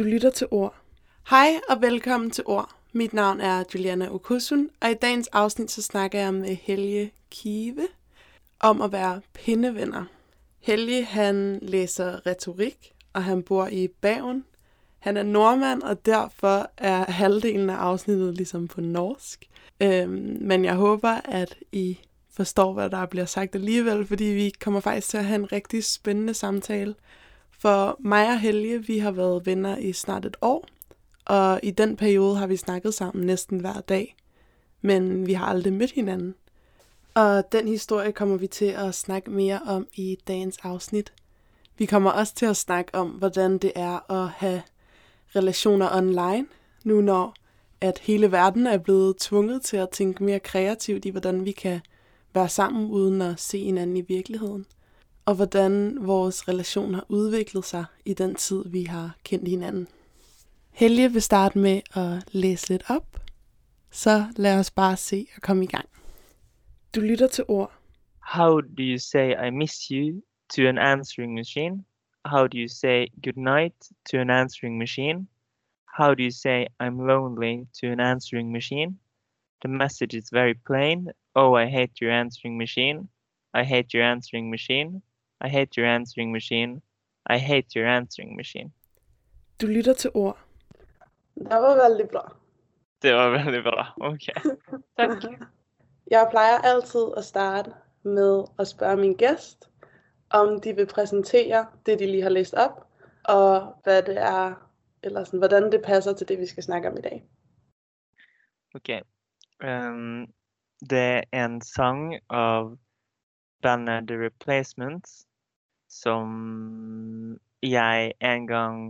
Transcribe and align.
Du 0.00 0.04
lytter 0.04 0.30
til 0.30 0.46
Ord. 0.50 0.74
Hej 1.30 1.60
og 1.68 1.82
velkommen 1.82 2.30
til 2.30 2.44
Ord. 2.46 2.70
Mit 2.92 3.12
navn 3.12 3.40
er 3.40 3.64
Juliana 3.74 4.14
Okusun, 4.14 4.68
og 4.80 4.90
i 4.90 4.94
dagens 4.94 5.26
afsnit 5.26 5.70
så 5.70 5.82
snakker 5.82 6.18
jeg 6.18 6.34
med 6.34 6.56
Helge 6.62 7.12
Kive 7.30 7.88
om 8.60 8.82
at 8.82 8.92
være 8.92 9.20
pindevenner. 9.34 10.04
Helge 10.60 11.04
han 11.04 11.58
læser 11.62 12.26
retorik, 12.26 12.92
og 13.12 13.24
han 13.24 13.42
bor 13.42 13.66
i 13.66 13.88
Bagen. 13.88 14.44
Han 14.98 15.16
er 15.16 15.22
nordmand, 15.22 15.82
og 15.82 16.06
derfor 16.06 16.70
er 16.76 17.12
halvdelen 17.12 17.70
af 17.70 17.76
afsnittet 17.76 18.34
ligesom 18.34 18.68
på 18.68 18.80
norsk. 18.80 19.48
Øhm, 19.82 20.38
men 20.40 20.64
jeg 20.64 20.74
håber, 20.74 21.20
at 21.24 21.56
I 21.72 21.98
forstår, 22.32 22.72
hvad 22.72 22.90
der 22.90 23.06
bliver 23.06 23.26
sagt 23.26 23.54
alligevel, 23.54 24.06
fordi 24.06 24.24
vi 24.24 24.52
kommer 24.60 24.80
faktisk 24.80 25.08
til 25.08 25.18
at 25.18 25.24
have 25.24 25.38
en 25.38 25.52
rigtig 25.52 25.84
spændende 25.84 26.34
samtale. 26.34 26.94
For 27.60 27.96
mig 27.98 28.28
og 28.28 28.40
Helge, 28.40 28.86
vi 28.86 28.98
har 28.98 29.10
været 29.10 29.46
venner 29.46 29.76
i 29.76 29.92
snart 29.92 30.26
et 30.26 30.36
år, 30.40 30.66
og 31.24 31.60
i 31.62 31.70
den 31.70 31.96
periode 31.96 32.36
har 32.36 32.46
vi 32.46 32.56
snakket 32.56 32.94
sammen 32.94 33.26
næsten 33.26 33.60
hver 33.60 33.80
dag, 33.80 34.16
men 34.80 35.26
vi 35.26 35.32
har 35.32 35.46
aldrig 35.46 35.72
mødt 35.72 35.92
hinanden. 35.92 36.34
Og 37.14 37.52
den 37.52 37.68
historie 37.68 38.12
kommer 38.12 38.36
vi 38.36 38.46
til 38.46 38.64
at 38.64 38.94
snakke 38.94 39.30
mere 39.30 39.60
om 39.66 39.86
i 39.94 40.18
dagens 40.28 40.58
afsnit. 40.62 41.12
Vi 41.78 41.86
kommer 41.86 42.10
også 42.10 42.34
til 42.34 42.46
at 42.46 42.56
snakke 42.56 42.94
om, 42.94 43.08
hvordan 43.08 43.58
det 43.58 43.72
er 43.74 44.10
at 44.12 44.28
have 44.28 44.62
relationer 45.36 45.96
online, 45.96 46.46
nu 46.84 47.00
når 47.00 47.34
at 47.80 47.98
hele 47.98 48.32
verden 48.32 48.66
er 48.66 48.78
blevet 48.78 49.16
tvunget 49.16 49.62
til 49.62 49.76
at 49.76 49.90
tænke 49.90 50.24
mere 50.24 50.40
kreativt 50.40 51.04
i, 51.04 51.10
hvordan 51.10 51.44
vi 51.44 51.52
kan 51.52 51.80
være 52.34 52.48
sammen 52.48 52.90
uden 52.90 53.22
at 53.22 53.40
se 53.40 53.64
hinanden 53.64 53.96
i 53.96 54.00
virkeligheden. 54.00 54.66
Og 55.30 55.36
hvordan 55.36 56.06
vores 56.06 56.48
relation 56.48 56.94
har 56.94 57.06
udviklet 57.08 57.64
sig 57.64 57.84
i 58.04 58.14
den 58.14 58.34
tid, 58.34 58.64
vi 58.68 58.82
har 58.84 59.16
kendt 59.24 59.48
hinanden. 59.48 59.88
Helge 60.70 61.12
vil 61.12 61.22
starte 61.22 61.58
med 61.58 61.80
at 61.94 62.24
læse 62.32 62.68
lidt 62.68 62.82
op, 62.88 63.20
så 63.90 64.24
lad 64.36 64.58
os 64.58 64.70
bare 64.70 64.96
se 64.96 65.26
og 65.36 65.42
komme 65.42 65.64
i 65.64 65.66
gang. 65.66 65.88
Du 66.94 67.00
lytter 67.00 67.28
til 67.28 67.44
ord. 67.48 67.72
How 68.34 68.60
do 68.60 68.82
you 68.82 68.98
say 68.98 69.46
I 69.46 69.50
miss 69.50 69.74
you 69.90 70.22
to 70.56 70.62
an 70.68 70.78
answering 70.78 71.34
machine? 71.34 71.84
How 72.26 72.46
do 72.46 72.58
you 72.58 72.68
say 72.68 73.06
good 73.24 73.36
night 73.36 73.74
to 74.10 74.16
an 74.20 74.30
answering 74.30 74.78
machine? 74.78 75.28
How 75.98 76.14
do 76.14 76.22
you 76.22 76.30
say 76.30 76.66
I'm 76.82 77.06
lonely 77.06 77.66
to 77.80 77.86
an 77.92 78.00
answering 78.00 78.52
machine? 78.52 78.98
The 79.62 79.68
message 79.68 80.14
is 80.18 80.30
very 80.32 80.54
plain. 80.66 81.10
Oh, 81.34 81.54
I 81.62 81.66
hate 81.66 81.92
your 82.02 82.12
answering 82.12 82.58
machine. 82.58 83.08
I 83.54 83.64
hate 83.64 83.98
your 83.98 84.04
answering 84.12 84.50
machine. 84.50 85.02
I 85.44 85.48
hate 85.48 85.80
your 85.80 85.86
answering 85.86 86.32
machine. 86.32 86.82
I 87.30 87.38
hate 87.38 87.68
your 87.76 87.88
answering 87.88 88.36
machine. 88.36 88.72
Du 89.60 89.66
lytter 89.66 89.94
til 89.94 90.10
ord. 90.14 90.38
Det 91.34 91.50
var 91.50 91.88
veldig 91.88 92.08
bra. 92.08 92.36
Det 93.02 93.14
var 93.14 93.30
veldig 93.30 93.62
bra. 93.62 93.94
Ok. 94.00 94.20
Takk. 94.98 95.24
Jeg 96.10 96.26
plejer 96.30 96.58
altid 96.58 97.06
at 97.16 97.24
starte 97.24 97.72
med 98.02 98.44
at 98.58 98.68
spørge 98.68 98.96
min 98.96 99.16
gæst, 99.16 99.70
om 100.30 100.60
de 100.60 100.76
vil 100.76 100.86
præsentere 100.86 101.66
det, 101.86 101.98
de 101.98 102.06
lige 102.06 102.22
har 102.22 102.30
læst 102.30 102.54
op, 102.54 102.86
og 103.24 103.80
hvad 103.84 104.02
det 104.02 104.18
er, 104.18 104.68
eller 105.02 105.24
sådan, 105.24 105.38
hvordan 105.38 105.72
det 105.72 105.82
passer 105.84 106.12
til 106.12 106.28
det, 106.28 106.38
vi 106.38 106.46
skal 106.46 106.62
snakke 106.62 106.88
om 106.88 106.96
i 106.96 107.00
dag. 107.00 107.28
Ok. 108.74 108.88
Um, 109.64 110.26
det 110.90 111.22
er 111.32 111.46
en 111.46 111.60
sang 111.60 112.14
av 112.30 112.78
bandet 113.62 114.08
The 114.08 114.24
Replacements 114.24 115.26
som 115.90 117.38
jeg 117.62 118.12
en 118.20 118.46
gang 118.46 118.82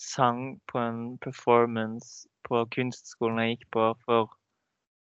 sang 0.00 0.60
på 0.70 0.78
en 0.78 1.18
performance 1.18 2.28
på 2.46 2.62
kunstskolen 2.74 3.42
jeg 3.42 3.56
gikk 3.56 3.66
på 3.76 3.88
for 4.06 4.30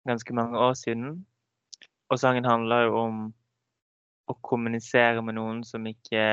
ganske 0.08 0.34
mange 0.38 0.60
år 0.60 0.78
siden. 0.80 1.26
Og 2.10 2.20
sangen 2.22 2.46
handler 2.48 2.88
jo 2.88 3.00
om 3.02 3.18
å 4.32 4.36
kommunisere 4.46 5.24
med 5.24 5.36
noen 5.40 5.64
som 5.68 5.88
ikke 5.90 6.28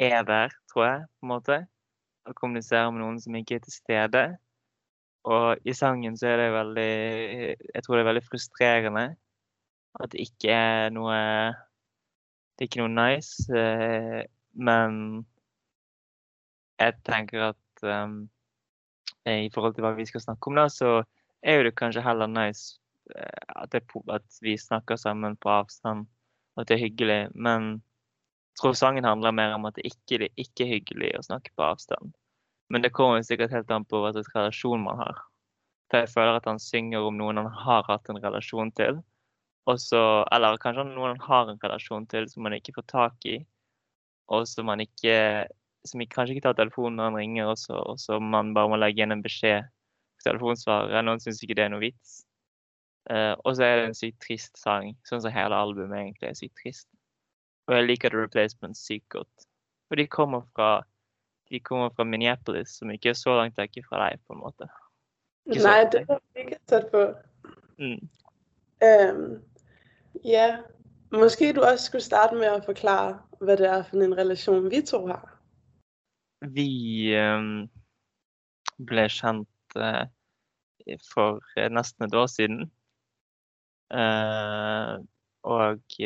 er 0.00 0.22
der, 0.28 0.54
tror 0.72 0.86
jeg, 0.86 1.02
på 1.18 1.26
en 1.26 1.32
måte. 1.34 1.58
Å 2.28 2.36
kommunisere 2.36 2.88
med 2.92 3.02
noen 3.02 3.18
som 3.20 3.36
ikke 3.36 3.58
er 3.58 3.64
til 3.66 3.74
stede. 3.74 4.24
Og 5.28 5.60
i 5.68 5.74
sangen 5.76 6.16
så 6.16 6.30
er 6.30 6.38
det 6.40 6.52
veldig 6.54 6.92
Jeg 7.74 7.82
tror 7.84 7.96
det 7.96 8.04
er 8.04 8.08
veldig 8.08 8.28
frustrerende 8.28 9.06
at 10.00 10.12
det 10.12 10.22
ikke 10.22 10.54
er 10.54 10.92
noe 10.94 11.18
Det 12.60 12.66
er 12.66 12.68
ikke 12.68 12.82
noe 12.82 12.92
nice. 12.92 13.46
Eh, 13.56 14.26
men 14.60 14.96
jeg 16.76 16.96
tenker 17.08 17.46
at 17.46 17.84
um, 17.88 18.18
i 19.24 19.48
forhold 19.54 19.78
til 19.78 19.86
hva 19.86 19.94
vi 19.96 20.04
skal 20.04 20.20
snakke 20.20 20.50
om, 20.50 20.58
da, 20.60 20.66
så 20.68 20.98
er 21.40 21.64
det 21.64 21.72
kanskje 21.80 22.04
heller 22.04 22.28
nice 22.28 22.76
eh, 23.16 23.56
at, 23.56 23.72
det, 23.72 23.86
at 24.12 24.40
vi 24.44 24.58
snakker 24.60 25.00
sammen 25.00 25.38
på 25.40 25.54
avstand, 25.54 26.04
og 26.52 26.60
at 26.60 26.68
det 26.68 26.76
er 26.76 26.84
hyggelig. 26.84 27.20
Men 27.32 27.70
jeg 28.52 28.60
tror 28.60 28.76
sangen 28.76 29.08
handler 29.08 29.32
mer 29.32 29.56
om 29.56 29.64
at 29.64 29.80
det 29.80 29.88
ikke, 29.94 30.20
det 30.26 30.28
ikke 30.36 30.66
er 30.66 30.74
hyggelig 30.74 31.14
å 31.16 31.24
snakke 31.30 31.56
på 31.56 31.64
avstand. 31.64 32.12
Men 32.68 32.84
det 32.84 32.92
kommer 32.92 33.24
sikkert 33.24 33.56
helt 33.56 33.72
an 33.72 33.88
på 33.88 34.02
hva 34.04 34.12
slags 34.12 34.34
relasjon 34.36 34.84
man 34.84 35.00
har. 35.00 35.24
For 35.88 36.04
jeg 36.04 36.12
føler 36.12 36.36
at 36.36 36.52
han 36.52 36.60
synger 36.60 37.08
om 37.08 37.16
noen 37.16 37.40
han 37.40 37.48
har 37.64 37.88
hatt 37.88 38.12
en 38.12 38.20
relasjon 38.20 38.68
til. 38.76 39.00
Og 39.68 39.80
så, 39.80 40.00
eller 40.32 40.60
kanskje 40.62 40.86
noen 40.88 41.14
han 41.14 41.24
har 41.26 41.50
en 41.50 41.60
relasjon 41.62 42.06
til 42.10 42.28
som 42.30 42.46
man 42.46 42.56
ikke 42.56 42.74
får 42.78 42.86
tak 42.90 43.26
i. 43.28 43.40
Og 44.32 44.46
som 44.48 44.68
man 44.70 44.80
ikke 44.80 45.46
som 45.86 46.02
kanskje 46.12 46.36
ikke 46.36 46.44
tar 46.48 46.56
telefonen 46.58 46.98
når 46.98 47.08
han 47.08 47.16
ringer, 47.16 47.50
og 47.50 48.00
så 48.00 48.18
man 48.20 48.54
bare 48.54 48.68
må 48.68 48.78
legge 48.80 49.00
igjen 49.00 49.14
en 49.14 49.24
beskjed 49.24 49.68
på 50.18 50.26
telefonsvareren. 50.26 51.08
Noen 51.08 51.22
syns 51.22 51.40
ikke 51.44 51.56
det 51.56 51.66
er 51.66 51.72
noe 51.72 51.84
vits. 51.84 52.20
Uh, 53.10 53.32
og 53.48 53.56
så 53.56 53.64
er 53.64 53.78
det 53.78 53.86
en 53.88 53.96
sykt 53.96 54.20
trist 54.22 54.60
sang, 54.60 54.92
sånn 55.08 55.22
som 55.24 55.32
hele 55.32 55.56
albumet 55.56 56.02
egentlig 56.02 56.28
er 56.28 56.36
sykt 56.38 56.58
trist. 56.60 56.86
Og 57.66 57.78
jeg 57.78 57.86
liker 57.86 58.12
The 58.12 58.26
Replacements 58.26 58.82
sykt 58.84 59.08
godt. 59.16 59.48
Og 59.90 59.98
de 59.98 60.06
kommer 60.10 60.44
fra 60.54 60.82
de 61.50 61.58
kommer 61.66 61.90
fra 61.90 62.04
Minneapolis, 62.06 62.76
som 62.78 62.92
ikke 62.94 63.10
er 63.10 63.18
så 63.18 63.34
langt 63.34 63.56
vekk 63.58 63.80
fra 63.88 64.04
deg, 64.04 64.20
på 64.26 64.36
en 64.36 64.42
måte. 64.44 64.68
Ikke 65.50 65.64
Nei, 65.64 65.78
det 65.90 66.04
har 66.04 66.20
var 66.20 66.44
ikke 66.44 66.58
tatt 66.70 66.86
på. 66.92 67.00
Mm. 67.80 67.96
Øhm, 68.86 69.24
ja, 70.24 70.58
måske 71.12 71.52
du 71.52 71.62
også 71.62 71.84
skulle 71.84 72.04
starte 72.04 72.36
med 72.36 72.50
at 72.50 72.64
forklare, 72.64 73.18
hva 73.40 73.56
det 73.56 73.68
er 73.68 73.82
for 73.88 74.02
en 74.04 74.16
relasjon 74.18 74.70
vi 74.70 74.82
to 74.86 75.06
har. 75.06 75.26
Vi 76.40 76.68
ble 78.88 79.06
kjent 79.12 79.76
eh, 79.76 80.06
for 81.12 81.40
eh, 81.56 81.70
nesten 81.72 82.06
et 82.06 82.16
år 82.16 82.28
siden. 82.32 82.68
Eh, 83.92 84.94
og 85.50 85.96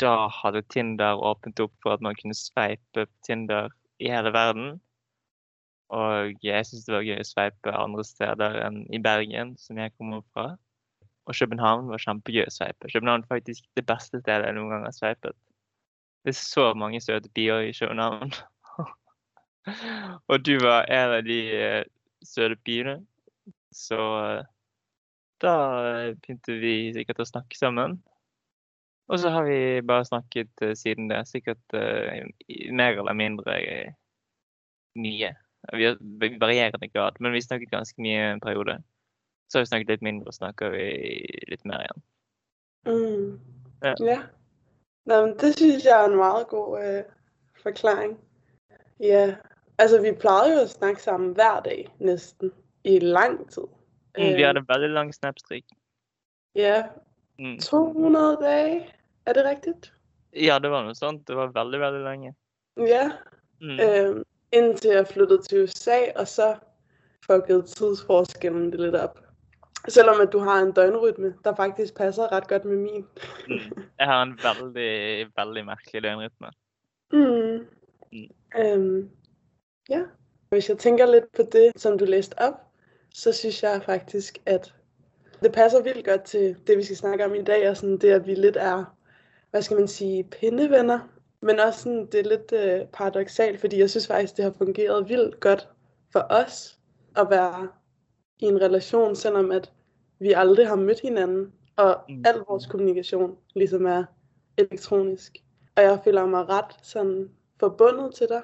da 0.00 0.14
hadde 0.40 0.62
Tinder 0.72 1.20
åpnet 1.30 1.60
opp 1.60 1.74
for 1.82 1.96
at 1.96 2.04
man 2.04 2.16
kunne 2.18 2.36
sveipe 2.36 3.06
Tinder 3.26 3.70
i 4.00 4.10
hele 4.12 4.32
verden. 4.32 4.78
Og 5.90 6.36
jeg 6.44 6.66
syntes 6.66 6.86
det 6.86 6.94
var 6.94 7.06
gøy 7.06 7.20
å 7.20 7.26
sveipe 7.26 7.74
andre 7.74 8.04
steder 8.06 8.60
enn 8.66 8.84
i 8.94 9.00
Bergen, 9.02 9.56
som 9.58 9.80
jeg 9.80 9.92
kommer 9.96 10.22
fra. 10.34 10.52
Og 11.30 11.36
København 11.38 11.86
var 11.92 12.02
kjempegøy 12.02 12.42
å 12.48 12.50
sveipe. 12.50 12.90
København 12.90 13.22
er 13.22 13.30
faktisk 13.30 13.66
det 13.78 13.84
beste 13.86 14.18
stedet 14.18 14.48
jeg 14.48 14.56
noen 14.56 14.72
gang 14.72 14.86
har 14.88 14.94
sveipet. 14.96 15.36
Det 16.26 16.32
er 16.32 16.38
så 16.40 16.72
mange 16.74 16.98
søte 17.00 17.30
bier 17.36 17.62
i 17.68 17.74
København. 17.76 18.32
Og 20.30 20.42
du 20.42 20.56
var 20.64 20.90
en 20.90 21.14
av 21.20 21.22
de 21.28 21.38
eh, 21.54 21.84
søte 22.26 22.58
biene. 22.66 22.96
Så 23.70 24.00
eh, 24.00 24.42
da 25.44 25.54
eh, 25.92 26.16
begynte 26.18 26.58
vi 26.58 26.74
sikkert 26.98 27.22
å 27.22 27.30
snakke 27.30 27.60
sammen. 27.60 28.00
Og 29.10 29.22
så 29.22 29.30
har 29.30 29.46
vi 29.46 29.60
bare 29.86 30.10
snakket 30.10 30.66
siden 30.78 31.08
det. 31.10 31.24
Sikkert 31.26 31.74
uh, 31.74 32.26
mer 32.70 32.94
eller 32.94 33.16
mindre 33.18 33.56
mye. 34.94 35.32
Vi 35.74 35.88
har 35.88 35.96
varierende 36.38 36.86
grad, 36.92 37.18
men 37.18 37.34
vi 37.34 37.42
snakket 37.42 37.72
ganske 37.72 37.98
mye 38.02 38.28
en 38.36 38.42
periode. 38.44 38.76
Så 39.50 39.58
har 39.58 39.64
vi 39.64 39.70
snakket 39.70 39.88
litt 39.88 40.02
mindre, 40.06 40.30
og 40.30 40.34
snakker 40.34 40.70
vi 40.70 40.84
litt 41.50 41.64
mer 41.66 41.82
igjen. 41.84 42.02
Mm. 42.86 43.40
Ja. 43.82 43.94
ja. 44.06 44.18
Nei, 45.10 45.20
men 45.24 45.34
det 45.40 45.54
synes 45.58 45.84
jeg 45.84 45.94
er 45.96 46.06
en 46.06 46.18
veldig 46.20 46.46
god 46.52 46.78
øh, 46.84 47.02
forklaring. 47.62 48.18
Ja, 49.00 49.34
altså 49.78 50.00
vi 50.02 50.12
pleide 50.12 50.54
jo 50.54 50.64
å 50.64 50.70
snakke 50.70 51.02
sammen 51.02 51.32
hver 51.34 51.60
dag 51.64 51.86
næsten 51.98 52.52
i 52.84 52.98
lang 53.02 53.40
tid. 53.50 53.66
Mm, 54.18 54.36
vi 54.36 54.42
hadde 54.44 54.66
veldig 54.68 54.90
lang 54.94 55.14
snapstreak. 55.14 55.64
Ja, 56.54 56.82
Mm. 57.40 57.58
200 57.58 58.36
dager, 58.40 58.80
Er 59.26 59.32
det 59.32 59.44
riktig? 59.44 59.74
Ja, 60.36 60.58
det 60.58 60.70
var 60.70 60.82
noe 60.84 60.94
sånt. 60.94 61.26
Det 61.28 61.36
var 61.36 61.48
veldig, 61.54 61.80
veldig 61.80 62.00
lenge. 62.04 62.34
Ja, 62.76 63.10
Mm. 63.60 63.80
øhm, 63.80 64.24
indtil 64.52 64.90
jeg 64.90 65.06
flyttet 65.06 65.44
til 65.48 65.62
USA, 65.62 66.12
og 66.16 66.28
så 66.28 66.58
fuckede 67.26 67.62
tidsforskjellen 67.62 68.70
det 68.72 68.80
litt 68.80 68.94
op. 68.94 69.18
Selvom 69.88 70.20
at 70.20 70.32
du 70.32 70.38
har 70.38 70.62
en 70.62 70.72
døgnrytme, 70.72 71.34
der 71.44 71.54
faktisk 71.54 71.94
passer 71.94 72.32
ret 72.32 72.48
godt 72.48 72.64
med 72.64 72.76
min. 72.76 73.06
Mm. 73.48 73.82
Jeg 73.98 74.06
har 74.06 74.22
en 74.22 74.38
veldig, 74.42 75.26
veldig 75.36 75.64
merkelig 75.64 76.02
døgnrytme. 76.02 76.46
Mm. 77.12 77.66
Mm. 78.12 78.80
Um, 78.80 79.10
ja, 79.88 80.02
Hvis 80.50 80.68
jeg 80.68 80.78
tenker 80.78 81.06
litt 81.06 81.32
på 81.36 81.42
det, 81.52 81.72
som 81.76 81.98
du 81.98 82.04
leste 82.04 82.34
opp, 82.42 82.54
så 83.14 83.32
synes 83.32 83.62
jeg 83.62 83.82
faktisk, 83.82 84.38
at 84.46 84.74
det 85.42 85.52
passer 85.52 85.82
vildt 85.82 86.04
godt 86.04 86.22
til 86.22 86.56
det, 86.66 86.76
vi 86.78 86.82
skal 86.82 86.96
snakke 86.96 87.24
om 87.24 87.34
i 87.34 87.42
dag, 87.42 87.70
og 87.70 87.76
sådan 87.76 87.98
det, 87.98 88.10
at 88.10 88.26
vi 88.26 88.34
litt 88.34 88.56
er, 88.56 88.84
hva 89.50 89.60
skal 89.60 89.76
man 89.76 89.88
si, 89.88 90.22
pindevenner. 90.22 90.98
Men 91.42 91.60
også 91.60 91.80
sådan, 91.80 92.06
det 92.06 92.20
er 92.20 92.28
litt 92.28 92.52
øh, 92.52 92.86
paradoxalt, 92.92 93.60
fordi 93.60 93.78
jeg 93.78 93.90
synes 93.90 94.06
faktisk, 94.06 94.36
det 94.36 94.44
har 94.44 94.54
fungeret 94.58 95.08
vildt 95.08 95.40
godt 95.40 95.68
for 96.12 96.26
oss 96.30 96.78
å 97.16 97.24
være 97.30 97.68
i 98.40 98.46
en 98.46 98.60
relation, 98.60 99.16
selvom 99.16 99.50
at 99.50 99.72
vi 100.18 100.32
aldri 100.32 100.64
har 100.64 100.76
møtt 100.76 101.00
hinanden, 101.00 101.52
og 101.76 102.04
all 102.08 102.42
al 102.50 102.64
kommunikasjon 102.68 103.36
liksom 103.54 103.86
er 103.86 104.04
elektronisk. 104.58 105.38
Og 105.76 105.82
jeg 105.82 106.00
føler 106.04 106.26
meg 106.26 106.48
rett 106.48 106.74
sånn, 106.84 107.30
forbundet 107.60 108.14
til 108.14 108.28
deg. 108.28 108.42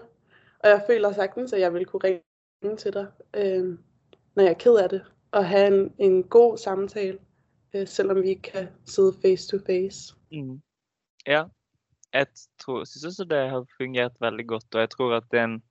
og 0.64 0.70
jeg 0.70 0.82
føler 0.86 1.12
sagtens, 1.12 1.52
at 1.52 1.60
jeg 1.60 1.74
vil 1.74 1.86
kunne 1.86 2.08
ringe 2.08 2.76
til 2.76 2.92
deg 2.92 3.06
øh, 3.36 3.78
når 4.34 4.42
jeg 4.42 4.50
er 4.50 4.58
ked 4.58 4.78
av 4.82 4.88
det, 4.88 5.02
og 5.32 5.48
ha 5.48 5.66
en, 5.66 5.94
en 5.98 6.22
god 6.22 6.58
samtale, 6.58 7.18
øh, 7.74 7.86
selvom 7.86 8.22
vi 8.22 8.28
ikke 8.28 8.50
kan 8.52 8.68
sidde 8.86 9.12
face 9.22 9.48
to 9.48 9.58
face. 9.66 10.14
Mm. 10.32 10.60
Ja. 11.26 11.44
Jeg 12.12 12.26
tror, 12.60 12.84
synes 12.84 13.04
også 13.04 13.24
det 13.24 13.50
har 13.50 13.66
fungert 13.80 14.12
veldig 14.20 14.46
godt, 14.48 14.74
og 14.74 14.80
jeg 14.80 14.90
tror 14.90 15.14
at 15.14 15.24
det 15.30 15.38
er 15.38 15.44
en 15.44 15.62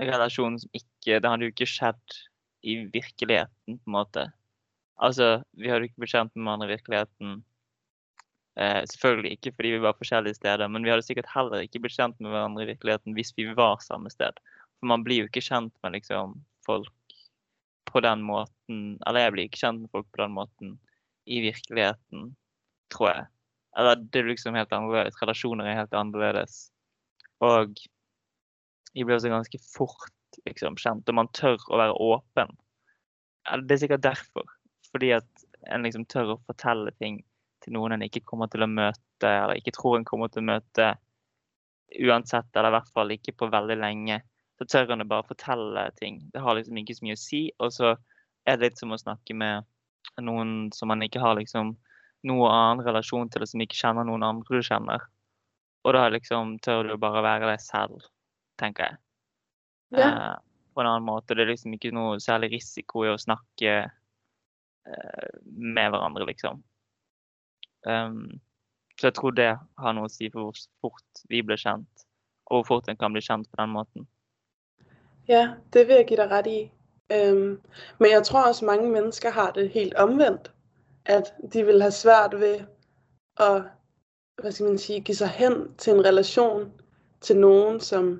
relasjon 0.00 0.58
som 0.58 0.70
ikke 0.74 1.20
Det 1.20 1.30
hadde 1.30 1.44
jo 1.44 1.50
ikke 1.50 1.66
skjedd 1.66 2.18
i 2.62 2.76
virkeligheten, 2.92 3.78
på 3.78 3.90
en 3.90 3.96
måte. 3.96 4.26
Altså, 5.02 5.42
vi 5.58 5.70
hadde 5.70 5.88
ikke 5.88 6.04
blitt 6.04 6.14
kjent 6.14 6.32
med 6.36 6.46
hverandre 6.46 6.68
i 6.68 6.74
virkeligheten. 6.76 7.36
Eh, 8.60 8.80
selvfølgelig 8.90 9.36
ikke 9.36 9.52
fordi 9.56 9.74
vi 9.74 9.82
var 9.82 9.98
forskjellige 9.98 10.38
steder, 10.38 10.68
men 10.68 10.84
vi 10.84 10.92
hadde 10.92 11.06
sikkert 11.06 11.30
heller 11.32 11.64
ikke 11.64 11.80
blitt 11.82 11.96
kjent 11.96 12.18
med 12.20 12.34
hverandre 12.34 12.66
i 12.66 12.70
virkeligheten 12.74 13.16
hvis 13.16 13.32
vi 13.38 13.48
var 13.56 13.80
samme 13.84 14.12
sted. 14.12 14.38
For 14.78 14.90
man 14.92 15.04
blir 15.06 15.22
jo 15.22 15.30
ikke 15.30 15.44
kjent 15.44 15.74
med 15.82 15.96
liksom 15.96 16.36
folk 16.66 16.92
på 17.92 18.00
den 18.00 18.22
måten 18.24 18.98
Eller 19.06 19.26
jeg 19.26 19.32
blir 19.34 19.48
ikke 19.48 19.60
kjent 19.60 19.82
med 19.82 19.90
folk 19.92 20.06
på 20.14 20.22
den 20.22 20.34
måten 20.36 20.76
i 21.26 21.40
virkeligheten, 21.44 22.32
tror 22.90 23.08
jeg. 23.10 23.26
Eller 23.78 24.00
det 24.00 24.20
er 24.20 24.28
liksom 24.28 24.56
helt 24.58 24.72
annerledes. 24.74 25.18
Relasjoner 25.22 25.68
er 25.68 25.78
helt 25.80 25.94
annerledes. 25.96 26.56
Og 27.42 27.76
vi 28.92 29.04
blir 29.04 29.16
også 29.16 29.30
ganske 29.32 29.60
fort 29.64 30.10
liksom, 30.46 30.78
kjent, 30.80 31.08
og 31.08 31.18
man 31.18 31.30
tør 31.36 31.60
å 31.68 31.80
være 31.80 31.98
åpen. 32.00 32.52
Det 33.66 33.76
er 33.76 33.82
sikkert 33.84 34.04
derfor. 34.06 34.48
Fordi 34.92 35.12
at 35.16 35.46
en 35.72 35.86
liksom 35.86 36.04
tør 36.10 36.34
å 36.34 36.40
fortelle 36.46 36.92
ting 36.98 37.22
til 37.62 37.76
noen 37.76 37.94
en 37.96 38.04
ikke 38.04 38.24
kommer 38.26 38.50
til 38.52 38.64
å 38.64 38.70
møte, 38.70 39.28
eller 39.28 39.58
ikke 39.58 39.74
tror 39.76 39.98
en 39.98 40.06
kommer 40.08 40.30
til 40.32 40.42
å 40.42 40.50
møte 40.50 40.92
uansett, 42.02 42.48
eller 42.56 42.72
i 42.72 42.76
hvert 42.78 42.92
fall 42.94 43.14
ikke 43.14 43.36
på 43.38 43.50
veldig 43.52 43.78
lenge. 43.80 44.20
Så 44.58 44.66
tør 44.68 44.94
en 44.94 45.04
å 45.04 45.08
bare 45.08 45.26
fortelle 45.28 45.86
ting. 45.98 46.20
Det 46.32 46.42
har 46.42 46.56
liksom 46.58 46.78
ikke 46.80 46.96
så 46.98 47.06
mye 47.06 47.18
å 47.18 47.22
si. 47.22 47.42
Og 47.62 47.72
så 47.74 47.94
er 48.46 48.58
det 48.58 48.66
litt 48.66 48.82
som 48.82 48.94
å 48.94 49.00
snakke 49.00 49.36
med 49.38 49.68
noen 50.22 50.70
som 50.74 50.90
man 50.90 51.02
ikke 51.04 51.22
har 51.22 51.38
liksom 51.38 51.74
noe 52.28 52.50
annen 52.50 52.84
relasjon 52.86 53.30
til, 53.32 53.42
og 53.42 53.50
som 53.50 53.62
ikke 53.64 53.78
kjenner 53.78 54.06
noen 54.06 54.26
andre 54.26 54.60
du 54.60 54.66
kjenner. 54.66 55.06
Og 55.82 55.96
da 55.96 56.06
liksom 56.14 56.58
tør 56.62 56.92
du 56.92 56.98
bare 57.02 57.24
være 57.24 57.48
deg 57.50 57.62
selv, 57.62 58.04
tenker 58.60 58.90
jeg. 58.90 59.00
Ja. 59.92 60.08
Eh, 60.08 60.36
på 60.74 60.80
en 60.80 60.86
annen 60.86 61.06
måte. 61.06 61.34
Det 61.34 61.44
er 61.44 61.52
liksom 61.52 61.74
ikke 61.76 61.92
noe 61.94 62.20
særlig 62.22 62.52
risiko 62.54 63.04
i 63.04 63.12
å 63.12 63.20
snakke 63.20 63.72
eh, 63.82 65.28
med 65.44 65.92
hverandre, 65.92 66.26
liksom. 66.28 66.62
Um, 67.82 68.40
så 69.00 69.10
jeg 69.10 69.16
tror 69.18 69.34
det 69.36 69.50
har 69.82 69.94
noe 69.96 70.06
å 70.06 70.12
si 70.12 70.30
for 70.30 70.48
hvor 70.48 70.62
fort 70.80 71.24
vi 71.28 71.42
ble 71.42 71.58
kjent, 71.58 72.06
og 72.46 72.62
hvor 72.62 72.68
fort 72.68 72.88
en 72.88 73.00
kan 73.00 73.12
bli 73.12 73.22
kjent 73.24 73.50
på 73.50 73.60
den 73.60 73.74
måten. 73.74 74.06
Ja, 75.28 75.58
det 75.74 75.86
vil 75.88 76.00
jeg 76.00 76.12
gi 76.12 76.20
deg 76.22 76.32
rett 76.32 76.50
i. 76.50 76.60
Um, 77.12 77.60
men 77.98 78.14
jeg 78.14 78.24
tror 78.28 78.48
også, 78.48 78.66
mange 78.66 78.88
mennesker 78.90 79.34
har 79.34 79.52
det 79.56 79.70
helt 79.74 79.94
omvendt. 80.00 80.52
At 81.04 81.34
de 81.52 81.64
vil 81.66 81.82
ha 81.82 81.90
svært 81.90 82.38
ved 82.38 82.62
å 83.42 83.64
hva 84.40 84.50
skal 84.50 84.70
man 84.70 84.78
si, 84.80 85.00
gi 85.04 85.14
seg 85.14 85.34
hen 85.36 85.56
til 85.78 85.96
en 85.96 86.04
relasjon 86.06 86.68
til 87.22 87.38
noen 87.42 87.80
som 87.82 88.14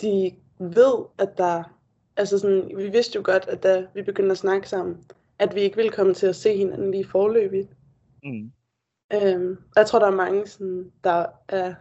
de 0.00 0.32
ved, 0.58 1.04
at 1.18 1.38
der... 1.38 1.78
Altså 2.16 2.38
sådan, 2.38 2.70
vi 2.76 2.88
vidste 2.88 3.16
jo 3.16 3.22
godt, 3.24 3.48
at 3.48 3.62
da 3.62 3.86
vi 3.94 4.02
begyndte 4.02 4.32
at 4.32 4.38
snakke 4.38 4.68
sammen, 4.68 5.04
at 5.38 5.54
vi 5.54 5.60
ikke 5.60 5.76
ville 5.76 5.92
komme 5.92 6.14
til 6.14 6.26
at 6.26 6.36
se 6.36 6.56
hinanden 6.56 6.90
lige 6.90 7.04
forløbigt. 7.04 7.68
Mm. 8.24 8.52
Øhm, 9.14 9.58
jeg 9.76 9.86
tror, 9.86 9.98
der 9.98 10.06
er 10.06 10.10
mange, 10.16 10.46
sådan, 10.46 10.92
der 11.04 11.26
er 11.48 11.74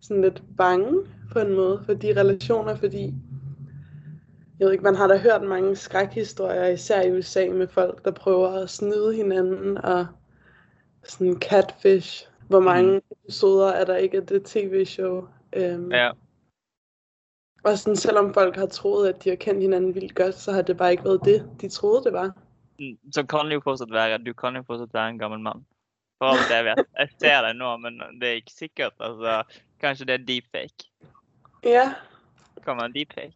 sådan 0.00 0.22
lidt 0.22 0.42
bange 0.56 1.06
på 1.32 1.38
en 1.38 1.54
måde 1.54 1.82
for 1.86 1.94
de 1.94 2.20
relationer, 2.20 2.74
fordi 2.74 3.14
jeg 4.58 4.64
ved 4.66 4.72
ikke, 4.72 4.84
man 4.84 4.94
har 4.94 5.06
da 5.06 5.16
hørt 5.16 5.42
mange 5.42 5.76
skrækhistorier, 5.76 6.66
især 6.66 7.02
i 7.02 7.18
USA, 7.18 7.48
med 7.50 7.68
folk, 7.68 8.04
der 8.04 8.10
prøver 8.10 8.48
at 8.48 8.70
snyde 8.70 9.14
hinanden, 9.14 9.78
og 9.78 10.06
sådan 11.04 11.40
catfish. 11.40 12.28
Hvor 12.48 12.60
mange 12.60 12.92
mm. 12.92 13.02
episoder 13.10 13.68
er 13.68 13.84
der 13.84 13.96
ikke 13.96 14.16
af 14.16 14.26
det 14.26 14.44
tv-show? 14.44 15.24
Øhm, 15.52 15.92
Ja. 15.92 16.10
Og 17.64 17.78
sådan, 17.78 17.96
selvom 17.96 18.34
folk 18.34 18.56
har 18.56 18.66
troet, 18.66 19.08
at 19.08 19.24
de 19.24 19.28
har 19.28 19.36
kendt 19.36 19.60
hinanden 19.62 19.94
vildt 19.94 20.14
godt, 20.14 20.34
så 20.34 20.52
har 20.52 20.62
det 20.62 20.76
bare 20.76 20.90
ikke 20.90 21.04
været 21.04 21.20
det, 21.24 21.50
de 21.60 21.68
troede, 21.68 22.04
det 22.04 22.12
var. 22.12 22.32
Mm, 22.78 22.98
Så 23.12 23.26
kan 23.26 23.46
det 23.46 23.54
jo 23.54 23.60
fortsatt 23.64 23.92
være 23.92 24.18
Du 24.18 24.32
kan 24.32 24.56
jo 24.56 24.62
fortsatt 24.62 24.94
være 24.94 25.08
en 25.10 25.18
gammel 25.18 25.40
mann. 25.40 25.66
For 26.18 26.24
alt 26.26 26.50
jeg 26.50 26.64
vet. 26.64 26.84
Jeg 26.98 27.08
ser 27.18 27.40
deg 27.42 27.54
nå, 27.54 27.76
men 27.76 28.00
det 28.20 28.28
er 28.28 28.32
ikke 28.32 28.52
sikkert. 28.52 28.92
Altså, 29.00 29.42
kanskje 29.80 30.06
det 30.06 30.14
er 30.14 30.24
deepfake. 30.26 30.90
Ja, 31.64 31.94
Kan 32.64 32.76
være 32.76 32.92
deepfake. 32.92 33.34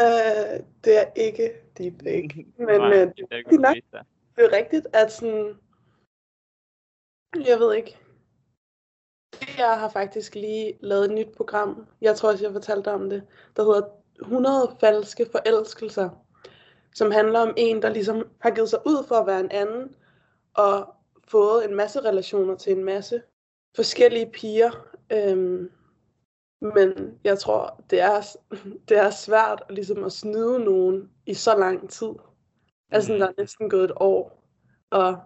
Uh, 0.00 0.64
det 0.84 0.98
er 0.98 1.06
ikke 1.16 1.52
deepfake. 1.78 2.46
Men 2.68 2.80
Nei, 2.80 2.98
øh, 2.98 3.06
det 3.16 3.26
er 3.30 3.42
det 3.50 3.60
nok. 3.60 3.76
det 4.36 4.44
er 4.44 4.52
rigtigt, 4.56 4.86
at 4.92 5.12
sådan, 5.12 5.58
jeg 7.46 7.58
ved 7.58 7.74
ikke, 7.74 7.96
jeg 9.58 9.78
har 9.80 9.88
faktisk 9.88 10.34
lige 10.34 10.78
lavet 10.80 11.04
et 11.04 11.10
nyt 11.10 11.36
program, 11.36 11.86
jeg 12.00 12.16
tror 12.16 12.30
også, 12.30 12.44
jeg 12.44 12.52
fortalte 12.52 12.92
om 12.92 13.10
det, 13.10 13.22
der 13.56 13.64
hedder 13.64 13.88
100 14.20 14.76
falske 14.80 15.26
forelskelser, 15.32 16.10
som 16.94 17.10
handler 17.10 17.40
om 17.40 17.54
en, 17.56 17.82
der 17.82 17.88
ligesom 17.88 18.28
har 18.40 18.50
givet 18.50 18.68
sig 18.68 18.78
ud 18.86 19.04
for 19.08 19.14
at 19.14 19.26
være 19.26 19.40
en 19.40 19.50
anden, 19.50 19.94
og 20.54 20.94
fået 21.28 21.64
en 21.68 21.74
masse 21.74 22.00
relationer 22.00 22.54
til 22.56 22.72
en 22.72 22.84
masse 22.84 23.22
forskellige 23.76 24.30
piger. 24.32 24.70
Øhm, 25.12 25.70
men 26.60 27.18
jeg 27.24 27.38
tror, 27.38 27.84
det 27.90 28.00
er, 28.00 28.36
det 28.88 28.96
er 28.98 29.10
svært 29.10 29.62
ligesom 29.70 30.04
at 30.04 30.12
snyde 30.12 30.58
nogen 30.58 31.10
i 31.26 31.34
så 31.34 31.56
lang 31.56 31.90
tid. 31.90 32.10
Altså, 32.90 33.12
Mm. 33.12 33.18
der 33.18 33.26
er 33.28 33.32
næsten 33.38 33.70
gået 33.70 33.84
et 33.84 33.92
år, 33.96 34.42
og 34.90 35.16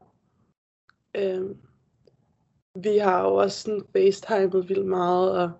øhm, 1.17 1.57
vi 2.83 2.99
har 2.99 3.23
jo 3.23 3.35
også 3.35 3.63
sådan 3.63 3.83
facetimet 3.93 4.69
vildt 4.69 4.87
meget, 4.87 5.39
og 5.39 5.51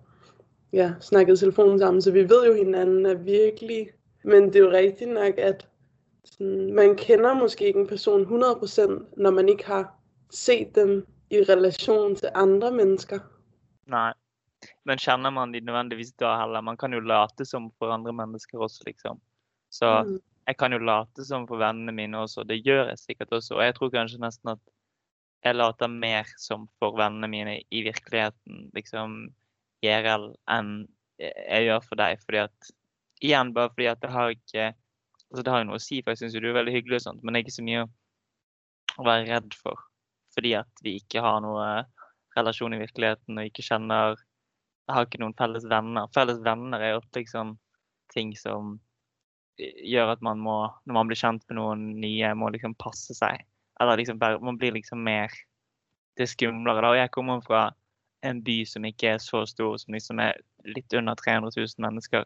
ja, 0.73 0.93
snakket 0.99 1.33
i 1.33 1.39
telefonen 1.39 1.79
sammen, 1.79 2.01
så 2.01 2.11
vi 2.11 2.29
ved 2.29 2.45
jo 2.47 2.53
hinanden 2.53 3.05
er 3.05 3.13
virkelig, 3.13 3.89
men 4.23 4.43
det 4.43 4.55
er 4.55 4.59
jo 4.59 4.71
rigtigt 4.71 5.09
nok, 5.09 5.37
at 5.37 5.67
sådan, 6.25 6.73
man 6.73 6.95
kender 6.95 7.33
måske 7.33 7.65
ikke 7.67 7.79
en 7.79 7.87
person 7.87 8.23
100%, 8.23 9.13
når 9.17 9.31
man 9.31 9.49
ikke 9.49 9.65
har 9.65 9.95
set 10.29 10.75
dem 10.75 11.07
i 11.29 11.37
relation 11.37 12.15
til 12.15 12.29
andre 12.35 12.71
mennesker. 12.71 13.19
Nei. 13.87 14.13
Men 14.85 14.97
kjenner 14.97 15.29
man 15.29 15.53
de 15.53 15.59
nødvendigvis 15.59 16.11
da 16.19 16.33
heller? 16.41 16.61
Man 16.61 16.77
kan 16.77 16.93
jo 16.93 16.99
late 16.99 17.45
som 17.45 17.71
for 17.79 17.91
andre 17.91 18.13
mennesker 18.13 18.59
også, 18.59 18.83
liksom. 18.87 19.21
Så 19.71 20.03
Mm. 20.03 20.19
jeg 20.47 20.57
kan 20.57 20.71
jo 20.73 20.77
late 20.77 21.25
som 21.25 21.47
for 21.47 21.57
vennene 21.57 21.91
mine 21.91 22.17
også. 22.17 22.43
Det 22.43 22.63
gjør 22.63 22.87
jeg 22.87 22.97
sikkert 22.97 23.31
også. 23.31 23.55
Og 23.55 23.63
jeg 23.63 23.75
tror 23.75 23.89
kanskje 23.89 24.19
nesten 24.19 24.49
at 24.49 24.57
jeg 25.45 25.55
later 25.55 25.91
mer 25.91 26.27
som 26.41 26.67
for 26.79 26.97
vennene 26.99 27.29
mine 27.31 27.55
i 27.71 27.83
virkeligheten, 27.85 28.65
liksom 28.75 29.21
IRL, 29.85 30.33
enn 30.51 30.73
jeg 31.19 31.67
gjør 31.67 31.85
for 31.85 31.99
deg. 31.99 32.19
Fordi 32.25 32.43
at 32.47 32.75
Igjen 33.19 33.49
bare 33.51 33.67
fordi 33.73 33.89
at 33.91 33.99
det 33.99 34.13
har 34.13 34.29
ikke 34.31 34.69
Altså 35.29 35.43
det 35.43 35.51
har 35.51 35.59
jo 35.61 35.65
noe 35.69 35.77
å 35.77 35.83
si, 35.83 35.99
for 36.01 36.13
jeg 36.13 36.23
syns 36.23 36.35
jo 36.35 36.39
du 36.41 36.47
er 36.49 36.55
veldig 36.55 36.71
hyggelig 36.73 36.95
og 36.97 37.03
sånt, 37.03 37.19
men 37.21 37.35
det 37.35 37.37
er 37.37 37.43
ikke 37.43 37.53
så 37.53 37.65
mye 37.67 37.81
å 38.95 39.03
være 39.05 39.27
redd 39.27 39.57
for. 39.59 39.83
Fordi 40.33 40.55
at 40.57 40.81
vi 40.81 40.95
ikke 40.97 41.21
har 41.21 41.43
noe 41.45 41.67
relasjon 42.33 42.73
i 42.73 42.79
virkeligheten 42.81 43.37
og 43.37 43.51
ikke 43.51 43.65
kjenner 43.67 44.15
Jeg 44.17 44.95
har 44.95 45.05
ikke 45.05 45.19
noen 45.21 45.35
felles 45.37 45.67
venner. 45.69 46.09
Felles 46.15 46.39
venner 46.41 46.81
er 46.81 46.95
ofte 46.97 47.21
liksom 47.21 47.51
ting 48.09 48.31
som 48.33 48.79
gjør 49.59 50.15
at 50.15 50.25
man 50.25 50.41
må, 50.41 50.55
når 50.89 50.97
man 50.97 51.11
blir 51.11 51.19
kjent 51.19 51.45
med 51.45 51.59
noen 51.59 51.83
nye, 52.01 52.33
må 52.33 52.49
liksom 52.49 52.73
passe 52.81 53.13
seg. 53.13 53.43
Eller 53.79 53.97
liksom 53.97 54.19
bare 54.19 54.39
Man 54.39 54.57
blir 54.57 54.71
liksom 54.71 55.03
mer 55.03 55.31
Det 56.17 56.23
er 56.23 56.33
skumlere, 56.33 56.81
da. 56.81 56.89
Og 56.91 56.97
jeg 56.97 57.11
kommer 57.15 57.41
fra 57.41 57.69
en 58.27 58.41
by 58.43 58.65
som 58.67 58.83
ikke 58.83 59.13
er 59.13 59.21
så 59.23 59.45
stor, 59.47 59.77
som 59.79 59.95
liksom 59.95 60.19
er 60.19 60.41
litt 60.67 60.93
under 60.93 61.15
300 61.15 61.53
000 61.55 61.85
mennesker. 61.85 62.25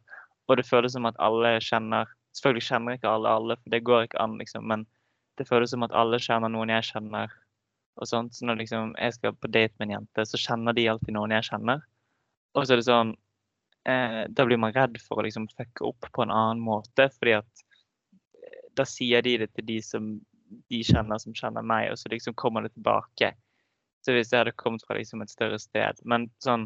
Og 0.49 0.57
det 0.57 0.65
føles 0.65 0.95
som 0.95 1.05
at 1.05 1.19
alle 1.21 1.59
kjenner 1.61 2.09
Selvfølgelig 2.33 2.65
kjenner 2.65 2.95
ikke 2.97 3.11
alle 3.13 3.29
alle, 3.29 3.55
for 3.61 3.69
det 3.69 3.83
går 3.85 4.07
ikke 4.07 4.17
an, 4.23 4.39
liksom. 4.39 4.63
Men 4.65 4.87
det 5.37 5.45
føles 5.45 5.69
som 5.69 5.83
at 5.85 5.91
alle 5.93 6.17
kjenner 6.17 6.49
noen 6.49 6.71
jeg 6.73 6.87
kjenner. 6.87 7.29
Og 8.01 8.09
sånt. 8.09 8.33
Så 8.33 8.47
når 8.49 8.63
liksom 8.63 8.95
jeg 8.97 9.13
skal 9.13 9.35
på 9.37 9.51
date 9.53 9.77
med 9.77 9.91
en 9.91 9.93
jente, 9.99 10.25
så 10.25 10.39
kjenner 10.41 10.73
de 10.73 10.87
alltid 10.89 11.13
noen 11.13 11.35
jeg 11.35 11.45
kjenner. 11.51 11.83
Og 12.57 12.65
så 12.65 12.73
er 12.73 12.81
det 12.81 12.87
sånn 12.87 13.13
eh, 13.89 14.23
da 14.29 14.45
blir 14.47 14.57
man 14.61 14.73
redd 14.75 14.97
for 15.01 15.21
å 15.21 15.27
liksom 15.27 15.45
fucke 15.53 15.85
opp 15.91 16.09
på 16.09 16.25
en 16.25 16.33
annen 16.33 16.63
måte. 16.63 17.09
fordi 17.19 17.37
at 17.39 17.63
eh, 18.41 18.59
da 18.77 18.85
sier 18.87 19.21
de 19.25 19.37
det 19.43 19.51
til 19.53 19.67
de 19.69 19.79
som 19.85 20.13
de 20.73 20.81
kjenner, 20.87 21.21
som 21.21 21.35
kjenner 21.37 21.65
meg, 21.65 21.91
og 21.93 21.99
så 22.01 22.11
liksom 22.11 22.35
kommer 22.39 22.65
det 22.65 22.73
tilbake. 22.73 23.33
Så 24.03 24.15
hvis 24.15 24.33
det 24.33 24.41
hadde 24.41 24.55
kommet 24.59 24.83
fra 24.83 24.97
liksom 24.97 25.21
et 25.23 25.31
større 25.31 25.55
sted 25.61 26.01
Men 26.03 26.25
sånn 26.43 26.65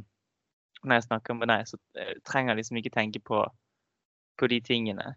når 0.84 1.00
jeg 1.00 1.08
snakker 1.08 1.38
med 1.38 1.50
deg, 1.52 1.66
så 1.70 1.78
eh, 1.98 2.16
trenger 2.28 2.54
jeg 2.54 2.62
liksom 2.62 2.80
ikke 2.82 2.94
tenke 2.94 3.22
på, 3.26 3.42
på 4.38 4.50
de 4.52 4.60
tingene 4.62 5.08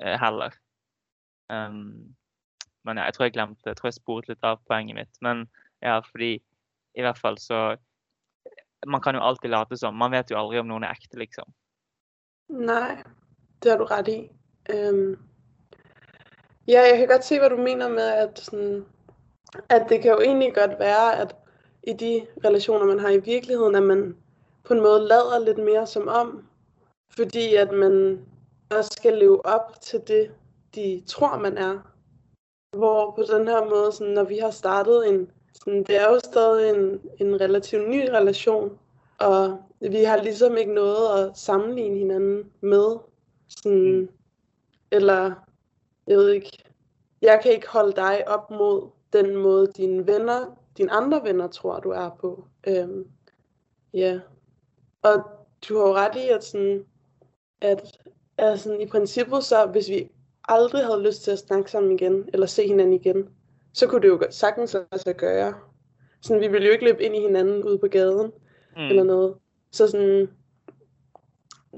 eh, 0.00 0.16
heller. 0.20 0.56
Um, 1.48 2.14
men 2.84 2.98
ja, 2.98 3.06
jeg 3.06 3.14
tror 3.14 3.26
jeg 3.26 3.34
glemte 3.34 3.68
Jeg 3.68 3.76
tror 3.76 3.88
jeg 3.90 3.96
sporet 3.98 4.28
litt 4.30 4.46
av 4.46 4.62
poenget 4.68 4.96
mitt. 4.98 5.20
Men 5.24 5.46
ja, 5.84 6.00
fordi 6.04 6.38
i 6.94 7.04
hvert 7.04 7.20
fall 7.20 7.36
så 7.38 7.76
Man 8.86 9.02
kan 9.04 9.16
jo 9.16 9.20
alltid 9.24 9.50
late 9.50 9.76
som. 9.80 9.96
Man 9.96 10.12
vet 10.12 10.30
jo 10.30 10.36
aldri 10.36 10.60
om 10.60 10.68
noen 10.68 10.84
er 10.84 10.92
ekte, 10.92 11.16
liksom. 11.16 11.48
Nei, 12.52 13.00
det 13.64 13.70
har 13.72 13.78
du 13.80 13.86
rett 13.88 14.10
i. 14.12 14.18
Øhm, 14.74 15.14
ja, 16.68 16.80
jeg 16.90 16.98
kan 16.98 17.08
godt 17.08 17.24
se, 17.24 17.38
hvad 17.38 17.50
du 17.50 17.56
mener 17.56 17.88
med, 17.88 18.08
at, 18.08 18.38
sådan, 18.38 18.84
at 19.68 19.86
det 19.88 20.02
kan 20.02 20.12
jo 20.12 20.20
egentlig 20.20 20.54
godt 20.54 20.78
være, 20.78 21.20
at 21.20 21.36
i 21.82 21.92
de 21.92 22.26
relationer, 22.44 22.86
man 22.86 22.98
har 22.98 23.08
i 23.10 23.18
virkeligheden, 23.18 23.74
at 23.74 23.82
man 23.82 24.16
på 24.64 24.74
en 24.74 24.80
måde 24.80 25.00
lader 25.00 25.44
lidt 25.44 25.58
mere 25.58 25.86
som 25.86 26.08
om, 26.08 26.44
fordi 27.16 27.54
at 27.54 27.72
man 27.72 28.20
også 28.70 28.90
skal 28.92 29.18
leve 29.18 29.46
op 29.46 29.80
til 29.80 30.00
det, 30.08 30.30
de 30.74 31.02
tror, 31.06 31.38
man 31.38 31.58
er. 31.58 31.78
Hvor 32.76 33.10
på 33.10 33.22
den 33.22 33.48
her 33.48 33.64
måde, 33.64 33.92
sådan, 33.92 34.12
når 34.12 34.24
vi 34.24 34.38
har 34.38 34.50
startet 34.50 35.08
en, 35.08 35.30
sådan, 35.54 35.84
det 35.84 35.96
er 35.96 36.08
jo 36.08 36.20
stadig 36.24 36.70
en, 36.70 37.00
en 37.18 37.40
relativt 37.40 37.88
ny 37.88 38.08
relation, 38.08 38.78
og 39.18 39.58
vi 39.80 40.04
har 40.04 40.22
ligesom 40.22 40.56
ikke 40.56 40.74
noget 40.74 41.18
at 41.18 41.38
sammenligne 41.38 41.98
hinanden 41.98 42.50
med. 42.60 42.96
Sådan, 43.48 44.00
Mm. 44.00 44.08
eller, 44.90 45.32
jeg 46.06 46.16
ved 46.16 46.28
ikke, 46.28 46.64
jeg 47.22 47.40
kan 47.42 47.52
ikke 47.52 47.68
holde 47.68 47.92
deg 47.96 48.24
opp 48.26 48.50
mot 48.50 48.92
den 49.12 49.36
måde, 49.36 49.66
dine 49.76 50.06
venner, 50.06 50.58
dine 50.76 50.92
andre 50.92 51.24
venner 51.24 51.46
tror, 51.48 51.80
du 51.80 51.90
er 51.90 52.10
på. 52.20 52.44
Øhm, 52.66 53.06
ja. 53.94 54.20
Og 55.02 55.22
du 55.68 55.78
har 55.78 55.86
jo 55.88 55.94
rett 55.94 56.16
i, 56.16 56.28
at, 56.28 56.44
sådan, 56.44 56.84
at, 57.60 57.98
altså, 58.38 58.74
i 58.74 58.86
princippet 58.86 59.44
så, 59.44 59.66
hvis 59.66 59.88
vi 59.90 60.10
aldri 60.48 60.78
hadde 60.78 61.02
lyst 61.02 61.22
til 61.22 61.32
å 61.32 61.36
snakke 61.36 61.70
sammen 61.70 61.92
igjen, 61.98 62.28
eller 62.32 62.46
se 62.46 62.66
hinanden 62.66 62.92
igjen, 63.00 63.28
så 63.72 63.86
kunne 63.86 64.02
det 64.02 64.08
jo 64.08 64.20
sagtens 64.30 64.74
altså 64.90 65.12
gøre. 65.12 65.54
Sådan, 66.20 66.40
vi 66.42 66.48
ville 66.48 66.66
jo 66.66 66.72
ikke 66.72 66.84
løbe 66.84 67.02
ind 67.02 67.16
i 67.16 67.20
hinanden 67.20 67.64
ude 67.64 67.78
på 67.78 67.88
gaden, 67.88 68.32
Mm. 68.76 68.82
eller 68.82 69.04
noget. 69.04 69.34
Så 69.72 69.86
sådan, 69.86 70.28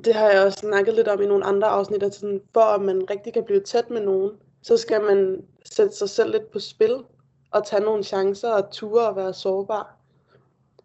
det 0.04 0.14
har 0.14 0.30
jeg 0.30 0.44
også 0.44 0.58
snakket 0.58 0.94
lidt 0.94 1.08
om 1.08 1.22
i 1.22 1.26
nogle 1.26 1.44
andre 1.44 1.68
afsnit, 1.68 2.02
at 2.02 2.14
sådan, 2.14 2.42
for 2.52 2.60
at 2.60 2.82
man 2.82 3.10
rigtig 3.10 3.32
kan 3.32 3.44
blive 3.44 3.60
tæt 3.60 3.90
med 3.90 4.00
nogen, 4.00 4.30
så 4.62 4.76
skal 4.76 5.02
man 5.02 5.44
sætte 5.64 5.96
sig 5.96 6.08
selv 6.08 6.32
lidt 6.32 6.50
på 6.50 6.58
spil, 6.58 7.04
og 7.50 7.66
tage 7.66 7.82
nogle 7.82 8.04
chancer 8.04 8.50
og 8.50 8.70
ture 8.70 9.08
og 9.08 9.16
være 9.16 9.34
sårbar. 9.34 9.96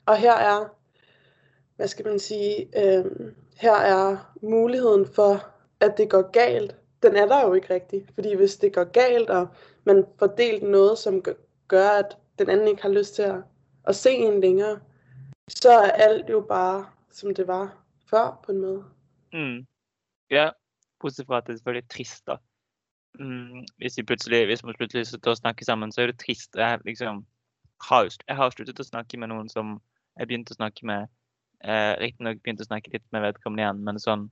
Og 0.05 0.17
her 0.17 0.33
er, 0.33 0.75
hvad 1.75 1.87
skal 1.87 2.05
man 2.05 2.19
sige, 2.19 2.69
øh, 2.83 3.05
her 3.57 3.75
er 3.75 4.17
muligheden 4.41 5.05
for, 5.05 5.47
at 5.79 5.97
det 5.97 6.09
går 6.09 6.31
galt. 6.31 6.75
Den 7.03 7.15
er 7.15 7.25
der 7.25 7.41
jo 7.47 7.53
ikke 7.53 7.73
rigtig, 7.73 8.07
fordi 8.13 8.35
hvis 8.35 8.55
det 8.55 8.73
går 8.73 8.83
galt, 8.83 9.29
og 9.29 9.47
man 9.83 10.05
får 10.19 10.27
delt 10.27 10.63
noget, 10.63 10.97
som 10.97 11.23
gør, 11.67 11.87
at 11.87 12.17
den 12.39 12.49
anden 12.49 12.67
ikke 12.67 12.81
har 12.81 12.89
lyst 12.89 13.15
til 13.15 13.21
at, 13.21 13.35
at 13.87 13.95
se 13.95 14.11
en 14.11 14.41
længere, 14.41 14.79
så 15.49 15.71
er 15.71 15.89
alt 15.89 16.29
jo 16.29 16.41
bare, 16.41 16.85
som 17.11 17.33
det 17.35 17.47
var 17.47 17.77
før 18.09 18.39
på 18.45 18.51
en 18.51 18.61
måde. 18.61 18.83
Mm. 19.33 19.65
Ja, 20.31 20.51
bortsett 21.01 21.27
fra 21.27 21.41
at 21.41 21.47
det 21.47 21.55
er 21.55 21.61
selvfølgelig 21.61 21.89
trist, 21.91 22.23
da. 22.27 22.37
Mm. 23.19 23.65
Hvis, 23.81 23.99
hvis 23.99 24.63
man 24.63 24.77
plutselig 24.77 25.07
slutter 25.09 25.33
å 25.33 25.39
snakke 25.39 25.67
sammen, 25.67 25.91
så 25.91 26.03
er 26.03 26.11
det 26.11 26.19
trist. 26.21 26.55
Jeg, 26.55 26.83
liksom, 26.87 27.25
har, 27.89 28.11
jeg 28.27 28.37
har 28.37 28.53
sluttet 28.53 28.79
å 28.79 28.87
snakke 28.87 29.19
med 29.19 29.31
noen 29.33 29.49
som 29.51 29.79
jeg 30.19 30.29
begynte 30.29 30.55
å 30.55 30.59
snakke 30.59 30.87
med. 30.87 31.11
Eh, 31.63 31.93
Riktignok 32.01 32.41
begynte 32.41 32.65
å 32.65 32.69
snakke 32.69 32.93
litt 32.93 33.05
med 33.13 33.25
vedkommende 33.25 33.63
igjen, 33.63 33.83
men 33.85 33.99
sånn 34.01 34.23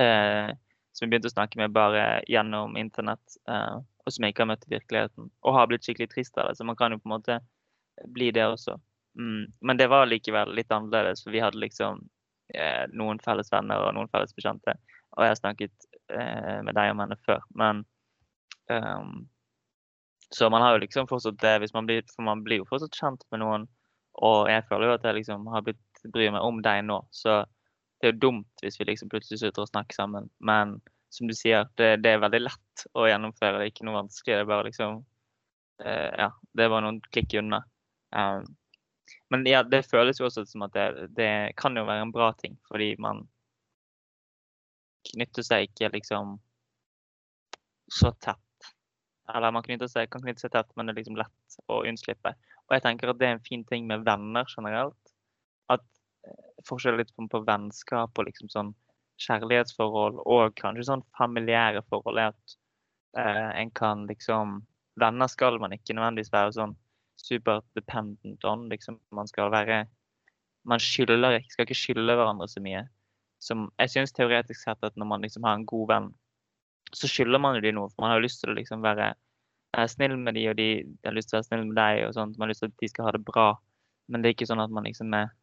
eh, 0.00 0.48
Som 0.96 1.04
jeg 1.04 1.10
begynte 1.12 1.28
å 1.28 1.34
snakke 1.34 1.60
med 1.60 1.74
bare 1.76 2.22
gjennom 2.32 2.78
internett, 2.80 3.36
eh, 3.52 3.76
og 3.76 4.14
som 4.14 4.24
jeg 4.24 4.32
ikke 4.32 4.46
har 4.46 4.52
møtt 4.54 4.64
i 4.64 4.72
virkeligheten. 4.72 5.30
Og 5.44 5.56
har 5.58 5.68
blitt 5.68 5.84
skikkelig 5.84 6.08
trist 6.14 6.38
av 6.38 6.48
det. 6.48 6.56
Så 6.56 6.64
man 6.64 6.78
kan 6.78 6.94
jo 6.94 7.00
på 7.02 7.10
en 7.10 7.16
måte 7.18 7.40
bli 8.16 8.30
det 8.32 8.46
også. 8.46 8.78
Mm. 9.18 9.52
Men 9.60 9.80
det 9.80 9.90
var 9.92 10.08
likevel 10.08 10.54
litt 10.56 10.72
annerledes, 10.72 11.20
for 11.24 11.34
vi 11.36 11.42
hadde 11.44 11.60
liksom 11.60 12.00
noen 12.94 13.18
felles 13.24 13.50
venner 13.52 13.82
og 13.82 13.94
noen 13.96 14.10
felles 14.12 14.34
bekjente. 14.36 14.76
Og 15.16 15.24
jeg 15.24 15.32
har 15.32 15.38
snakket 15.40 15.88
eh, 16.12 16.58
med 16.66 16.76
deg 16.76 16.92
om 16.92 17.00
henne 17.02 17.16
før. 17.26 17.40
Men 17.56 17.82
um, 18.70 19.26
Så 20.30 20.50
man 20.50 20.62
har 20.62 20.74
jo 20.74 20.82
liksom 20.84 21.08
fortsatt 21.08 21.40
det 21.40 21.56
hvis 21.62 21.74
man 21.74 21.86
blir 21.86 22.02
For 22.12 22.26
man 22.26 22.42
blir 22.44 22.60
jo 22.62 22.68
fortsatt 22.68 22.98
kjent 22.98 23.24
med 23.32 23.42
noen. 23.42 23.66
Og 24.26 24.50
jeg 24.50 24.64
føler 24.68 24.90
jo 24.90 24.96
at 24.96 25.04
jeg 25.04 25.18
liksom 25.18 25.48
har 25.52 25.64
blitt 25.64 25.82
bryr 26.12 26.32
meg 26.32 26.44
om 26.44 26.60
deg 26.64 26.84
nå. 26.86 27.00
Så 27.12 27.42
det 28.00 28.08
er 28.08 28.14
jo 28.14 28.22
dumt 28.28 28.64
hvis 28.64 28.78
vi 28.80 28.86
liksom 28.88 29.10
plutselig 29.12 29.40
slutter 29.40 29.64
å 29.64 29.70
snakke 29.70 29.96
sammen. 29.96 30.30
Men 30.38 30.78
som 31.12 31.28
du 31.28 31.34
sier, 31.36 31.68
det, 31.80 31.96
det 32.04 32.14
er 32.14 32.22
veldig 32.22 32.42
lett 32.44 32.86
å 32.96 33.06
gjennomføre. 33.08 33.58
Det 33.58 33.66
er 33.66 33.72
ikke 33.72 33.88
noe 33.88 34.02
vanskelig. 34.02 34.36
Det 34.36 34.44
er 34.44 34.50
bare 34.50 34.68
liksom 34.68 35.00
eh, 35.84 36.10
Ja, 36.24 36.30
det 36.52 36.64
er 36.64 36.72
bare 36.72 36.86
noen 36.86 37.00
klikk 37.12 37.36
unna. 37.40 37.62
Um, 38.16 38.48
men 39.30 39.46
ja, 39.48 39.62
det 39.62 39.86
føles 39.90 40.20
jo 40.20 40.28
også 40.28 40.44
som 40.48 40.64
at 40.66 40.74
det, 40.76 40.86
det 41.16 41.30
kan 41.60 41.76
jo 41.76 41.86
være 41.86 42.06
en 42.06 42.14
bra 42.14 42.32
ting, 42.38 42.56
fordi 42.70 42.94
man 43.02 43.24
knytter 45.12 45.46
seg 45.46 45.68
ikke 45.68 45.92
liksom 45.94 46.36
så 47.92 48.12
tett. 48.22 48.70
Eller 49.34 49.54
man 49.54 49.66
seg, 49.66 50.10
kan 50.10 50.22
knytte 50.22 50.44
seg 50.44 50.54
tett, 50.54 50.70
men 50.74 50.86
det 50.86 50.94
er 50.94 51.00
liksom 51.00 51.18
lett 51.18 51.58
å 51.70 51.82
unnslippe. 51.86 52.34
Og 52.66 52.76
jeg 52.76 52.84
tenker 52.84 53.10
at 53.10 53.18
det 53.20 53.28
er 53.28 53.36
en 53.36 53.46
fin 53.46 53.64
ting 53.66 53.86
med 53.86 54.04
venner 54.06 54.46
generelt. 54.50 55.14
At 55.72 55.84
eh, 56.26 56.62
forskjell 56.66 56.98
litt 57.00 57.12
på, 57.14 57.26
på 57.30 57.42
vennskap 57.46 58.18
og 58.18 58.28
liksom 58.28 58.50
sånn 58.52 58.72
kjærlighetsforhold 59.22 60.20
og 60.28 60.54
kanskje 60.60 60.86
sånn 60.90 61.04
familiære 61.16 61.82
forhold 61.90 62.20
er 62.20 62.34
at 62.34 62.56
eh, 63.18 63.50
en 63.62 63.70
kan 63.74 64.06
liksom 64.10 64.62
Venner 64.96 65.28
skal 65.28 65.58
man 65.60 65.74
ikke 65.76 65.92
nødvendigvis 65.92 66.32
være 66.32 66.54
sånn 66.56 66.70
super 67.26 67.62
dependent 67.78 68.44
on. 68.44 68.68
Liksom 68.72 69.00
man 69.14 69.28
skal 69.30 69.52
være 69.54 69.84
Man 70.66 70.82
skylder 70.82 71.38
skal 71.46 71.62
ikke 71.62 71.78
skylde 71.78 72.14
hverandre 72.18 72.48
så 72.50 72.60
mye. 72.62 72.80
Som 73.38 73.68
jeg 73.78 73.92
syns 73.92 74.14
teoretisk 74.16 74.64
sett 74.64 74.82
at 74.82 74.96
når 74.96 75.06
man 75.06 75.22
liksom 75.22 75.44
har 75.46 75.54
en 75.54 75.66
god 75.66 75.88
venn, 75.92 76.08
så 76.90 77.06
skylder 77.06 77.38
man 77.38 77.54
jo 77.54 77.62
de 77.62 77.72
noe. 77.76 77.90
For 77.92 78.02
man 78.02 78.10
har 78.10 78.18
jo 78.18 78.24
lyst 78.24 78.40
til 78.42 78.50
å 78.50 78.56
liksom 78.56 78.82
være 78.82 79.12
være 79.76 79.92
snill 79.92 80.16
med 80.18 80.34
de, 80.34 80.44
og 80.50 80.56
de, 80.56 80.68
de 80.84 81.08
har 81.08 81.14
lyst 81.16 81.30
til 81.30 81.36
å 81.36 81.40
være 81.40 81.48
snill 81.48 81.66
med 81.68 81.78
deg, 81.78 82.02
og 82.06 82.14
sånt. 82.16 82.36
Man 82.36 82.46
har 82.46 82.54
lyst 82.54 82.64
til 82.64 82.72
at 82.72 82.82
de 82.82 82.90
skal 82.90 83.08
ha 83.08 83.14
det 83.16 83.24
bra. 83.26 83.48
Men 84.08 84.22
det 84.22 84.28
er 84.28 84.36
ikke 84.36 84.48
sånn 84.48 84.62
at 84.62 84.72
man 84.74 84.88
liksom 84.88 85.14
er 85.16 85.34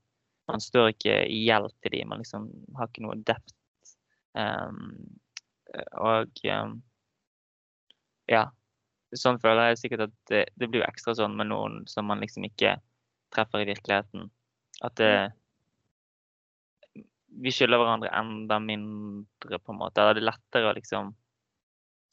Man 0.52 0.60
står 0.60 0.90
ikke 0.92 1.13
i 1.32 1.38
gjeld 1.46 1.70
til 1.80 1.94
de, 1.94 2.02
man 2.04 2.20
liksom 2.20 2.50
har 2.75 2.90
ikke 2.90 3.06
noe 3.06 3.13
dept. 3.24 3.54
Um, 4.36 4.90
og 6.04 6.42
um, 6.52 6.74
ja. 8.28 8.42
Sånn 9.20 9.39
føler 9.41 9.72
jeg 9.72 9.82
sikkert 9.84 10.08
at 10.08 10.13
det, 10.32 10.43
det 10.58 10.70
blir 10.70 10.82
jo 10.82 10.88
ekstra 10.88 11.13
sånn 11.17 11.36
med 11.38 11.51
noen 11.51 11.84
som 11.89 12.08
man 12.10 12.24
liksom 12.24 12.46
ikke 12.48 12.77
treffer 13.34 13.63
i 13.63 13.70
virkeligheten. 13.70 14.29
At 14.82 14.98
det 15.01 15.15
Vi 17.43 17.50
skylder 17.50 17.82
hverandre 17.82 18.12
enda 18.13 18.60
mindre, 18.62 19.58
på 19.58 19.74
en 19.74 19.79
måte. 19.79 20.01
Eller 20.01 20.20
det 20.20 20.22
er 20.22 20.32
lettere 20.32 20.70
å 20.70 20.77
liksom 20.77 21.13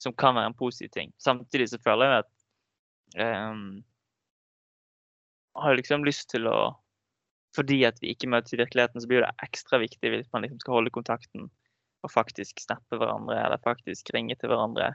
Som 0.00 0.14
kan 0.16 0.34
være 0.34 0.52
en 0.52 0.56
positiv 0.56 0.92
ting. 0.94 1.12
Samtidig 1.20 1.68
så 1.70 1.80
føler 1.84 2.08
jeg 2.08 2.24
at 2.24 3.50
um, 3.52 3.82
Har 5.60 5.76
liksom 5.76 6.06
lyst 6.08 6.30
til 6.32 6.48
å 6.48 6.58
Fordi 7.56 7.82
at 7.84 8.00
vi 8.00 8.14
ikke 8.14 8.30
møtes 8.30 8.54
i 8.54 8.60
virkeligheten, 8.60 9.00
så 9.02 9.08
blir 9.10 9.24
det 9.24 9.32
ekstra 9.44 9.80
viktig 9.82 10.12
hvis 10.12 10.30
man 10.32 10.44
liksom 10.46 10.60
skal 10.62 10.78
holde 10.78 10.94
kontakten 10.94 11.50
og 12.00 12.12
faktisk 12.14 12.60
snappe 12.62 12.96
hverandre, 12.96 13.36
eller 13.36 13.60
faktisk 13.60 14.08
ringe 14.14 14.36
til 14.38 14.48
hverandre. 14.48 14.92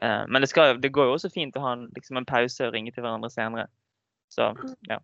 Eh, 0.00 0.24
men 0.28 0.42
det, 0.42 0.48
skal, 0.48 0.78
det 0.82 0.92
går 0.92 1.10
jo 1.10 1.18
også 1.18 1.30
fint 1.32 1.56
å 1.56 1.64
ha 1.64 1.74
en, 1.76 1.88
liksom 1.96 2.16
en 2.16 2.28
pause 2.28 2.66
og 2.66 2.72
ringe 2.72 2.94
til 2.94 3.04
hverandre 3.04 3.30
senere. 3.30 3.66
Så 4.32 4.52
ja. 4.88 4.98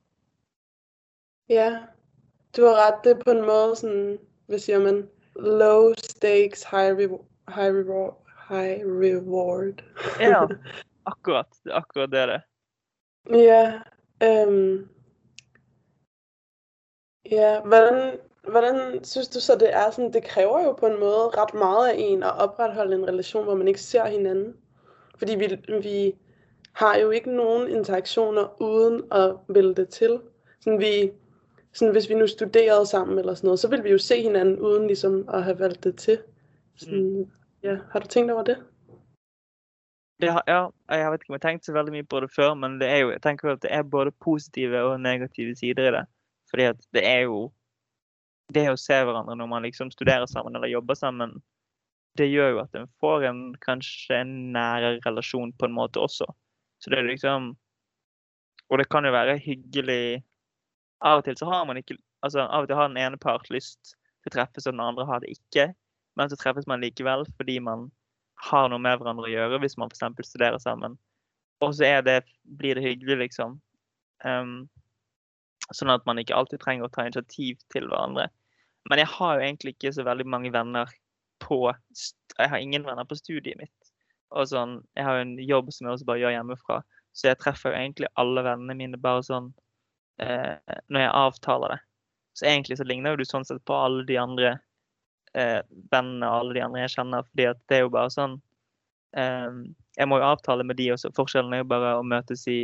Ja, 1.52 1.68
du 2.56 2.64
har 2.64 2.80
rett. 2.80 3.04
Det 3.04 3.18
på 3.24 3.34
en 3.34 3.44
måte 3.48 3.82
sånn, 3.82 4.00
hvis 4.48 4.68
jeg, 4.68 4.80
man, 4.84 5.04
low 5.36 5.92
stakes, 6.00 6.64
high, 6.64 6.94
re 6.96 7.10
high, 7.48 7.72
reward, 7.72 8.16
high 8.48 8.80
reward. 8.84 9.84
ja 10.20 10.46
akkurat. 11.12 11.48
Det 11.64 11.72
er 11.72 11.80
akkurat 11.82 12.12
det 12.12 12.26
det 12.28 12.40
er. 12.40 12.44
Ja, 13.36 13.62
Um, 14.20 14.88
ja 17.30 17.60
hvordan, 17.60 18.18
hvordan 18.42 19.04
synes 19.04 19.28
du 19.28 19.40
så, 19.40 19.54
det 19.54 19.70
er 19.70 19.92
sånn 19.94 20.10
det 20.10 20.24
krever 20.26 20.64
jo 20.64 20.72
på 20.74 20.88
en 20.88 20.98
måte 20.98 21.38
rett 21.38 21.54
meget 21.54 21.92
av 21.92 22.00
en 22.02 22.24
at 22.26 22.40
opprettholde 22.42 22.98
en 22.98 23.06
relasjon 23.06 23.44
hvor 23.46 23.54
man 23.60 23.70
ikke 23.70 23.84
ser 23.84 24.10
hinanden. 24.10 24.56
Fordi 25.18 25.36
vi, 25.36 25.46
vi 25.82 26.14
har 26.72 26.96
jo 26.96 27.10
ikke 27.10 27.36
nogen 27.36 27.68
interaktioner 27.68 28.62
uden 28.62 29.02
at 29.12 29.36
vælge 29.48 29.74
det 29.74 29.88
til. 29.88 30.20
Sådan, 30.60 30.80
vi 30.80 31.12
sådan, 31.72 31.92
hvis 31.92 32.08
vi 32.08 32.14
nu 32.14 32.26
studerede 32.26 32.86
sammen 32.86 33.18
eller 33.18 33.34
sådan 33.34 33.46
noget, 33.46 33.60
så 33.60 33.68
ville 33.68 33.82
vi 33.82 33.90
jo 33.90 33.98
se 33.98 34.22
hinanden 34.22 34.58
uden 34.58 34.86
ligesom 34.86 35.28
at 35.28 35.44
have 35.44 35.58
valgt 35.58 35.84
det 35.84 35.96
til. 35.96 36.18
Sådan, 36.76 37.18
mm. 37.18 37.30
ja, 37.62 37.78
har 37.92 38.00
du 38.00 38.06
tænkt 38.06 38.30
over 38.30 38.42
det? 38.42 38.56
Det 40.20 40.32
har, 40.32 40.44
ja, 40.46 40.66
jeg 40.96 41.10
vet 41.10 41.20
ikke 41.20 41.30
om 41.30 41.32
jeg 41.32 41.40
har 41.42 41.48
tenkt 41.50 41.64
så 41.64 41.72
veldig 41.72 41.92
mye 41.92 42.02
på 42.02 42.20
det 42.20 42.30
før, 42.36 42.54
men 42.54 42.80
det 42.80 42.88
er 42.88 42.96
jo, 42.96 43.10
jeg 43.10 43.22
tenker 43.22 43.52
at 43.52 43.62
det 43.62 43.72
er 43.72 43.82
både 43.82 44.10
positive 44.10 44.82
og 44.82 45.00
negative 45.00 45.54
sider 45.54 45.88
i 45.88 45.92
det. 45.92 46.04
Fordi 46.50 46.62
at 46.62 46.76
det 46.92 47.06
er 47.06 47.18
jo 47.18 47.52
Det 48.54 48.62
å 48.70 48.78
se 48.80 48.96
hverandre 49.04 49.34
når 49.36 49.46
man 49.46 49.62
liksom 49.62 49.90
studerer 49.90 50.26
sammen 50.26 50.54
eller 50.56 50.68
jobber 50.68 50.94
sammen, 50.94 51.42
det 52.18 52.28
gjør 52.28 52.54
jo 52.54 52.60
at 52.62 52.76
en 52.78 52.90
får 53.02 53.26
en 53.28 53.42
kanskje 53.62 54.20
en 54.22 54.34
nærere 54.54 54.98
relasjon 55.06 55.52
på 55.58 55.68
en 55.68 55.76
måte 55.76 56.00
også. 56.02 56.26
Så 56.82 56.90
det 56.90 57.00
er 57.00 57.10
liksom 57.10 57.56
Og 58.68 58.78
det 58.78 58.88
kan 58.92 59.04
jo 59.04 59.10
være 59.10 59.38
hyggelig 59.42 60.22
Av 61.02 61.18
og 61.18 61.24
til 61.24 61.38
så 61.40 61.48
har 61.50 61.64
man 61.66 61.80
ikke 61.80 61.96
Altså 62.22 62.44
av 62.44 62.62
og 62.62 62.68
til 62.68 62.76
har 62.76 62.88
den 62.90 63.00
ene 63.00 63.18
part 63.18 63.48
lyst 63.50 63.94
til 63.94 64.30
å 64.30 64.34
treffes, 64.34 64.66
og 64.66 64.74
den 64.74 64.82
andre 64.82 65.06
har 65.06 65.20
det 65.22 65.30
ikke. 65.30 65.68
Men 66.18 66.30
så 66.30 66.36
treffes 66.36 66.66
man 66.66 66.82
likevel 66.82 67.22
fordi 67.38 67.60
man 67.62 67.84
har 68.48 68.66
noe 68.70 68.82
med 68.82 68.98
hverandre 68.98 69.28
å 69.28 69.30
gjøre, 69.30 69.60
hvis 69.62 69.76
man 69.78 69.92
f.eks. 69.92 70.26
studerer 70.26 70.58
sammen. 70.58 70.96
Og 71.62 71.76
så 71.78 71.92
det, 72.02 72.24
blir 72.42 72.74
det 72.74 72.82
hyggelig, 72.82 73.18
liksom. 73.22 73.60
Um, 74.26 74.66
sånn 75.70 75.94
at 75.94 76.06
man 76.10 76.18
ikke 76.18 76.34
alltid 76.34 76.62
trenger 76.62 76.88
å 76.88 76.92
ta 76.92 77.06
initiativ 77.06 77.62
til 77.72 77.86
hverandre. 77.86 78.26
Men 78.90 79.02
jeg 79.02 79.10
har 79.14 79.36
jo 79.36 79.46
egentlig 79.46 79.74
ikke 79.76 79.94
så 79.94 80.06
veldig 80.06 80.26
mange 80.26 80.52
venner 80.54 80.90
på 81.42 81.60
Jeg 82.38 82.50
har 82.50 82.58
ingen 82.58 82.84
venner 82.86 83.06
på 83.08 83.18
studiet 83.18 83.58
mitt. 83.58 83.92
Og 84.36 84.48
sånn, 84.50 84.78
jeg 84.98 85.06
har 85.06 85.18
jo 85.18 85.24
en 85.24 85.36
jobb 85.40 85.72
som 85.72 85.86
jeg 85.86 85.96
også 85.96 86.08
bare 86.08 86.22
gjør 86.22 86.34
hjemmefra, 86.36 86.78
så 87.16 87.30
jeg 87.30 87.40
treffer 87.40 87.72
jo 87.72 87.78
egentlig 87.80 88.10
alle 88.20 88.44
vennene 88.44 88.76
mine 88.76 89.00
bare 89.00 89.24
sånn 89.26 89.48
eh, 90.22 90.58
når 90.92 91.04
jeg 91.04 91.14
avtaler 91.22 91.74
det. 91.74 91.78
Så 92.38 92.46
egentlig 92.46 92.78
så 92.78 92.86
ligner 92.86 93.14
jo 93.14 93.22
du 93.22 93.26
sånn 93.26 93.46
sett 93.48 93.64
på 93.66 93.74
alle 93.74 94.04
de 94.06 94.18
andre 94.20 94.52
eh, 95.34 95.62
vennene 95.90 96.28
og 96.28 96.42
alle 96.42 96.58
de 96.58 96.64
andre 96.66 96.84
jeg 96.84 96.94
kjenner, 96.98 97.26
fordi 97.30 97.48
at 97.50 97.62
det 97.70 97.78
er 97.78 97.82
jo 97.86 97.94
bare 97.96 98.12
sånn 98.14 98.36
eh, 99.18 99.64
Jeg 99.98 100.10
må 100.10 100.20
jo 100.20 100.28
avtale 100.28 100.66
med 100.66 100.78
de 100.78 100.92
også. 100.94 101.10
Forskjellen 101.16 101.56
er 101.56 101.64
jo 101.64 101.72
bare 101.72 101.96
å 101.98 102.06
møtes 102.06 102.44
i, 102.52 102.60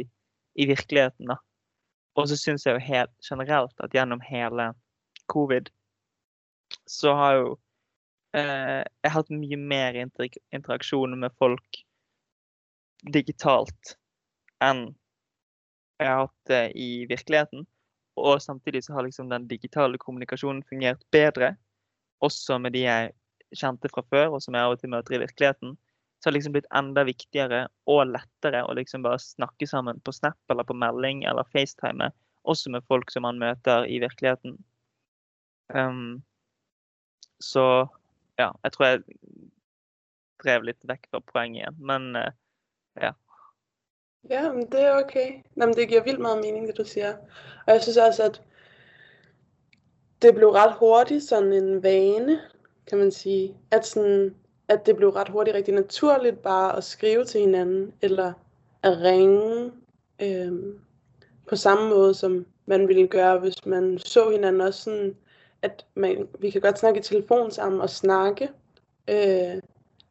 i 0.55 0.69
virkeligheten, 0.71 1.33
da. 1.33 1.41
Og 2.15 2.29
så 2.31 2.39
syns 2.39 2.67
jeg 2.67 2.77
jo 2.77 2.87
helt 2.87 3.15
generelt 3.27 3.81
at 3.83 3.95
gjennom 3.97 4.21
hele 4.23 4.71
covid 5.33 5.73
så 6.87 7.15
har 7.19 7.39
jo 7.41 7.49
eh, 8.35 8.83
jeg 9.05 9.15
hatt 9.15 9.33
mye 9.33 9.59
mer 9.61 9.97
inter 9.99 10.29
interaksjon 10.55 11.17
med 11.21 11.35
folk 11.41 11.85
digitalt 13.15 13.97
enn 14.65 14.89
jeg 16.01 16.11
har 16.11 16.25
hatt 16.25 16.51
det 16.51 16.65
i 16.81 17.07
virkeligheten. 17.07 17.67
Og 18.19 18.43
samtidig 18.43 18.85
så 18.85 18.95
har 18.97 19.07
liksom 19.07 19.29
den 19.31 19.47
digitale 19.51 19.99
kommunikasjonen 19.99 20.63
fungert 20.67 21.03
bedre. 21.15 21.55
Også 22.23 22.59
med 22.59 22.75
de 22.75 22.85
jeg 22.85 23.13
kjente 23.55 23.91
fra 23.93 24.03
før, 24.11 24.35
og 24.35 24.43
som 24.43 24.57
jeg 24.57 24.67
av 24.67 24.75
og 24.75 24.83
til 24.83 24.91
møter 24.91 25.17
i 25.17 25.23
virkeligheten. 25.23 25.77
Så 26.19 26.29
har 26.29 26.35
det 26.35 26.39
liksom 26.39 26.55
blitt 26.57 26.71
enda 26.75 27.05
viktigere 27.07 27.65
og 27.91 28.11
lettere 28.11 28.65
å 28.67 28.75
liksom 28.75 29.05
bare 29.07 29.23
snakke 29.23 29.69
sammen 29.71 30.01
på 30.03 30.15
Snap 30.15 30.39
eller 30.51 30.67
på 30.67 30.77
melding 30.79 31.25
eller 31.29 31.47
FaceTime. 31.55 32.11
Også 32.49 32.73
med 32.75 32.87
folk 32.91 33.11
som 33.13 33.27
man 33.27 33.39
møter 33.39 33.87
i 33.87 34.01
virkeligheten. 34.03 34.57
Um, 35.75 36.23
så 37.41 37.87
ja, 38.39 38.51
jeg 38.65 38.73
tror 38.73 38.87
jeg 38.87 39.03
drev 40.45 40.67
litt 40.69 40.81
vekk 40.89 41.07
fra 41.11 41.21
poenget 41.33 41.63
igjen. 41.63 41.77
Men 41.91 42.17
uh, 42.17 42.31
ja. 43.01 43.13
Ja, 44.31 44.53
men 44.53 44.67
det 44.73 44.81
er 44.81 44.99
OK. 44.99 45.15
Nei, 45.15 45.67
men 45.67 45.75
det 45.77 45.89
gir 45.91 46.05
vilt 46.05 46.23
mye 46.23 46.41
mening, 46.41 46.67
det 46.69 46.79
du 46.79 46.85
sier. 46.89 47.19
Og 47.67 47.75
jeg 47.75 47.83
synes 47.83 47.97
også, 47.97 48.31
at 48.31 48.41
det 50.23 50.33
ble 50.37 50.49
ret 50.55 50.79
hurtig 50.81 51.21
sånn 51.23 51.53
en 51.53 51.83
vane, 51.85 52.39
kan 52.89 53.03
man 53.03 53.13
sige. 53.13 53.53
At, 53.71 53.85
sånn, 53.89 54.33
at 54.73 54.87
det 54.89 54.97
ble 54.97 55.13
ret 55.13 55.29
hurtig 55.33 55.55
riktig 55.57 55.77
naturlig 55.77 56.39
bare 56.45 56.79
å 56.79 56.85
skrive 56.85 57.27
til 57.29 57.45
hinanden, 57.45 57.91
eller 58.01 58.33
å 58.85 58.95
ringe 59.03 59.73
øh, 60.25 60.57
på 61.49 61.57
samme 61.61 61.91
måte 61.91 62.15
som 62.23 62.41
man 62.67 62.89
ville 62.89 63.05
gjøre 63.13 63.43
hvis 63.45 63.61
man 63.69 63.99
så 63.99 64.31
hinanden 64.31 64.65
også 64.65 64.83
sådan, 64.85 65.15
at 65.65 65.87
man, 65.95 66.29
vi 66.39 66.51
kan 66.51 66.61
godt 66.61 66.79
snakke 66.79 67.01
i 67.01 67.03
telefon 67.03 67.51
sammen 67.51 67.81
og 67.81 67.91
snakke, 67.91 68.49
øh, 69.11 69.63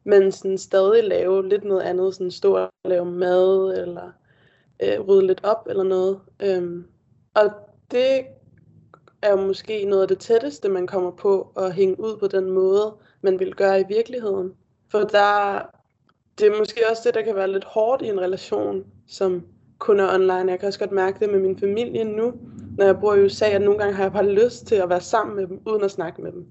men 0.04 0.32
sådan 0.32 0.58
stadig 0.58 1.04
lave 1.04 1.48
lidt 1.48 1.64
noget 1.64 1.82
andet, 1.82 2.14
sådan 2.14 2.30
stå 2.30 2.56
og 2.56 2.70
lave 2.84 3.04
mad, 3.04 3.78
eller 3.82 4.10
øh, 4.82 5.00
rydde 5.00 5.26
lidt 5.26 5.44
op, 5.44 5.66
eller 5.70 5.82
noget. 5.82 6.20
Øhm, 6.42 6.86
og 7.34 7.50
det 7.90 8.26
er 9.22 9.30
jo 9.30 9.36
måske 9.36 9.84
noget 9.84 10.02
af 10.02 10.08
det 10.08 10.18
tætteste, 10.18 10.68
man 10.68 10.86
kommer 10.86 11.10
på 11.10 11.52
at 11.56 11.74
hænge 11.74 12.00
ud 12.00 12.16
på 12.16 12.26
den 12.26 12.50
måde, 12.50 12.94
man 13.22 13.38
vil 13.38 13.54
gøre 13.54 13.80
i 13.80 13.84
virkeligheden. 13.88 14.52
For 14.88 14.98
der, 14.98 15.60
det 16.38 16.46
er 16.46 16.58
måske 16.58 16.80
også 16.90 17.02
det, 17.04 17.14
der 17.14 17.22
kan 17.22 17.34
være 17.34 17.52
lidt 17.52 17.64
hårdt 17.64 18.02
i 18.02 18.08
en 18.08 18.20
relation, 18.20 18.84
som 19.06 19.46
kun 19.78 20.00
er 20.00 20.14
online. 20.14 20.50
Jeg 20.50 20.58
kan 20.58 20.66
også 20.66 20.78
godt 20.78 20.92
mærke 20.92 21.20
det 21.20 21.32
med 21.32 21.40
min 21.40 21.58
familie 21.58 22.04
nu, 22.04 22.32
når 22.78 22.84
jeg 22.84 23.00
bor 23.00 23.14
i 23.14 23.24
USA, 23.24 23.46
at 23.46 23.62
nogle 23.62 23.78
gange 23.78 23.94
har 23.94 24.02
jeg 24.02 24.12
bare 24.12 24.32
lyst 24.32 24.66
til 24.66 24.74
at 24.74 24.88
være 24.88 25.00
sammen 25.00 25.36
med 25.36 25.46
dem, 25.46 25.62
uden 25.66 25.84
at 25.84 25.90
snakke 25.90 26.22
med 26.22 26.32
dem. 26.32 26.46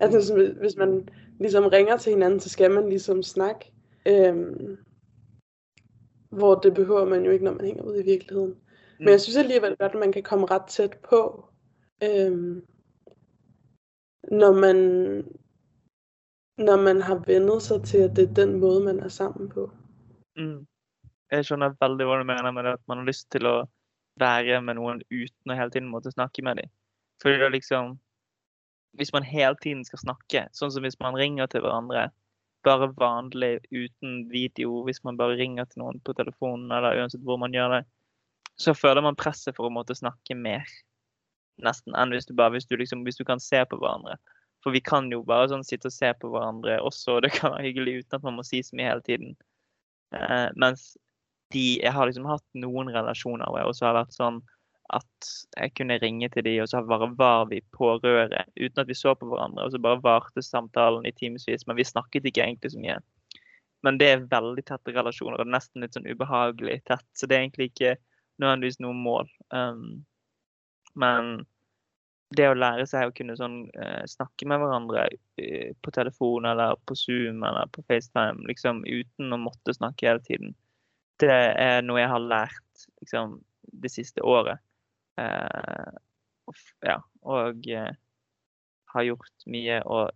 Altså 0.00 0.52
hvis 0.60 0.76
man 0.76 1.08
ligesom 1.40 1.66
ringer 1.66 1.96
til 1.96 2.12
hinanden, 2.12 2.40
så 2.40 2.48
skal 2.48 2.70
man 2.70 2.88
ligesom 2.88 3.22
snakke. 3.22 3.72
Øhm, 4.08 4.76
hvor 6.30 6.54
det 6.54 6.74
behøver 6.74 7.04
man 7.04 7.24
jo 7.24 7.30
ikke, 7.30 7.44
når 7.44 7.52
man 7.52 7.66
hænger 7.66 7.82
ud 7.82 7.96
i 7.96 8.04
virkeligheden. 8.04 8.50
Mm. 8.50 8.58
Men 8.98 9.08
jeg 9.08 9.20
synes 9.20 9.36
alligevel 9.36 9.76
godt, 9.76 9.92
at 9.92 9.98
man 9.98 10.12
kan 10.12 10.22
komme 10.22 10.46
ret 10.46 10.66
tæt 10.68 10.98
på, 11.08 11.44
øhm, 12.02 12.64
når 14.30 14.52
man 14.52 14.76
når 16.58 16.76
man 16.76 17.00
har 17.02 17.22
vennet 17.26 17.62
sig 17.62 17.82
til, 17.82 17.98
at 17.98 18.16
det 18.16 18.30
er 18.30 18.34
den 18.34 18.60
måde, 18.60 18.84
man 18.84 19.00
er 19.00 19.08
sammen 19.08 19.48
på. 19.48 19.70
Mm. 20.36 20.66
Jeg 21.30 21.44
skjønner 21.44 21.74
veldig 21.80 22.06
hva 22.06 22.18
du 22.18 22.24
mener 22.24 22.50
med 22.50 22.62
det, 22.62 22.72
at 22.72 22.84
man 22.88 22.98
har 22.98 23.04
lyst 23.04 23.30
til 23.32 23.46
å 23.46 23.54
være 24.20 24.60
med 24.62 24.78
noen 24.78 25.02
uten 25.10 25.52
å 25.52 25.58
hele 25.58 25.72
tiden 25.74 25.90
måtte 25.90 26.12
snakke 26.14 26.44
med 26.46 26.60
dem. 26.62 26.72
Fordi 27.22 27.38
det 27.40 27.52
liksom 27.54 27.98
Hvis 28.94 29.10
man 29.10 29.24
hele 29.26 29.56
tiden 29.58 29.80
skal 29.82 29.98
snakke, 29.98 30.44
sånn 30.54 30.70
som 30.70 30.84
hvis 30.86 31.00
man 31.02 31.16
ringer 31.18 31.48
til 31.50 31.64
hverandre 31.64 32.12
bare 32.62 32.86
vanlig 32.94 33.58
uten 33.74 34.28
video, 34.30 34.84
hvis 34.86 35.02
man 35.02 35.16
bare 35.18 35.34
ringer 35.34 35.66
til 35.66 35.82
noen 35.82 35.98
på 36.06 36.14
telefonen 36.14 36.70
eller 36.70 37.00
uansett 37.00 37.24
hvor 37.26 37.40
man 37.42 37.50
gjør 37.50 37.74
det, 37.74 37.80
så 38.54 38.70
føler 38.70 39.02
man 39.02 39.18
presset 39.18 39.56
for 39.56 39.66
å 39.66 39.74
måtte 39.74 39.96
snakke 39.98 40.36
mer 40.38 40.62
nesten 41.62 41.94
enn 41.98 42.14
hvis 42.14 42.30
du 42.30 42.34
bare 42.38 42.54
hvis 42.54 42.70
du, 42.70 42.76
liksom, 42.78 43.02
hvis 43.06 43.18
du 43.18 43.24
kan 43.26 43.42
se 43.42 43.64
på 43.66 43.78
hverandre. 43.82 44.14
For 44.64 44.74
vi 44.74 44.80
kan 44.80 45.10
jo 45.12 45.24
bare 45.26 45.50
sånn 45.50 45.66
sitte 45.66 45.90
og 45.90 45.96
se 45.96 46.12
på 46.20 46.30
hverandre 46.32 46.78
også, 46.86 47.18
og 47.18 47.26
det 47.26 47.34
kan 47.36 47.52
være 47.52 47.66
hyggelig 47.66 47.98
uten 48.00 48.18
at 48.18 48.26
man 48.26 48.38
må 48.38 48.46
si 48.46 48.62
så 48.64 48.78
mye 48.78 48.88
hele 48.88 49.04
tiden. 49.06 49.34
Eh, 50.14 50.48
mens 50.54 50.94
de 51.54 51.64
Jeg 51.80 51.94
har 51.94 52.08
liksom 52.08 52.26
hatt 52.28 52.44
noen 52.58 52.90
relasjoner 52.92 53.48
hvor 53.48 53.60
jeg 53.60 53.70
også 53.70 53.88
har 53.88 53.98
vært 54.02 54.16
sånn 54.16 54.42
at 54.92 55.28
jeg 55.56 55.72
kunne 55.78 55.96
ringe 56.02 56.28
til 56.32 56.44
de, 56.44 56.58
og 56.60 56.68
så 56.68 56.82
bare 56.84 57.08
var 57.16 57.46
vi 57.50 57.62
på 57.74 57.94
røret 58.02 58.50
uten 58.58 58.82
at 58.82 58.90
vi 58.90 58.96
så 58.98 59.14
på 59.16 59.28
hverandre. 59.30 59.64
Og 59.64 59.72
så 59.72 59.80
bare 59.80 60.02
varte 60.04 60.44
samtalen 60.44 61.06
i 61.08 61.14
timevis, 61.16 61.64
men 61.66 61.78
vi 61.78 61.86
snakket 61.88 62.28
ikke 62.28 62.44
egentlig 62.44 62.74
så 62.74 62.82
mye. 62.82 62.98
Men 63.84 63.98
det 64.00 64.10
er 64.10 64.28
veldig 64.30 64.64
tette 64.68 64.92
relasjoner, 64.96 65.40
og 65.40 65.50
nesten 65.52 65.84
litt 65.84 65.96
sånn 65.96 66.08
ubehagelig 66.08 66.82
tett. 66.88 67.06
Så 67.16 67.28
det 67.28 67.36
er 67.36 67.46
egentlig 67.46 67.70
ikke 67.72 67.96
nødvendigvis 68.42 68.80
noe 68.84 68.96
mål. 68.96 69.28
Um, 69.56 70.04
men 71.00 71.44
det 72.34 72.48
å 72.50 72.56
lære 72.56 72.86
seg 72.88 73.08
å 73.08 73.14
kunne 73.16 73.36
sånn, 73.38 73.64
uh, 73.76 74.02
snakke 74.10 74.48
med 74.50 74.62
hverandre 74.62 75.06
uh, 75.12 75.70
på 75.84 75.94
telefon 75.94 76.48
eller 76.50 76.78
på 76.88 76.96
Zoom 76.98 77.44
eller 77.44 77.70
på 77.74 77.84
FaceTime 77.88 78.48
liksom, 78.48 78.82
uten 78.88 79.36
å 79.36 79.40
måtte 79.42 79.76
snakke 79.76 80.08
hele 80.08 80.24
tiden, 80.24 80.56
det 81.22 81.30
er 81.32 81.84
noe 81.86 82.00
jeg 82.00 82.10
har 82.10 82.24
lært 82.24 82.86
liksom, 83.02 83.38
det 83.84 83.92
siste 83.92 84.24
året. 84.26 84.62
Uh, 85.20 85.94
ja, 86.84 86.98
og 87.22 87.68
har 88.94 89.06
gjort 89.06 89.46
mye 89.50 89.78
og 89.90 90.10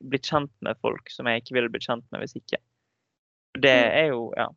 blitt 0.00 0.28
kjent 0.28 0.52
med 0.64 0.78
folk 0.82 1.10
som 1.12 1.28
jeg 1.30 1.42
ikke 1.42 1.56
ville 1.56 1.72
blitt 1.72 1.86
kjent 1.86 2.06
med 2.12 2.22
hvis 2.22 2.36
ikke. 2.38 2.60
Det 3.56 3.74
mm. 3.74 3.98
er 4.02 4.08
jo, 4.12 4.30
ja 4.36 4.50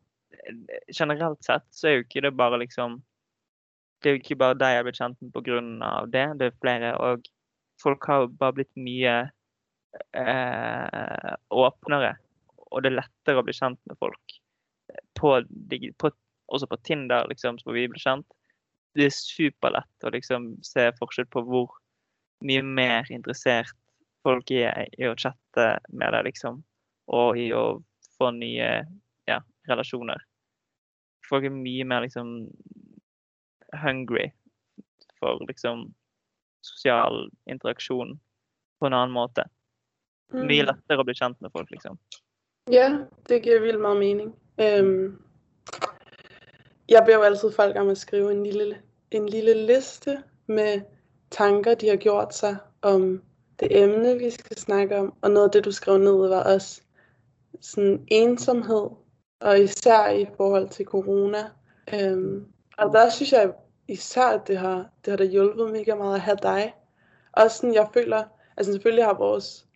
Generelt 0.94 1.42
sett 1.44 1.66
så 1.74 1.88
er 1.88 1.94
jo 1.94 2.04
ikke 2.04 2.22
det 2.24 2.30
bare 2.38 2.58
liksom 2.62 3.00
det 4.00 4.08
er 4.08 4.14
jo 4.14 4.20
ikke 4.22 4.38
bare 4.40 4.56
deg 4.56 4.72
jeg 4.72 4.80
har 4.80 4.86
blitt 4.86 5.00
kjent 5.00 5.18
med 5.20 5.32
pga. 5.34 5.90
det, 6.08 6.24
det 6.40 6.46
er 6.46 6.60
flere. 6.62 6.92
Og 6.96 7.26
folk 7.82 8.06
har 8.08 8.30
bare 8.40 8.56
blitt 8.56 8.72
mye 8.80 9.16
eh, 10.16 11.32
åpnere. 11.52 12.14
Og 12.70 12.80
det 12.80 12.92
er 12.92 12.96
lettere 13.02 13.42
å 13.42 13.44
bli 13.44 13.56
kjent 13.56 13.80
med 13.90 13.98
folk. 14.00 14.39
På, 15.20 15.36
på, 16.00 16.10
også 16.50 16.68
på 16.70 16.78
Tinder, 16.86 17.28
liksom, 17.28 17.60
hvor 17.64 17.76
vi 17.76 17.88
ble 17.92 18.00
kjent. 18.00 18.26
Det 18.96 19.06
er 19.06 19.14
superlett 19.14 20.06
å 20.06 20.10
liksom 20.14 20.54
se 20.66 20.88
forskjell 20.98 21.28
på 21.30 21.44
hvor 21.46 21.76
mye 22.46 22.64
mer 22.64 23.10
interessert 23.12 23.76
folk 24.24 24.50
er 24.52 24.88
i 24.98 25.06
å 25.08 25.16
chatte 25.16 25.66
med 25.92 26.12
deg, 26.14 26.26
liksom. 26.30 26.62
Og 27.12 27.38
i 27.38 27.50
å 27.56 27.80
få 28.18 28.32
nye 28.36 28.70
ja, 29.28 29.38
relasjoner. 29.70 30.20
Folk 31.28 31.46
er 31.46 31.54
mye 31.54 31.86
mer 31.86 32.04
liksom 32.04 32.48
hungry 33.80 34.30
for 35.20 35.40
liksom 35.48 35.90
sosial 36.66 37.28
interaksjon 37.50 38.16
på 38.80 38.88
en 38.88 38.96
annen 38.96 39.14
måte. 39.14 39.46
Mye 40.32 40.62
Mm. 40.62 40.70
lettere 40.70 41.02
å 41.02 41.04
bli 41.04 41.14
kjent 41.14 41.40
med 41.40 41.52
folk, 41.52 41.70
liksom. 41.70 41.98
Ja, 42.72 42.98
det 43.28 43.42
giver 43.42 43.60
vildt 43.60 43.80
meget 43.80 43.98
mening. 43.98 44.34
Øhm, 44.60 45.22
jeg 46.88 47.02
beder 47.04 47.16
jo 47.16 47.22
altid 47.22 47.52
folk 47.52 47.76
om 47.76 47.88
at 47.88 47.98
skrive 47.98 48.32
en 48.32 48.42
lille, 48.46 48.76
en 49.10 49.28
lille 49.28 49.66
liste 49.66 50.18
med 50.46 50.80
tanker, 51.30 51.74
de 51.74 51.88
har 51.88 51.96
gjort 51.96 52.34
sig 52.34 52.56
om 52.82 53.22
det 53.60 53.82
emne, 53.82 54.18
vi 54.18 54.30
skal 54.30 54.58
snakke 54.58 54.98
om. 54.98 55.14
Og 55.22 55.30
noget 55.30 55.44
af 55.46 55.50
det, 55.52 55.64
du 55.64 55.72
skrev 55.72 55.98
ned, 55.98 56.28
var 56.28 56.42
også 56.42 56.82
sådan 57.60 58.04
ensomhed, 58.08 58.86
og 59.40 59.60
især 59.60 60.08
i 60.08 60.26
forhold 60.36 60.68
til 60.68 60.86
corona. 60.86 61.50
Øhm, 61.94 62.46
og 62.78 62.92
der 62.92 63.10
synes 63.10 63.32
jeg 63.32 63.52
især, 63.88 64.26
at 64.26 64.48
det 64.48 64.58
har, 64.58 64.90
det 65.04 65.10
har 65.10 65.16
da 65.16 65.24
hjulpet 65.24 65.72
mega 65.72 65.94
meget 65.94 66.14
at 66.14 66.20
have 66.20 66.38
dig. 66.42 66.74
Også 67.32 67.56
sådan, 67.56 67.74
jeg 67.74 67.88
føler, 67.94 68.22
altså 68.56 68.72
selvfølgelig 68.72 69.04
har 69.04 69.14
vores 69.14 69.66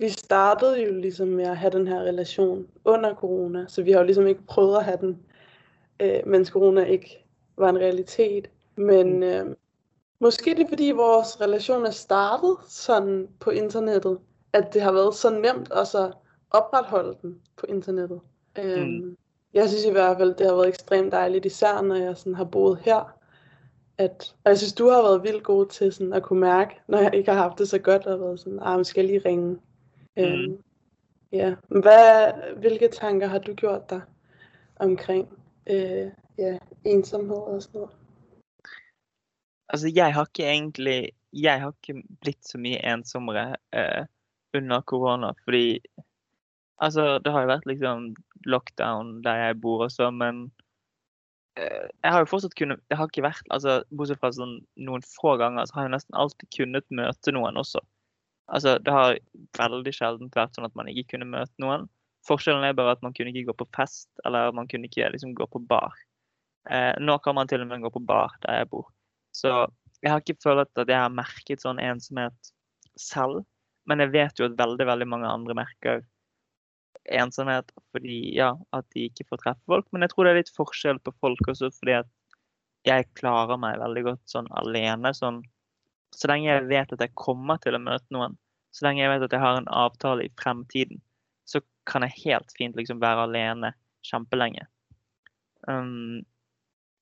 vi 0.00 0.08
startede 0.08 0.82
jo 0.84 0.92
ligesom 0.92 1.28
med 1.28 1.44
at 1.44 1.56
have 1.56 1.70
den 1.72 1.86
her 1.88 2.00
relation 2.00 2.66
under 2.84 3.14
corona, 3.14 3.64
så 3.68 3.82
vi 3.82 3.92
har 3.92 3.98
jo 3.98 4.04
ligesom 4.04 4.26
ikke 4.26 4.46
prøvet 4.46 4.76
at 4.76 4.84
have 4.84 4.98
den, 5.00 5.18
øh, 6.00 6.20
mens 6.26 6.48
corona 6.48 6.84
ikke 6.84 7.24
var 7.56 7.68
en 7.68 7.78
realitet. 7.78 8.50
Men 8.76 9.22
øh, 9.22 9.46
måske 10.20 10.50
det 10.50 10.60
er 10.64 10.68
fordi 10.68 10.90
vores 10.90 11.40
relation 11.40 11.86
er 11.86 11.90
startet 11.90 12.56
sådan 12.68 13.28
på 13.40 13.50
internettet, 13.50 14.18
at 14.52 14.74
det 14.74 14.82
har 14.82 14.92
været 14.92 15.14
så 15.14 15.30
nemt 15.30 15.70
også 15.72 16.06
at 16.06 16.12
opretholde 16.50 17.18
den 17.22 17.40
på 17.56 17.66
internettet. 17.68 18.20
Øh, 18.58 18.86
Mm. 18.86 19.16
Jeg 19.54 19.68
synes 19.68 19.84
i 19.84 19.90
hvert 19.90 20.18
fald, 20.18 20.34
det 20.34 20.46
har 20.46 20.54
været 20.54 20.68
ekstremt 20.68 21.12
dejligt, 21.12 21.46
især 21.46 21.82
når 21.82 21.94
jeg 21.94 22.16
sådan 22.16 22.34
har 22.34 22.44
boet 22.44 22.78
her. 22.78 23.16
At, 23.98 24.34
og 24.44 24.48
jeg 24.50 24.58
synes, 24.58 24.72
du 24.72 24.88
har 24.88 25.02
været 25.02 25.22
vildt 25.22 25.42
god 25.44 25.66
til 25.66 25.92
sådan 25.92 26.12
at 26.12 26.22
kunne 26.22 26.40
mærke, 26.40 26.80
når 26.88 26.98
jeg 26.98 27.14
ikke 27.14 27.30
har 27.32 27.42
haft 27.42 27.58
det 27.58 27.68
så 27.68 27.78
godt, 27.78 28.06
og 28.06 28.20
været 28.20 28.40
sådan, 28.40 28.58
ah, 28.62 28.84
skal 28.84 29.00
jeg 29.06 29.06
lige 29.10 29.28
ringe. 29.28 29.58
Mm. 30.26 30.62
Ja, 31.32 31.54
hvad, 31.68 32.32
hvilke 32.58 32.88
tanker 32.88 33.26
har 33.26 33.38
du 33.38 33.54
gjort 33.54 33.90
dig 33.90 34.00
omkring 34.76 35.28
øh, 35.66 36.10
ja, 36.38 36.58
ensomhed 36.84 37.36
og 37.36 37.62
noget? 37.74 37.90
Altså, 39.68 39.92
jeg 39.94 40.14
har 40.14 40.26
ikke 40.26 40.50
egentlig 40.50 41.12
Jeg 41.32 41.60
har 41.60 41.70
ikke 41.70 42.02
blitt 42.20 42.46
så 42.46 42.58
mye 42.58 42.80
ensommere 42.82 43.56
eh, 43.72 44.06
under 44.54 44.80
korona, 44.80 45.32
fordi 45.44 45.78
Altså, 46.80 47.18
det 47.18 47.32
har 47.32 47.44
jo 47.44 47.52
vært 47.52 47.66
liksom 47.68 48.14
lockdown 48.48 49.20
der 49.24 49.36
jeg 49.36 49.60
bor 49.60 49.84
også, 49.84 50.10
men 50.10 50.46
eh, 51.56 51.88
jeg 52.02 52.12
har 52.12 52.22
jo 52.24 52.30
fortsatt 52.30 52.56
kunnet 52.56 52.80
Det 52.88 52.96
har 52.96 53.10
ikke 53.10 53.26
vært 53.26 53.50
altså, 53.50 53.82
Bortsett 53.92 54.20
fra 54.22 54.32
sånn 54.32 54.62
noen 54.80 55.04
få 55.04 55.36
ganger, 55.36 55.68
så 55.68 55.76
har 55.76 55.88
jeg 55.88 55.94
nesten 55.96 56.16
alltid 56.16 56.48
kunnet 56.56 56.86
møte 56.88 57.36
noen 57.36 57.60
også. 57.60 57.84
Altså, 58.50 58.76
det 58.82 58.92
har 58.94 59.18
veldig 59.58 59.92
sjelden 59.94 60.30
vært 60.34 60.56
sånn 60.56 60.66
at 60.66 60.76
man 60.78 60.90
ikke 60.90 61.14
kunne 61.14 61.28
møte 61.30 61.62
noen. 61.62 61.86
Forskjellen 62.28 62.66
er 62.66 62.76
bare 62.76 62.96
at 62.96 63.04
man 63.04 63.14
kunne 63.16 63.32
ikke 63.32 63.48
gå 63.52 63.56
på 63.62 63.68
fest, 63.76 64.10
eller 64.26 64.52
man 64.56 64.68
kunne 64.70 64.90
ikke 64.90 65.08
liksom 65.14 65.36
gå 65.38 65.46
på 65.50 65.62
bar. 65.70 65.94
Eh, 66.68 66.92
nå 67.00 67.16
kan 67.24 67.38
man 67.38 67.48
til 67.48 67.62
og 67.62 67.70
med 67.70 67.84
gå 67.84 67.92
på 67.94 68.02
bar 68.04 68.34
der 68.44 68.60
jeg 68.60 68.70
bor. 68.74 68.90
Så 69.36 69.52
jeg 70.02 70.12
har 70.12 70.22
ikke 70.22 70.42
følt 70.42 70.80
at 70.80 70.88
jeg 70.90 70.98
har 70.98 71.12
merket 71.14 71.62
sånn 71.62 71.80
ensomhet 71.82 72.52
selv. 72.98 73.44
Men 73.88 74.02
jeg 74.04 74.12
vet 74.14 74.40
jo 74.40 74.48
at 74.50 74.58
veldig, 74.58 74.86
veldig 74.88 75.08
mange 75.08 75.30
andre 75.30 75.56
merker 75.56 76.02
ensomhet 77.10 77.70
fordi 77.94 78.18
ja, 78.36 78.52
at 78.76 78.86
de 78.94 79.06
ikke 79.08 79.26
får 79.30 79.42
treffe 79.44 79.70
folk. 79.70 79.88
Men 79.92 80.04
jeg 80.04 80.12
tror 80.12 80.26
det 80.26 80.34
er 80.34 80.40
litt 80.42 80.56
forskjell 80.56 81.00
på 81.04 81.14
folk 81.22 81.52
også, 81.52 81.70
fordi 81.78 82.00
at 82.02 82.10
jeg 82.88 83.08
klarer 83.18 83.60
meg 83.60 83.80
veldig 83.80 84.04
godt 84.08 84.22
sånn 84.30 84.48
alene. 84.60 85.12
Sånn, 85.16 85.42
så 86.16 86.30
lenge 86.30 86.48
jeg 86.48 86.66
vet 86.70 86.92
at 86.94 87.04
jeg 87.04 87.16
kommer 87.18 87.60
til 87.62 87.76
å 87.76 87.82
møte 87.82 88.14
noen, 88.14 88.36
så 88.74 88.86
lenge 88.86 89.02
jeg 89.02 89.12
vet 89.12 89.26
at 89.26 89.34
jeg 89.34 89.42
har 89.42 89.58
en 89.58 89.70
avtale 89.74 90.26
i 90.26 90.32
fremtiden, 90.40 91.00
så 91.48 91.62
kan 91.90 92.06
jeg 92.06 92.18
helt 92.24 92.52
fint 92.58 92.76
liksom 92.78 93.00
være 93.02 93.26
alene 93.28 93.72
kjempelenge. 94.06 94.66
Um, 95.68 96.22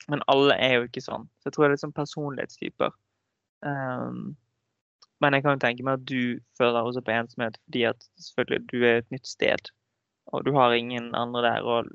men 0.08 0.24
alle 0.32 0.56
er 0.56 0.78
jo 0.78 0.86
ikke 0.88 1.04
sånn. 1.04 1.26
Så 1.38 1.48
jeg 1.48 1.56
tror 1.56 1.64
det 1.64 1.68
er 1.68 1.74
litt 1.76 1.84
sånn 1.84 1.96
personlighetstyper. 1.96 2.94
Um, 3.66 4.36
men 5.22 5.34
jeg 5.34 5.44
kan 5.44 5.56
jo 5.56 5.62
tenke 5.62 5.84
meg 5.84 5.98
at 5.98 6.06
du 6.08 6.38
føler 6.58 6.78
også 6.78 7.02
på 7.04 7.12
ensomhet 7.14 7.58
fordi 7.66 7.84
at 7.90 8.06
selvfølgelig 8.22 8.70
du 8.70 8.78
er 8.86 9.00
et 9.00 9.10
nytt 9.14 9.26
sted, 9.26 9.70
og 10.32 10.44
du 10.46 10.52
har 10.54 10.76
ingen 10.76 11.10
andre 11.18 11.42
der. 11.44 11.66
og 11.66 11.90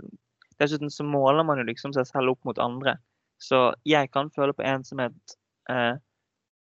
Dessuten 0.60 0.92
så 0.94 1.06
måler 1.08 1.46
man 1.48 1.62
jo 1.62 1.68
liksom 1.68 1.96
seg 1.96 2.08
selv 2.10 2.36
opp 2.36 2.44
mot 2.48 2.60
andre. 2.62 2.98
Så 3.42 3.72
jeg 3.90 4.12
kan 4.14 4.32
føle 4.36 4.56
på 4.56 4.66
ensomhet 4.68 5.38
eh, 5.72 5.96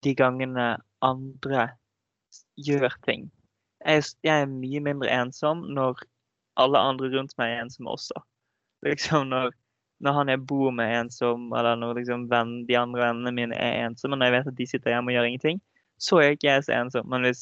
de 0.05 0.15
gangene 0.15 0.69
andre 1.05 1.69
gjør 2.59 2.95
ting. 3.07 3.29
Jeg, 3.87 4.05
jeg 4.27 4.45
er 4.45 4.51
mye 4.51 4.83
mindre 4.83 5.11
ensom 5.13 5.65
når 5.75 6.03
alle 6.59 6.81
andre 6.83 7.11
rundt 7.15 7.37
meg 7.39 7.55
er 7.55 7.65
ensomme 7.65 7.95
også. 7.95 8.23
Liksom 8.87 9.31
når, 9.31 9.53
når 10.05 10.17
han 10.21 10.33
jeg 10.33 10.45
bor 10.47 10.71
med 10.75 10.87
er 10.87 11.01
ensom, 11.03 11.49
eller 11.57 11.79
når 11.79 11.99
liksom 11.99 12.29
venn, 12.31 12.61
de 12.69 12.77
andre 12.79 13.01
vennene 13.03 13.33
mine 13.35 13.57
er 13.59 13.89
ensomme, 13.89 14.15
når 14.15 14.29
jeg 14.29 14.35
vet 14.37 14.51
at 14.53 14.59
de 14.61 14.67
sitter 14.71 14.93
hjemme 14.93 15.11
og 15.11 15.17
gjør 15.17 15.27
ingenting, 15.27 15.59
så 15.99 16.21
er 16.23 16.37
ikke 16.37 16.47
jeg 16.47 16.67
så 16.69 16.77
ensom. 16.77 17.09
Men 17.11 17.27
hvis, 17.27 17.41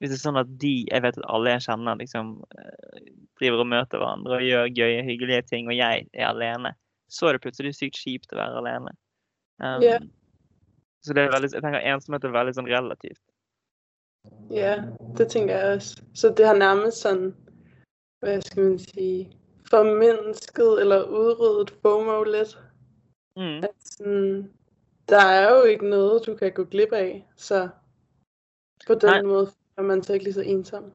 hvis 0.00 0.14
det 0.14 0.16
er 0.16 0.22
sånn 0.22 0.40
at 0.40 0.54
de, 0.62 0.72
jeg 0.88 1.04
vet 1.04 1.18
at 1.20 1.26
alle 1.28 1.52
jeg 1.52 1.66
kjenner, 1.66 2.00
liksom 2.00 2.30
eh, 2.56 3.10
driver 3.40 3.60
og 3.60 3.68
møter 3.74 4.00
hverandre 4.00 4.38
og 4.38 4.46
gjør 4.46 4.72
gøye, 4.78 5.04
hyggelige 5.10 5.42
ting, 5.50 5.68
og 5.68 5.76
jeg 5.76 6.08
er 6.14 6.30
alene, 6.30 6.72
så 7.12 7.28
er 7.28 7.36
det 7.36 7.44
plutselig 7.44 7.74
sykt 7.76 8.00
kjipt 8.00 8.32
å 8.32 8.40
være 8.40 8.62
alene. 8.62 8.96
Um, 9.60 9.84
Ja. 9.84 10.00
Så 11.02 11.16
det 11.16 11.24
er 11.24 11.32
veldig, 11.32 11.52
jeg 11.54 11.64
tenker 11.64 11.86
ensomhet 11.92 12.24
er 12.24 12.34
veldig 12.34 12.54
sånn 12.56 12.70
relativt. 12.70 13.22
Ja, 14.52 14.74
det 15.16 15.30
tenker 15.32 15.56
jeg 15.56 15.76
også. 15.78 16.02
Så 16.14 16.30
det 16.36 16.46
har 16.46 16.58
nærmest 16.58 17.06
sånn 17.06 17.30
Hva 18.20 18.34
skal 18.44 18.66
man 18.66 18.80
si 18.82 19.10
formindsket 19.70 20.82
eller 20.82 21.06
udryddet 21.08 21.72
FOMO 21.80 22.18
litt. 22.28 22.56
Mm. 23.38 23.62
At 23.64 23.92
sånn 23.94 24.50
der 25.10 25.26
er 25.26 25.48
jo 25.50 25.62
ikke 25.72 25.90
noe 25.90 26.18
du 26.22 26.34
kan 26.38 26.52
gå 26.54 26.64
glip 26.70 26.92
av, 26.94 27.08
så 27.36 27.64
på 28.86 28.94
den 29.02 29.26
måten 29.26 29.56
er 29.78 29.86
man 29.88 30.02
så 30.06 30.14
ikke 30.14 30.34
så 30.36 30.44
ensom. 30.46 30.92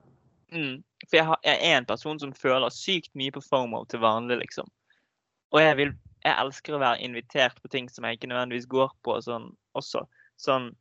Mm. 0.54 0.84
For 1.10 1.20
jeg, 1.20 1.26
har, 1.26 1.40
jeg 1.44 1.60
er 1.62 1.78
en 1.78 1.88
person 1.90 2.20
som 2.20 2.32
føler 2.34 2.72
sykt 2.72 3.12
mye 3.20 3.34
på 3.36 3.44
FOMO 3.44 3.84
til 3.92 4.00
vanlig, 4.00 4.38
liksom. 4.46 4.70
Og 5.52 5.62
jeg, 5.62 5.78
vil, 5.78 5.92
jeg 6.26 6.38
elsker 6.42 6.76
å 6.76 6.82
være 6.82 7.04
invitert 7.06 7.60
på 7.62 7.70
ting 7.72 7.90
som 7.92 8.06
jeg 8.08 8.18
ikke 8.18 8.30
nødvendigvis 8.32 8.68
går 8.72 8.94
på 9.06 9.20
sånn 9.22 9.52
også. 9.78 10.02
Sånn, 10.42 10.72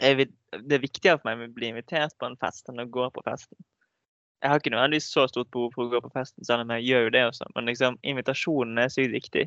vil, 0.00 0.30
det 0.64 0.78
er 0.78 0.84
viktigere 0.84 1.20
for 1.20 1.28
meg 1.28 1.50
å 1.50 1.54
bli 1.56 1.68
invitert 1.68 2.16
på 2.18 2.28
en 2.28 2.38
fest 2.40 2.70
enn 2.72 2.80
å 2.80 2.88
gå 2.88 3.08
på 3.12 3.24
festen. 3.26 3.58
Jeg 4.42 4.50
har 4.50 4.58
ikke 4.58 4.72
nødvendigvis 4.74 5.10
så 5.12 5.26
stort 5.30 5.52
behov 5.54 5.74
for 5.76 5.86
å 5.86 5.92
gå 5.92 6.00
på 6.02 6.10
festen, 6.16 6.42
selv 6.46 6.64
om 6.64 6.72
jeg 6.74 6.88
gjør 6.88 7.04
jo 7.06 7.12
det 7.14 7.22
også. 7.28 7.50
Men 7.54 7.68
liksom, 7.70 7.98
invitasjonen 8.10 8.80
er 8.82 8.90
sykt 8.90 9.12
viktig. 9.14 9.44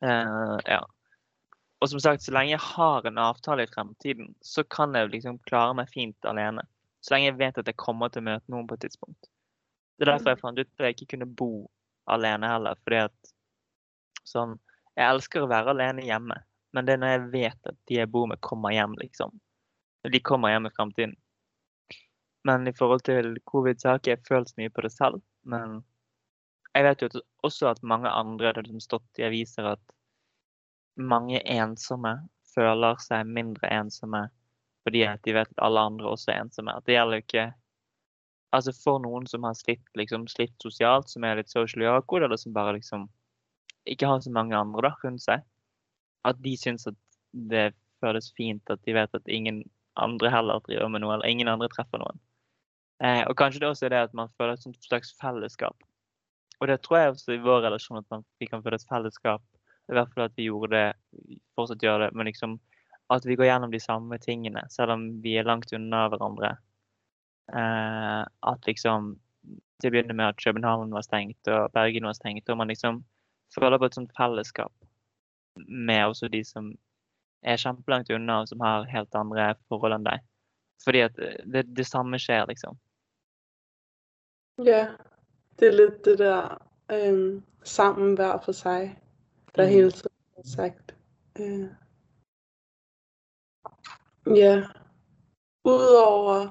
Uh, 0.00 0.56
ja. 0.64 0.80
Og 1.80 1.90
som 1.92 2.00
sagt, 2.00 2.24
så 2.24 2.32
lenge 2.32 2.54
jeg 2.54 2.62
har 2.64 3.08
en 3.08 3.20
avtale 3.20 3.66
i 3.66 3.72
fremtiden, 3.72 4.30
så 4.40 4.64
kan 4.64 4.96
jeg 4.96 5.10
liksom 5.12 5.42
klare 5.50 5.74
meg 5.76 5.92
fint 5.92 6.30
alene. 6.30 6.64
Så 7.04 7.14
lenge 7.14 7.28
jeg 7.28 7.38
vet 7.40 7.60
at 7.60 7.68
jeg 7.68 7.80
kommer 7.80 8.12
til 8.12 8.22
å 8.22 8.28
møte 8.30 8.52
noen 8.52 8.68
på 8.68 8.78
et 8.78 8.86
tidspunkt. 8.86 9.28
Det 9.98 10.06
er 10.06 10.14
derfor 10.14 10.32
jeg 10.32 10.40
fant 10.40 10.60
ut 10.60 10.68
at 10.78 10.86
jeg 10.86 10.96
ikke 10.96 11.10
kunne 11.14 11.28
bo 11.36 11.52
alene 12.08 12.48
heller. 12.48 12.80
Fordi 12.84 13.02
at 13.02 13.32
sånn 14.30 14.58
Jeg 14.98 15.06
elsker 15.06 15.44
å 15.44 15.50
være 15.50 15.72
alene 15.72 16.04
hjemme, 16.04 16.36
men 16.74 16.86
det 16.86 16.96
er 16.96 17.00
når 17.00 17.12
jeg 17.12 17.28
vet 17.32 17.68
at 17.70 17.76
de 17.88 18.00
jeg 18.00 18.10
bor 18.10 18.26
med, 18.28 18.40
kommer 18.44 18.74
hjem, 18.74 18.96
liksom. 19.00 19.32
De 20.02 20.20
kommer 20.20 20.52
hjem 20.52 20.66
i 20.66 20.72
fremtiden. 20.74 21.14
Men 22.44 22.66
i 22.68 22.72
forhold 22.72 23.04
til 23.06 23.36
covid 23.48 23.80
så 23.80 23.90
har 23.90 24.00
ikke 24.00 24.14
jeg 24.14 24.26
følt 24.28 24.50
så 24.50 24.58
mye 24.60 24.72
på 24.72 24.84
det 24.84 24.92
selv. 24.94 25.22
Men 25.44 25.80
jeg 26.74 26.86
vet 26.86 27.04
jo 27.04 27.22
også 27.46 27.70
at 27.70 27.82
mange 27.82 28.10
andre 28.10 28.50
det 28.50 28.60
har 28.62 28.66
liksom 28.66 28.84
stått 28.84 29.20
i 29.20 29.26
aviser 29.28 29.72
at 29.74 29.94
mange 31.00 31.40
ensomme 31.44 32.16
føler 32.54 33.00
seg 33.02 33.28
mindre 33.30 33.70
ensomme 33.72 34.26
fordi 34.84 35.04
at 35.06 35.20
de 35.26 35.34
vet 35.36 35.50
at 35.52 35.64
alle 35.64 35.82
andre 35.90 36.08
også 36.08 36.32
er 36.32 36.44
ensomme. 36.44 36.72
At 36.72 36.86
det 36.88 36.96
gjelder 36.96 37.20
jo 37.20 37.26
ikke 37.28 37.48
Altså 38.50 38.72
for 38.74 38.98
noen 38.98 39.28
som 39.30 39.44
har 39.46 39.54
slitt, 39.54 39.84
liksom, 39.94 40.24
slitt 40.26 40.56
sosialt, 40.58 41.06
som 41.06 41.22
er 41.22 41.36
litt 41.38 41.52
socially 41.52 41.86
awkward, 41.86 42.24
eller 42.26 42.40
som 42.40 42.50
bare 42.50 42.72
liksom 42.80 43.04
ikke 43.88 44.08
har 44.08 44.20
så 44.20 44.32
mange 44.34 44.56
andre 44.56 44.88
da, 44.88 44.94
rundt 45.04 45.24
seg, 45.24 45.44
at 46.28 46.40
de 46.44 46.56
syns 46.58 46.88
at 46.90 46.98
det 47.32 47.70
føles 48.00 48.32
fint 48.36 48.72
at 48.72 48.82
de 48.86 48.96
vet 48.96 49.14
at 49.16 49.28
ingen 49.28 49.62
andre 50.00 50.32
heller 50.32 50.60
driver 50.66 50.90
med 50.92 51.04
noe, 51.04 51.14
eller 51.16 51.30
ingen 51.30 51.48
andre 51.50 51.68
treffer 51.72 52.00
noen. 52.00 52.20
Eh, 53.04 53.22
og 53.28 53.36
kanskje 53.38 53.62
det 53.62 53.70
også 53.70 53.88
er 53.88 53.94
det 53.94 54.02
at 54.08 54.16
man 54.16 54.32
føler 54.36 54.56
et 54.56 54.84
slags 54.84 55.12
fellesskap. 55.20 55.76
Og 56.60 56.68
det 56.68 56.80
tror 56.84 56.98
jeg 56.98 57.14
også 57.14 57.34
i 57.34 57.42
vår 57.44 57.64
relasjon 57.64 58.02
at 58.02 58.08
man, 58.12 58.24
vi 58.40 58.48
kan 58.48 58.62
føle 58.64 58.76
et 58.76 58.88
fellesskap. 58.88 59.44
I 59.90 59.96
hvert 59.96 60.12
fall 60.14 60.26
at 60.26 60.36
vi 60.36 60.48
gjorde 60.50 60.74
det, 60.74 61.38
fortsatt 61.56 61.82
gjør 61.82 62.04
det, 62.04 62.10
men 62.14 62.28
liksom 62.28 62.58
at 63.10 63.24
vi 63.26 63.34
går 63.34 63.48
gjennom 63.48 63.72
de 63.72 63.80
samme 63.82 64.18
tingene, 64.22 64.62
selv 64.70 64.94
om 64.94 65.06
vi 65.24 65.34
er 65.40 65.48
langt 65.48 65.72
unna 65.74 66.04
hverandre. 66.12 66.52
Eh, 67.50 68.20
at 68.52 68.68
liksom 68.68 69.16
til 69.80 69.88
å 69.88 69.94
begynne 69.94 70.14
med 70.14 70.28
at 70.28 70.42
København 70.42 70.92
var 70.94 71.02
stengt 71.06 71.48
og 71.50 71.72
Bergen 71.74 72.06
var 72.06 72.14
stengt, 72.14 72.48
og 72.52 72.60
man 72.60 72.70
liksom 72.70 73.00
føler 73.54 73.78
på 73.78 73.88
et 73.90 73.98
sånt 73.98 74.12
fellesskap 74.16 74.72
med 75.66 76.04
også 76.06 76.30
de 76.32 76.42
som 76.46 76.70
er 77.42 77.60
kjempelangt 77.60 78.10
unna, 78.12 78.40
og 78.40 78.48
som 78.48 78.60
har 78.60 78.88
helt 78.92 79.14
andre 79.16 79.54
forhold 79.68 79.96
enn 79.96 80.06
deg. 80.06 80.24
Fordi 80.84 81.04
at 81.08 81.18
eh, 81.18 81.40
det, 81.44 81.66
det 81.76 81.86
samme 81.88 82.20
skjer, 82.20 82.46
liksom. 82.48 82.78
Ja, 84.64 84.86
det 85.58 85.70
er 85.70 85.76
litt 85.76 86.00
det 86.04 86.18
der 86.20 86.56
um, 86.92 87.40
sammen 87.64 88.16
hver 88.18 88.40
for 88.44 88.56
seg. 88.56 88.92
Det 89.54 89.64
er 89.64 89.72
hele 89.72 89.92
tiden 89.96 90.40
er 90.40 90.48
sagt. 90.48 90.94
Uh, 91.40 91.68
Ja, 94.28 94.68
udover 95.64 96.50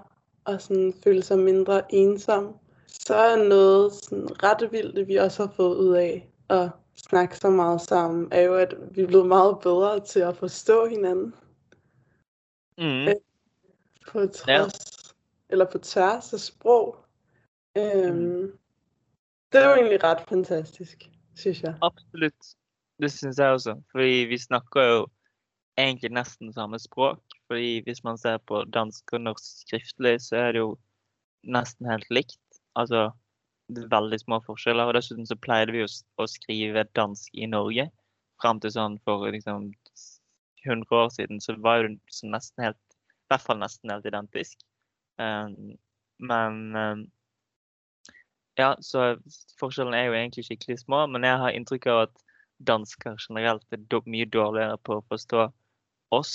å 0.49 0.53
sånn, 0.57 0.89
føle 1.03 1.21
seg 1.23 1.43
mindre 1.45 1.83
ensom, 1.93 2.49
så 2.89 3.19
er 3.21 3.43
noe 3.43 3.91
sånn, 3.93 4.25
rett 4.41 4.63
vilt 4.73 4.97
vi 5.05 5.19
også 5.21 5.45
har 5.45 5.53
fått 5.53 5.83
ut 5.83 5.93
av 6.49 6.63
at 6.63 6.78
snakke 6.99 7.37
så 7.37 7.49
meget 7.49 7.81
sammen, 7.81 8.27
er 8.31 8.41
jo, 8.41 8.55
at 8.55 8.75
vi 8.91 9.01
er 9.01 9.07
blevet 9.07 9.27
meget 9.27 9.59
bedre 9.63 9.99
til 9.99 10.19
at 10.19 10.37
forstå 10.37 10.85
hinanden 10.85 11.35
Mm. 12.77 13.07
på 14.07 14.27
trods, 14.27 15.15
eller 15.49 15.65
på 15.71 15.77
tværs 15.77 16.33
af 16.33 16.39
sprog. 16.39 17.05
Øhm, 17.77 18.57
det 19.51 19.61
er 19.61 19.69
jo 19.69 19.75
egentlig 19.75 20.03
ret 20.03 20.21
fantastisk, 20.29 21.09
synes 21.35 21.61
jeg. 21.63 21.77
Absolutt. 21.81 22.55
Det 23.01 23.11
syns 23.11 23.37
jeg 23.37 23.49
også. 23.49 23.81
Fordi 23.91 24.25
vi 24.29 24.37
snakker 24.37 24.83
jo 24.83 25.07
egentlig 25.77 26.11
nesten 26.11 26.53
samme 26.53 26.79
språk. 26.79 27.19
Fordi 27.47 27.83
hvis 27.83 28.03
man 28.03 28.17
ser 28.17 28.37
på 28.37 28.63
dansk 28.63 29.13
og 29.13 29.21
norsk 29.21 29.61
skriftlig, 29.61 30.21
så 30.21 30.35
er 30.35 30.51
det 30.51 30.59
jo 30.59 30.77
nesten 31.43 31.91
helt 31.91 32.09
likt. 32.09 32.39
Altså 32.75 33.03
det 33.03 33.18
veldig 33.69 34.19
små 34.21 34.39
forskjeller. 34.45 34.89
Og 34.89 34.97
dessuten 34.97 35.27
så 35.29 35.37
pleide 35.39 35.75
vi 35.75 35.83
å, 35.85 35.89
å 36.19 36.27
skrive 36.29 36.87
dansk 36.97 37.33
i 37.33 37.49
Norge. 37.49 37.89
Fram 38.41 38.61
til 38.63 38.73
sånn 38.75 38.97
for 39.05 39.27
liksom 39.33 39.69
100 40.65 40.95
år 40.95 41.09
siden 41.15 41.41
så 41.43 41.55
var 41.63 41.79
jo 41.79 41.89
det 41.89 42.31
nesten 42.31 42.63
helt 42.63 42.79
I 42.79 43.33
hvert 43.33 43.45
fall 43.45 43.59
nesten 43.61 43.91
helt 43.93 44.07
identisk. 44.09 44.57
Um, 45.21 45.75
men 46.19 46.75
um, 46.75 47.03
ja, 48.59 48.73
så 48.83 49.13
forskjellene 49.59 49.99
er 49.99 50.09
jo 50.09 50.17
egentlig 50.17 50.47
skikkelig 50.47 50.79
små, 50.81 51.05
men 51.07 51.27
jeg 51.27 51.39
har 51.43 51.55
inntrykk 51.55 51.87
av 51.91 52.01
at 52.07 52.23
dansker 52.67 53.15
generelt 53.21 53.63
er 53.71 54.01
mye 54.09 54.27
dårligere 54.27 54.79
på 54.83 54.97
å 54.97 55.05
forstå 55.11 55.45
oss 56.15 56.33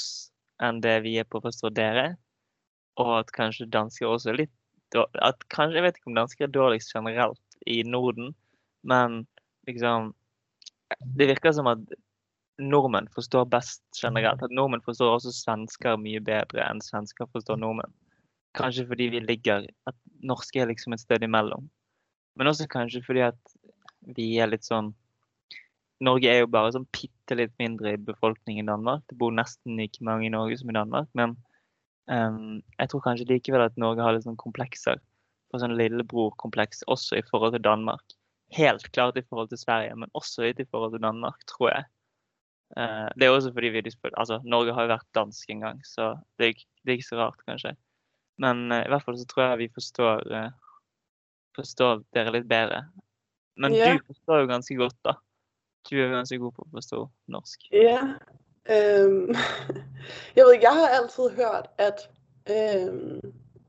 enn 0.63 0.81
det 0.81 1.01
vi 1.05 1.19
er 1.21 1.27
på 1.29 1.41
å 1.41 1.45
forstå 1.45 1.73
dere. 1.77 2.15
Og 3.03 3.11
at 3.19 3.33
kanskje 3.35 3.67
dansker 3.67 4.09
også 4.09 4.31
er 4.33 4.45
litt 4.45 4.55
at 4.95 5.45
kanskje, 5.51 5.77
Jeg 5.77 5.83
vet 5.83 5.99
ikke 5.99 6.11
om 6.13 6.19
dansker 6.19 6.47
er 6.47 6.55
dårligst 6.55 6.95
generelt 6.95 7.59
i 7.67 7.83
Norden, 7.83 8.35
men 8.83 9.27
liksom 9.67 10.15
Det 11.17 11.27
virker 11.27 11.53
som 11.53 11.67
at 11.67 11.81
nordmenn 12.59 13.09
forstår 13.11 13.49
best 13.51 13.83
generelt. 13.99 14.43
At 14.43 14.53
nordmenn 14.55 14.85
forstår 14.85 15.17
også 15.17 15.33
svensker 15.35 15.97
mye 15.99 16.21
bedre 16.23 16.63
enn 16.69 16.83
svensker 16.85 17.27
forstår 17.33 17.59
nordmenn. 17.59 17.93
Kanskje 18.55 18.87
fordi 18.87 19.09
vi 19.11 19.23
ligger 19.25 19.67
At 19.87 19.97
norsk 20.23 20.57
er 20.57 20.71
liksom 20.71 20.95
et 20.95 21.03
sted 21.03 21.23
imellom. 21.23 21.69
Men 22.37 22.47
også 22.47 22.69
kanskje 22.71 23.03
fordi 23.07 23.25
at 23.27 23.57
vi 24.15 24.37
er 24.39 24.51
litt 24.51 24.67
sånn 24.67 24.93
Norge 26.05 26.29
er 26.29 26.43
jo 26.43 26.51
bare 26.51 26.73
sånn 26.75 26.87
bitte 26.93 27.37
litt 27.39 27.53
mindre 27.59 27.95
i 27.95 28.01
befolkningen 28.01 28.67
enn 28.67 28.73
Danmark. 28.73 29.05
Det 29.09 29.17
bor 29.19 29.33
nesten 29.33 29.79
like 29.79 30.03
mange 30.05 30.27
i 30.27 30.33
Norge 30.33 30.59
som 30.61 30.71
i 30.71 30.77
Danmark. 30.77 31.09
Men 31.15 31.37
ehm, 32.13 32.61
jeg 32.79 32.91
tror 32.91 33.03
kanskje 33.05 33.29
likevel 33.31 33.65
at 33.65 33.81
Norge 33.81 34.05
har 34.05 34.17
litt 34.17 34.27
sånn 34.27 34.41
komplekser. 34.41 35.01
For 35.51 35.63
sånn 35.63 35.77
lillebror-kompleks 35.79 36.83
også 36.91 37.21
i 37.21 37.27
forhold 37.31 37.55
til 37.55 37.65
Danmark. 37.65 38.17
Helt 38.55 38.87
klart 38.95 39.19
i 39.19 39.25
forhold 39.27 39.53
til 39.53 39.61
Sverige, 39.61 39.95
men 39.99 40.13
også 40.19 40.49
litt 40.49 40.63
i 40.63 40.69
forhold 40.69 40.95
til 40.95 41.05
Danmark, 41.05 41.41
tror 41.51 41.71
jeg. 41.71 41.91
Uh, 42.75 43.07
det 43.15 43.27
er 43.27 43.31
også 43.31 43.53
fordi 43.55 43.71
vi 43.71 43.83
altså, 44.17 44.41
Norge 44.43 44.75
har 44.75 44.87
jo 44.87 44.95
vært 44.97 45.07
dansk 45.15 45.51
en 45.53 45.63
gang, 45.63 45.81
så 45.87 46.15
det 46.41 46.49
er, 46.49 46.63
det 46.83 46.91
er 46.91 46.99
ikke 46.99 47.13
så 47.13 47.21
rart, 47.21 47.43
kanskje. 47.47 47.75
Men 48.43 48.67
uh, 48.73 48.83
i 48.83 48.91
hvert 48.91 49.05
fall 49.07 49.19
så 49.21 49.27
tror 49.31 49.45
jeg 49.45 49.61
vi 49.63 49.69
forstår, 49.77 50.25
uh, 50.35 50.81
forstår 51.55 52.03
dere 52.17 52.35
litt 52.35 52.49
bedre. 52.51 52.83
Men 53.61 53.77
yeah. 53.77 53.95
du 53.95 54.09
forstår 54.11 54.43
jo 54.43 54.51
ganske 54.51 54.79
godt, 54.81 54.99
da. 55.07 55.15
Du 55.87 55.99
er 56.01 56.17
ganske 56.17 56.41
god 56.41 56.57
på 56.57 56.65
å 56.65 56.73
forstå 56.75 57.03
norsk. 57.31 57.69
Ja. 57.77 58.01
Øhm, 58.71 59.35
jeg 60.37 60.45
ved 60.45 60.53
ikke, 60.53 60.67
jeg 60.67 60.77
har 60.81 60.89
altid 60.89 61.37
hørt, 61.37 61.67
at 61.79 62.11
øhm, 62.51 63.21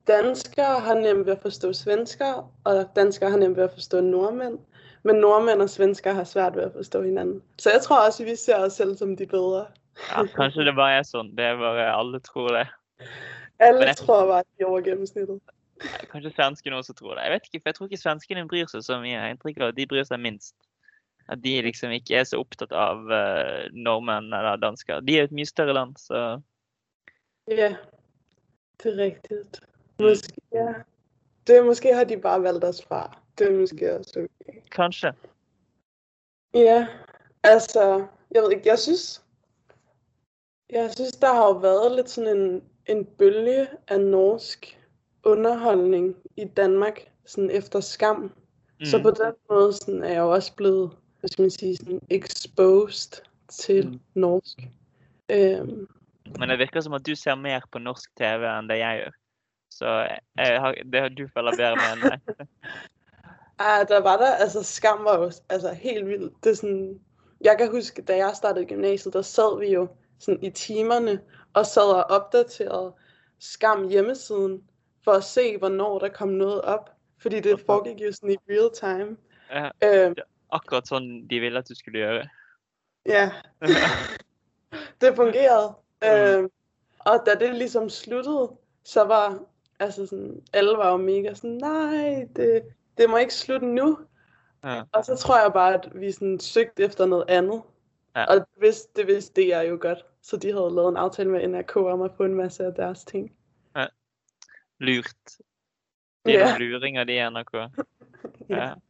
danskere 0.08 0.80
har 0.80 0.94
nemt 0.94 1.26
ved 1.26 1.34
at 1.34 1.42
forstå 1.42 1.74
svensker, 1.74 2.52
og 2.64 2.90
danskere 2.96 3.30
har 3.30 3.38
nemt 3.38 3.58
ved 3.58 3.64
at 3.64 3.74
forstå 3.74 4.02
nordmænd. 4.02 4.60
Men 5.04 5.16
nordmænd 5.16 5.62
og 5.62 5.70
svensker 5.70 6.14
har 6.14 6.24
svært 6.24 6.56
ved 6.56 6.64
at 6.64 6.72
forstå 6.74 7.02
hinanden. 7.04 7.42
Så 7.58 7.72
jeg 7.72 7.82
tror 7.82 8.06
også, 8.06 8.24
at 8.24 8.30
vi 8.30 8.36
ser 8.36 8.58
os 8.58 8.74
selv 8.74 8.98
som 8.98 9.18
de 9.18 9.26
bedre. 9.26 9.66
Ja, 10.12 10.26
kanskje 10.26 10.66
det 10.66 10.76
bare 10.76 10.98
er 10.98 11.04
sånn. 11.08 11.30
Det 11.38 11.46
er 11.46 11.60
bare 11.60 11.86
alle 12.00 12.20
tror 12.20 12.48
det. 12.58 12.68
Alle 13.60 13.86
jeg- 13.86 13.96
tror 13.96 14.26
bare, 14.28 14.40
at 14.40 14.46
de 14.58 14.64
er 14.64 14.68
over 14.68 14.82
gennemsnittet. 14.82 15.40
Kanskje 16.12 16.32
svenskene 16.36 16.76
også 16.76 16.94
tror 16.94 17.16
det. 17.16 17.24
Jeg 17.24 17.32
vet 17.32 17.42
ikke, 17.44 17.62
for 17.64 17.70
jeg 17.70 17.76
tror 17.76 17.86
ikke 17.86 17.98
svenskene 17.98 18.48
bryr 18.48 18.66
seg 18.66 18.84
så 18.84 19.00
mye. 19.00 19.20
Jeg 19.20 19.38
av 19.62 19.68
at 19.68 19.78
de 19.78 19.88
bryr 19.88 20.04
seg 20.04 20.20
minst. 20.20 20.56
At 21.30 21.42
de 21.44 21.56
liksom 21.66 21.92
ikke 21.96 22.20
er 22.20 22.26
så 22.30 22.38
opptatt 22.38 22.74
av 22.76 23.08
uh, 23.10 23.66
nordmenn 23.74 24.30
eller 24.30 24.60
dansker. 24.62 25.02
De 25.02 25.16
er 25.16 25.26
jo 25.26 25.30
et 25.32 25.38
mye 25.40 25.50
større 25.50 25.74
land, 25.74 25.96
så 25.98 26.42
Ja, 27.50 27.76
det 28.84 28.92
er 28.94 28.98
riktig. 28.98 29.38
Måske, 30.02 30.42
ja. 30.54 30.74
Det, 31.48 31.66
måske 31.66 31.94
har 31.94 32.04
de 32.04 32.18
bare 32.18 32.44
valgt 32.44 32.64
oss 32.64 32.84
fra. 32.86 33.18
Det 33.38 33.48
er 33.48 33.60
måske 33.60 33.98
også 33.98 34.20
okay. 34.20 34.60
kanskje. 34.72 35.14
Ja, 36.54 36.88
altså, 37.44 38.08
jeg 38.32 38.42
ved 38.42 38.52
ikke, 38.52 38.70
jeg 38.70 38.80
synes, 38.80 39.24
jeg 40.70 40.92
synes, 40.92 41.12
der 41.12 41.34
har 41.34 41.48
jo 41.48 41.90
litt 41.96 42.10
sånn 42.10 42.28
en, 42.28 42.46
en 42.90 43.06
bølge 43.20 43.68
av 43.92 44.02
norsk 44.02 44.72
underholdning 45.26 46.14
i 46.38 46.46
Danmark, 46.58 47.04
sånn 47.30 47.52
efter 47.54 47.84
skam. 47.86 48.30
Mm. 48.80 48.86
Så 48.90 49.02
på 49.04 49.12
den 49.12 49.36
måten 49.50 50.04
er 50.04 50.16
jeg 50.16 50.24
jo 50.24 50.32
også 50.32 50.56
blevet, 50.56 50.96
hvad 51.26 51.30
skal 51.30 51.44
man 51.44 51.52
sige, 51.52 51.78
sådan 51.78 52.02
exposed 52.10 53.22
til 53.50 53.88
Mm. 53.88 54.00
norsk. 54.14 54.58
Um, 55.34 55.88
Men 56.40 56.50
det 56.50 56.60
virker 56.60 56.82
som 56.82 56.94
at 56.94 57.08
du 57.08 57.16
ser 57.16 57.36
mer 57.36 57.62
på 57.72 57.80
norsk 57.80 58.10
TV 58.18 58.44
enn 58.60 58.70
det 58.70 58.78
jeg 58.78 58.98
gjør. 59.02 59.12
Så 59.72 59.88
jeg 60.38 60.62
har, 60.62 60.74
det 60.92 61.02
har 61.02 61.10
du 61.10 61.28
følger 61.34 61.52
bedre 61.58 61.76
med 61.76 61.94
enn 61.94 62.00
meg. 62.10 62.20
Ah, 63.60 63.88
der 63.88 64.02
var 64.02 64.18
der, 64.18 64.36
altså 64.36 64.64
skam 64.64 65.04
var 65.06 65.18
jo 65.18 65.32
altså, 65.50 65.74
helt 65.74 66.08
vildt. 66.08 66.34
Det 66.44 66.50
er 66.50 66.56
sådan, 66.56 67.00
jeg 67.42 67.56
kan 67.58 67.72
huske, 67.72 68.02
da 68.02 68.16
jeg 68.18 68.32
startede 68.36 68.66
gymnasiet, 68.66 69.14
der 69.14 69.22
sad 69.22 69.60
vi 69.60 69.74
jo 69.74 69.88
sådan 70.20 70.44
i 70.44 70.50
timerne 70.50 71.22
og 71.54 71.66
sad 71.66 71.94
og 71.96 72.04
opdaterede 72.04 72.94
skam 73.40 73.88
hjemmesiden 73.90 74.64
for 75.04 75.12
at 75.12 75.24
se, 75.24 75.58
hvornår 75.58 76.00
der 76.00 76.10
kom 76.10 76.28
noget 76.30 76.62
op. 76.62 76.90
Fordi 77.22 77.40
det 77.40 77.60
foregik 77.66 78.02
jo 78.02 78.12
sådan 78.12 78.32
i 78.32 78.38
real 78.50 78.70
time. 78.74 79.18
Ja, 79.52 79.70
Øhm, 80.06 80.16
Akkurat 80.52 80.88
sånn 80.88 81.28
de 81.30 81.40
ville 81.40 81.60
at 81.60 81.70
du 81.70 81.76
skulle 81.76 82.00
gjøre. 82.00 82.28
ja, 83.06 83.32
det 85.02 85.16
fungerede. 85.16 85.74
Mm. 86.02 86.08
Øhm, 86.10 86.50
og 87.00 87.24
da 87.26 87.36
det 87.36 87.56
ligesom 87.56 87.90
sluttede, 87.90 88.52
så 88.84 89.04
var 89.04 89.40
altså 89.80 90.06
sådan, 90.08 90.42
alle 90.54 90.78
var 90.78 90.92
jo 90.92 90.98
mega 90.98 91.34
sådan, 91.34 91.58
nej, 91.58 92.28
det, 92.36 92.64
det 92.98 93.10
må 93.10 93.18
ikke 93.18 93.34
slutte 93.34 93.68
nu. 93.68 94.00
Ja. 94.64 94.84
Og 94.92 95.06
så 95.06 95.16
tror 95.16 95.40
jeg 95.42 95.54
bare, 95.54 95.74
at 95.74 95.90
vi 95.96 96.12
sådan 96.12 96.40
søgte 96.40 96.84
efter 96.84 97.06
noget 97.06 97.26
andet. 97.30 97.62
Ja. 98.16 98.26
Og 98.26 98.36
det 98.36 98.46
vidste, 98.62 98.92
det 98.96 99.08
vidste 99.08 99.42
DR 99.42 99.62
jo 99.62 99.78
godt. 99.82 100.06
Så 100.22 100.38
de 100.38 100.52
havde 100.52 100.76
lavet 100.76 100.90
en 100.90 100.98
aftale 100.98 101.30
med 101.30 101.48
NRK 101.48 101.78
om 101.78 102.02
at 102.02 102.12
få 102.18 102.24
en 102.24 102.34
masse 102.36 102.66
af 102.66 102.74
deres 102.74 103.06
ting. 103.06 103.36
Lurt. 104.80 105.16
De 106.26 106.34
er 106.36 106.40
Ja. 106.50 106.58
luringer, 106.58 107.04
de 107.04 107.14
i 107.14 107.30
NRK. 107.30 107.54
Ja. 108.50 108.72
Og 108.72 108.82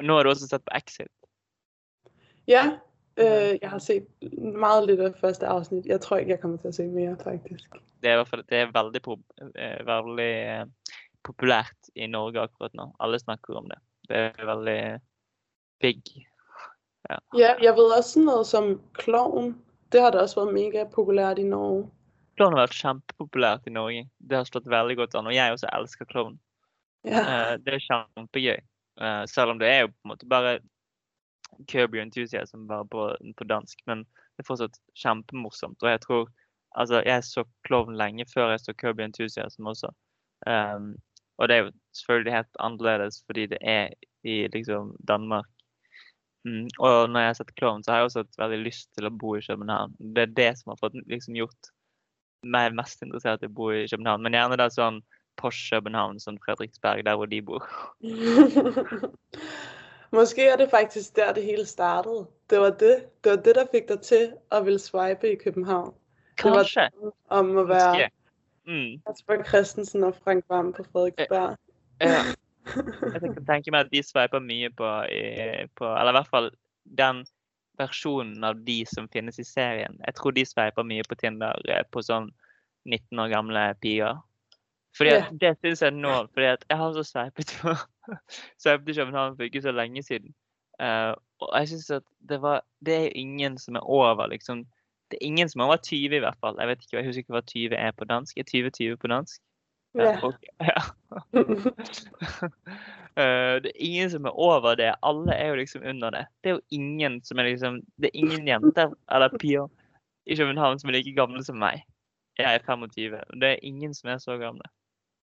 nå 0.00 0.18
har 0.18 0.26
du 0.26 0.30
også 0.32 0.48
sett 0.50 0.64
på 0.66 0.74
Exit. 0.76 1.12
Ja, 2.48 2.64
øh, 3.20 3.52
jeg 3.60 3.70
har 3.70 3.82
sett 3.84 4.08
meget 4.38 4.88
litt 4.88 5.02
av 5.04 5.18
første 5.20 5.48
avsnitt. 5.50 5.86
Jeg 5.86 6.00
tror 6.04 6.22
ikke, 6.22 6.36
jeg 6.36 6.42
kommer 6.44 6.62
til 6.62 6.72
å 6.72 6.78
se 6.78 6.86
mer, 6.92 7.18
faktisk. 7.22 7.80
Det 8.02 8.14
er, 8.14 8.24
det 8.48 8.62
er 8.62 8.72
veldig, 8.72 9.02
eh, 9.58 9.76
veldig 9.86 10.32
eh, 10.54 10.96
populært 11.26 11.92
i 11.98 12.08
Norge 12.08 12.46
akkurat 12.46 12.74
nå. 12.78 12.90
Alle 13.02 13.20
snakker 13.20 13.58
om 13.58 13.68
det. 13.68 13.80
Det 14.08 14.22
er 14.30 14.48
veldig 14.48 14.80
big. 15.82 16.02
Ja, 17.08 17.54
jeg 17.60 17.74
ved 17.76 17.94
også 17.96 18.22
noe 18.24 18.44
som 18.44 18.76
Kloven. 18.98 19.54
Det 19.92 20.02
har 20.04 20.12
da 20.12 20.24
også 20.24 20.42
vært 20.42 20.56
mega 20.56 20.84
populært 20.92 21.40
i 21.40 21.46
Norge. 21.48 21.88
Klovn 22.38 22.54
har 22.54 22.68
vært 22.68 22.78
kjempepopulært 22.78 23.66
i 23.66 23.72
Norge. 23.74 24.04
Det 24.18 24.36
har 24.38 24.46
slått 24.46 24.68
veldig 24.70 24.96
godt 25.00 25.16
an. 25.18 25.26
Og 25.26 25.34
jeg 25.34 25.54
også 25.54 25.70
elsker 25.74 26.06
klovn. 26.10 26.36
Ja, 27.06 27.56
Det 27.58 27.74
er 27.74 27.82
kjempegøy. 27.82 28.60
Eh, 29.00 29.24
Selv 29.30 29.54
om 29.54 29.62
det 29.62 29.70
er 29.70 29.80
jo 29.84 29.92
på 29.92 30.06
en 30.06 30.12
måte 30.14 30.30
bare 30.30 30.58
Curb 31.70 31.94
Your 31.94 32.02
Enthusiasm 32.02 32.66
bare 32.68 32.86
på, 32.86 33.08
på 33.36 33.48
dansk. 33.48 33.80
Men 33.86 34.04
det 34.04 34.44
er 34.44 34.50
fortsatt 34.50 34.78
kjempemorsomt. 34.98 35.82
Og 35.82 35.90
jeg 35.94 36.04
tror 36.06 36.28
Altså, 36.76 37.00
jeg 37.00 37.24
så 37.24 37.42
klovn 37.64 37.96
lenge 37.96 38.26
før 38.28 38.50
jeg 38.52 38.60
så 38.60 38.74
Curb 38.76 38.98
Your 39.00 39.08
Enthusiasm 39.08 39.66
også. 39.66 39.88
Um, 40.46 40.98
og 41.38 41.48
det 41.48 41.56
er 41.56 41.62
jo 41.64 41.70
selvfølgelig 41.96 42.34
helt 42.34 42.58
annerledes 42.60 43.22
fordi 43.26 43.46
det 43.46 43.58
er 43.62 43.88
i 44.22 44.46
liksom 44.52 44.92
Danmark. 45.08 45.48
Mm, 46.44 46.68
og 46.78 47.10
når 47.10 47.20
jeg 47.20 47.28
har 47.28 47.38
sett 47.38 47.54
Klovn, 47.54 47.82
så 47.82 47.90
har 47.90 47.98
jeg 47.98 48.08
også 48.08 48.22
hatt 48.22 48.38
veldig 48.38 48.58
lyst 48.62 48.88
til 48.94 49.08
å 49.08 49.14
bo 49.14 49.34
i 49.36 49.42
København. 49.42 49.94
Det 50.14 50.22
er 50.22 50.36
det 50.36 50.50
som 50.58 50.72
har 50.72 50.80
fått 50.80 50.98
liksom 51.10 51.36
gjort 51.38 51.70
meg 52.46 52.76
mest 52.78 53.02
interessert 53.02 53.42
i 53.42 53.50
å 53.50 53.54
bo 53.54 53.70
i 53.74 53.86
København. 53.90 54.22
Men 54.22 54.36
gjerne 54.38 54.58
det 54.58 54.68
er 54.68 54.76
sånn 54.76 55.00
Porsche-København, 55.38 56.20
som 56.20 56.38
Fredriksberg, 56.44 57.04
der 57.04 57.16
hvor 57.16 57.26
de 57.26 57.42
bor. 57.42 57.68
Måske 60.18 60.48
er 60.48 60.56
det 60.56 60.70
faktisk 60.70 61.16
der, 61.16 61.32
det 61.32 61.44
hele 61.44 61.66
startede. 61.66 62.26
Det 62.50 62.60
var 62.60 62.70
det, 62.70 63.04
det, 63.24 63.30
var 63.30 63.36
det 63.36 63.54
der 63.54 63.66
fikk 63.72 63.88
deg 63.88 64.00
til 64.00 64.30
å 64.50 64.60
ville 64.64 64.80
swipe 64.80 65.32
i 65.32 65.36
København. 65.36 65.92
Kanskje. 66.40 66.88
Det 66.94 67.04
var 67.04 67.40
om 67.40 67.56
å 67.56 67.64
være. 67.68 68.08
Mm. 68.68 69.00
Kasper 69.06 69.44
Christensen 69.48 70.04
og 70.04 70.16
Frank 70.24 70.44
Vam 70.48 70.72
på 70.72 70.84
Fredriksberg. 70.92 71.56
Ja. 72.00 72.22
Jeg 73.14 73.20
kan 73.20 73.44
tenke 73.48 73.72
meg 73.72 73.86
at 73.86 73.92
de 73.92 74.02
sveiper 74.04 74.40
mye 74.44 74.68
på, 74.76 74.88
i, 75.08 75.64
på 75.76 75.88
Eller 75.88 76.12
i 76.12 76.18
hvert 76.18 76.32
fall 76.32 76.50
den 76.98 77.22
versjonen 77.78 78.44
av 78.44 78.58
de 78.66 78.82
som 78.88 79.08
finnes 79.12 79.38
i 79.38 79.46
serien. 79.46 79.98
Jeg 80.06 80.16
tror 80.18 80.34
de 80.36 80.44
sveiper 80.46 80.86
mye 80.86 81.04
på 81.08 81.18
Tinder 81.20 81.58
eh, 81.70 81.84
på 81.92 82.02
sånn 82.04 82.30
19 82.88 83.22
år 83.22 83.32
gamle 83.32 83.64
piger. 83.82 84.18
Fordi 84.98 85.10
at, 85.14 85.30
Det 85.40 85.54
syns 85.62 85.82
jeg 85.82 85.94
nå. 85.94 86.14
fordi 86.34 86.46
at 86.46 86.64
jeg 86.68 86.78
har 86.78 86.92
så 86.92 87.02
sveipet 87.06 87.54
sveipet 88.58 88.88
i 88.92 88.98
København 88.98 89.36
for 89.36 89.46
ikke 89.46 89.62
så 89.62 89.72
lenge 89.72 90.02
siden. 90.02 90.34
Uh, 90.82 91.14
og 91.40 91.58
jeg 91.58 91.68
synes 91.68 91.90
at 91.90 92.02
det 92.28 92.42
var 92.42 92.62
Det 92.86 92.94
er 92.94 93.08
ingen 93.14 93.58
som 93.58 93.74
er 93.74 93.80
over, 93.80 94.26
liksom. 94.26 94.66
Det 95.10 95.18
er 95.20 95.26
ingen 95.26 95.48
som 95.48 95.60
er 95.60 95.64
over 95.64 95.76
20 95.76 96.16
i 96.16 96.18
hvert 96.18 96.38
fall. 96.40 96.56
Jeg 96.58 96.68
vet 96.68 96.82
ikke, 96.82 96.96
jeg 96.96 97.06
husker 97.06 97.18
ikke 97.18 97.32
hva 97.32 97.40
20 97.40 97.74
er 97.74 97.90
på 97.90 98.04
dansk. 98.04 98.38
Er 98.38 98.42
20 98.42 98.70
20 98.70 98.96
på 98.96 99.06
dansk? 99.06 99.40
Ja. 99.94 100.18
ok, 100.22 100.42
ja. 100.60 100.82
Eh, 103.18 103.58
det 103.62 103.72
er 103.74 103.82
ingen 103.82 104.10
som 104.10 104.24
er 104.24 104.30
over 104.30 104.74
det. 104.78 104.92
Alle 105.02 105.34
er 105.34 105.48
jo 105.48 105.54
liksom 105.58 105.82
under 105.82 106.10
det. 106.10 106.26
Det 106.44 106.50
er 106.50 106.54
jo 106.54 106.60
ingen 106.70 107.16
som 107.24 107.38
er 107.38 107.48
liksom 107.48 107.80
Det 107.96 108.06
er 108.06 108.14
ingen 108.14 108.46
jenter 108.48 108.92
eller 109.10 109.38
piger 109.40 109.66
i 110.26 110.36
København 110.36 110.78
som 110.78 110.90
er 110.90 110.94
like 110.94 111.14
gamle 111.16 111.42
som 111.44 111.58
meg. 111.58 111.82
Jeg 112.38 112.54
er 112.54 112.62
25. 112.66 113.16
og 113.16 113.40
Det 113.40 113.48
er 113.48 113.58
ingen 113.62 113.94
som 113.94 114.10
er 114.10 114.18
så 114.18 114.36
gamle. 114.38 114.62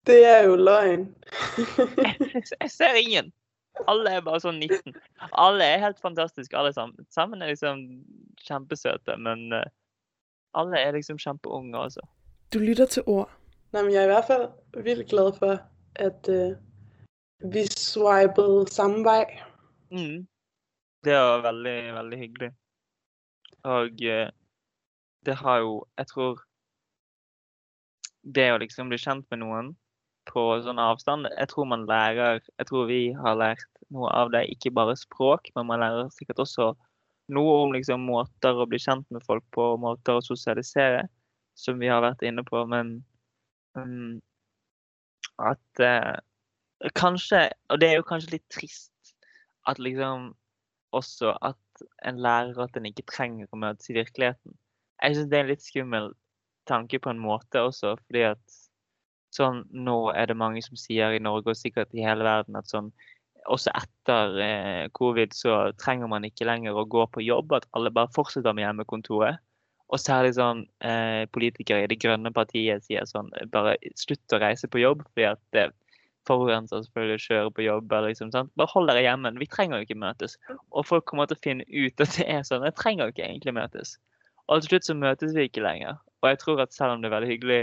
Det 0.07 0.21
er 0.25 0.45
jo 0.47 0.57
løgn. 0.57 1.09
Jeg 2.63 2.71
ser 2.71 2.99
ingen. 3.01 3.33
Alle 3.91 4.13
er 4.17 4.23
bare 4.25 4.41
sånn 4.41 4.61
19. 4.63 4.95
Alle 5.37 5.65
er 5.67 5.83
helt 5.83 5.99
fantastiske, 6.01 6.57
alle 6.57 6.73
sammen. 6.73 7.07
Sammen 7.13 7.43
er 7.43 7.51
liksom 7.53 7.83
kjempesøte, 8.47 9.17
men 9.21 9.51
eh, 9.53 9.67
alle 10.57 10.81
er 10.81 10.97
liksom 10.97 11.19
kjempeunge, 11.21 11.77
altså. 11.77 12.01
Du 12.55 12.59
lytter 12.63 12.89
til 12.89 13.05
ord. 13.11 13.33
Nei, 13.75 13.83
men 13.83 13.93
jeg 13.93 14.05
er 14.05 14.09
i 14.09 14.15
hvert 14.15 14.31
fall 14.31 14.47
vildt 14.87 15.11
glad 15.11 15.37
for, 15.41 15.61
at 16.01 16.31
uh, 16.31 16.55
vi 17.53 17.67
swipede 17.75 18.65
samme 18.73 19.03
vei. 19.05 19.25
Mm. 19.93 20.25
Det 21.05 21.17
var 21.19 21.43
veldig, 21.45 21.79
veldig 21.99 22.21
hyggelig. 22.23 22.51
Og 23.67 24.07
uh, 24.07 24.29
det 25.27 25.35
har 25.43 25.59
jo 25.59 25.73
Jeg 25.99 26.07
tror 26.07 26.41
det 28.37 28.47
å 28.53 28.59
liksom 28.63 28.89
bli 28.91 28.99
kjent 28.99 29.27
med 29.31 29.43
noen 29.43 29.75
på 30.27 30.43
sånn 30.65 30.81
avstand 30.83 31.29
Jeg 31.31 31.49
tror 31.53 31.69
man 31.71 31.87
lærer 31.89 32.41
Jeg 32.41 32.69
tror 32.69 32.89
vi 32.91 33.01
har 33.17 33.39
lært 33.39 33.67
noe 33.95 34.11
av 34.11 34.33
det. 34.35 34.47
Ikke 34.51 34.75
bare 34.75 34.97
språk, 34.99 35.51
men 35.55 35.69
man 35.69 35.83
lærer 35.83 36.11
sikkert 36.15 36.43
også 36.43 36.73
noe 37.33 37.53
om 37.65 37.75
liksom 37.75 38.07
måter 38.07 38.59
å 38.59 38.67
bli 38.71 38.81
kjent 38.83 39.07
med 39.15 39.25
folk 39.27 39.45
på, 39.55 39.75
måter 39.83 40.19
å 40.19 40.25
sosialisere, 40.25 41.05
som 41.59 41.79
vi 41.83 41.91
har 41.91 42.03
vært 42.05 42.25
inne 42.27 42.43
på. 42.47 42.63
Men 42.71 42.97
um, 43.79 44.19
at 45.43 45.83
uh, 45.83 46.17
Kanskje 46.93 47.47
Og 47.73 47.81
det 47.81 47.89
er 47.89 47.95
jo 47.97 48.05
kanskje 48.05 48.35
litt 48.35 48.51
trist 48.53 49.15
at 49.67 49.79
liksom 49.81 50.35
også 50.95 51.33
at 51.45 51.87
en 52.07 52.21
lærer 52.23 52.59
at 52.63 52.77
en 52.77 52.87
ikke 52.89 53.07
trenger 53.11 53.49
å 53.51 53.59
møtes 53.59 53.89
i 53.91 53.97
virkeligheten. 53.97 54.55
Jeg 55.03 55.17
syns 55.17 55.31
det 55.33 55.39
er 55.39 55.45
en 55.45 55.51
litt 55.51 55.65
skummel 55.65 56.13
tanke 56.69 57.01
på 57.03 57.11
en 57.11 57.21
måte 57.21 57.63
også, 57.65 57.95
fordi 58.07 58.23
at 58.29 58.59
sånn 59.37 59.65
nå 59.71 59.99
er 60.17 60.31
det 60.31 60.39
mange 60.41 60.63
som 60.65 60.79
sier 60.81 61.15
i 61.15 61.23
Norge 61.23 61.53
og 61.53 61.59
sikkert 61.59 61.95
i 61.95 62.05
hele 62.05 62.27
verden 62.27 62.59
at 62.59 62.71
sånn 62.73 62.91
også 63.47 63.71
etter 63.79 64.39
eh, 64.43 64.85
covid 64.97 65.35
så 65.37 65.57
trenger 65.79 66.11
man 66.11 66.27
ikke 66.27 66.49
lenger 66.49 66.75
å 66.75 66.87
gå 66.91 67.05
på 67.15 67.23
jobb, 67.23 67.55
at 67.55 67.69
alle 67.79 67.93
bare 67.95 68.11
fortsetter 68.15 68.57
med 68.57 68.67
hjemmekontoret. 68.67 69.43
Og 69.87 70.03
særlig 70.03 70.33
sånn 70.35 70.65
eh, 70.83 71.29
politikere 71.31 71.85
i 71.85 71.91
Det 71.93 72.01
grønne 72.03 72.33
partiet 72.35 72.83
sier 72.83 73.07
sånn 73.07 73.29
bare 73.53 73.77
slutt 73.95 74.35
å 74.35 74.41
reise 74.43 74.67
på 74.67 74.83
jobb, 74.83 75.05
fordi 75.13 75.29
at 75.31 75.43
det 75.55 75.69
forurenser 76.27 76.83
selvfølgelig 76.83 77.21
å 77.21 77.25
kjøre 77.27 77.53
på 77.55 77.67
jobb. 77.67 77.95
liksom, 78.09 78.33
sant? 78.35 78.51
Bare 78.59 78.73
hold 78.73 78.91
dere 78.91 79.05
hjemme. 79.05 79.31
Vi 79.39 79.47
trenger 79.47 79.79
jo 79.79 79.87
ikke 79.87 80.01
møtes. 80.03 80.35
Og 80.75 80.87
folk 80.89 81.07
kommer 81.07 81.31
til 81.31 81.39
å 81.39 81.45
finne 81.45 81.67
ut 81.71 82.03
at 82.03 82.19
det 82.19 82.27
er 82.27 82.43
sånn. 82.43 82.67
Jeg 82.67 82.75
trenger 82.81 83.07
jo 83.07 83.15
ikke 83.15 83.29
egentlig 83.29 83.55
møtes. 83.55 83.97
Og 84.47 84.63
til 84.63 84.73
slutt 84.73 84.89
så 84.89 84.99
møtes 84.99 85.35
vi 85.37 85.47
ikke 85.47 85.63
lenger. 85.63 86.01
Og 86.23 86.33
jeg 86.33 86.43
tror 86.43 86.63
at 86.65 86.75
selv 86.75 86.97
om 86.97 87.03
det 87.03 87.11
er 87.11 87.17
veldig 87.17 87.31
hyggelig 87.31 87.63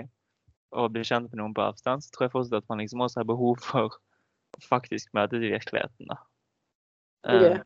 å 0.73 0.87
bli 0.91 1.03
kjent 1.05 1.29
med 1.31 1.39
noen 1.41 1.53
på 1.55 1.63
avstand, 1.65 2.03
så 2.03 2.13
tror 2.13 2.27
jeg 2.27 2.33
fortsatt 2.33 2.63
at 2.63 2.71
man 2.71 2.81
liksom 2.81 3.03
også 3.05 3.21
har 3.21 3.29
behov 3.29 3.61
for 3.63 3.93
å 3.93 4.63
faktisk 4.65 5.13
møte 5.17 5.39
i 5.39 5.53
virkeligheten. 5.53 6.09
da. 6.11 6.19
Eh, 7.29 7.47
Ja. 7.49 7.63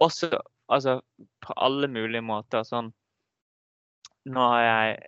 Også 0.00 0.30
altså 0.70 1.00
på 1.44 1.54
alle 1.56 1.88
mulige 1.88 2.24
måter 2.24 2.64
sånn 2.64 2.92
Nå 4.24 4.44
har 4.52 4.62
jeg 4.62 5.00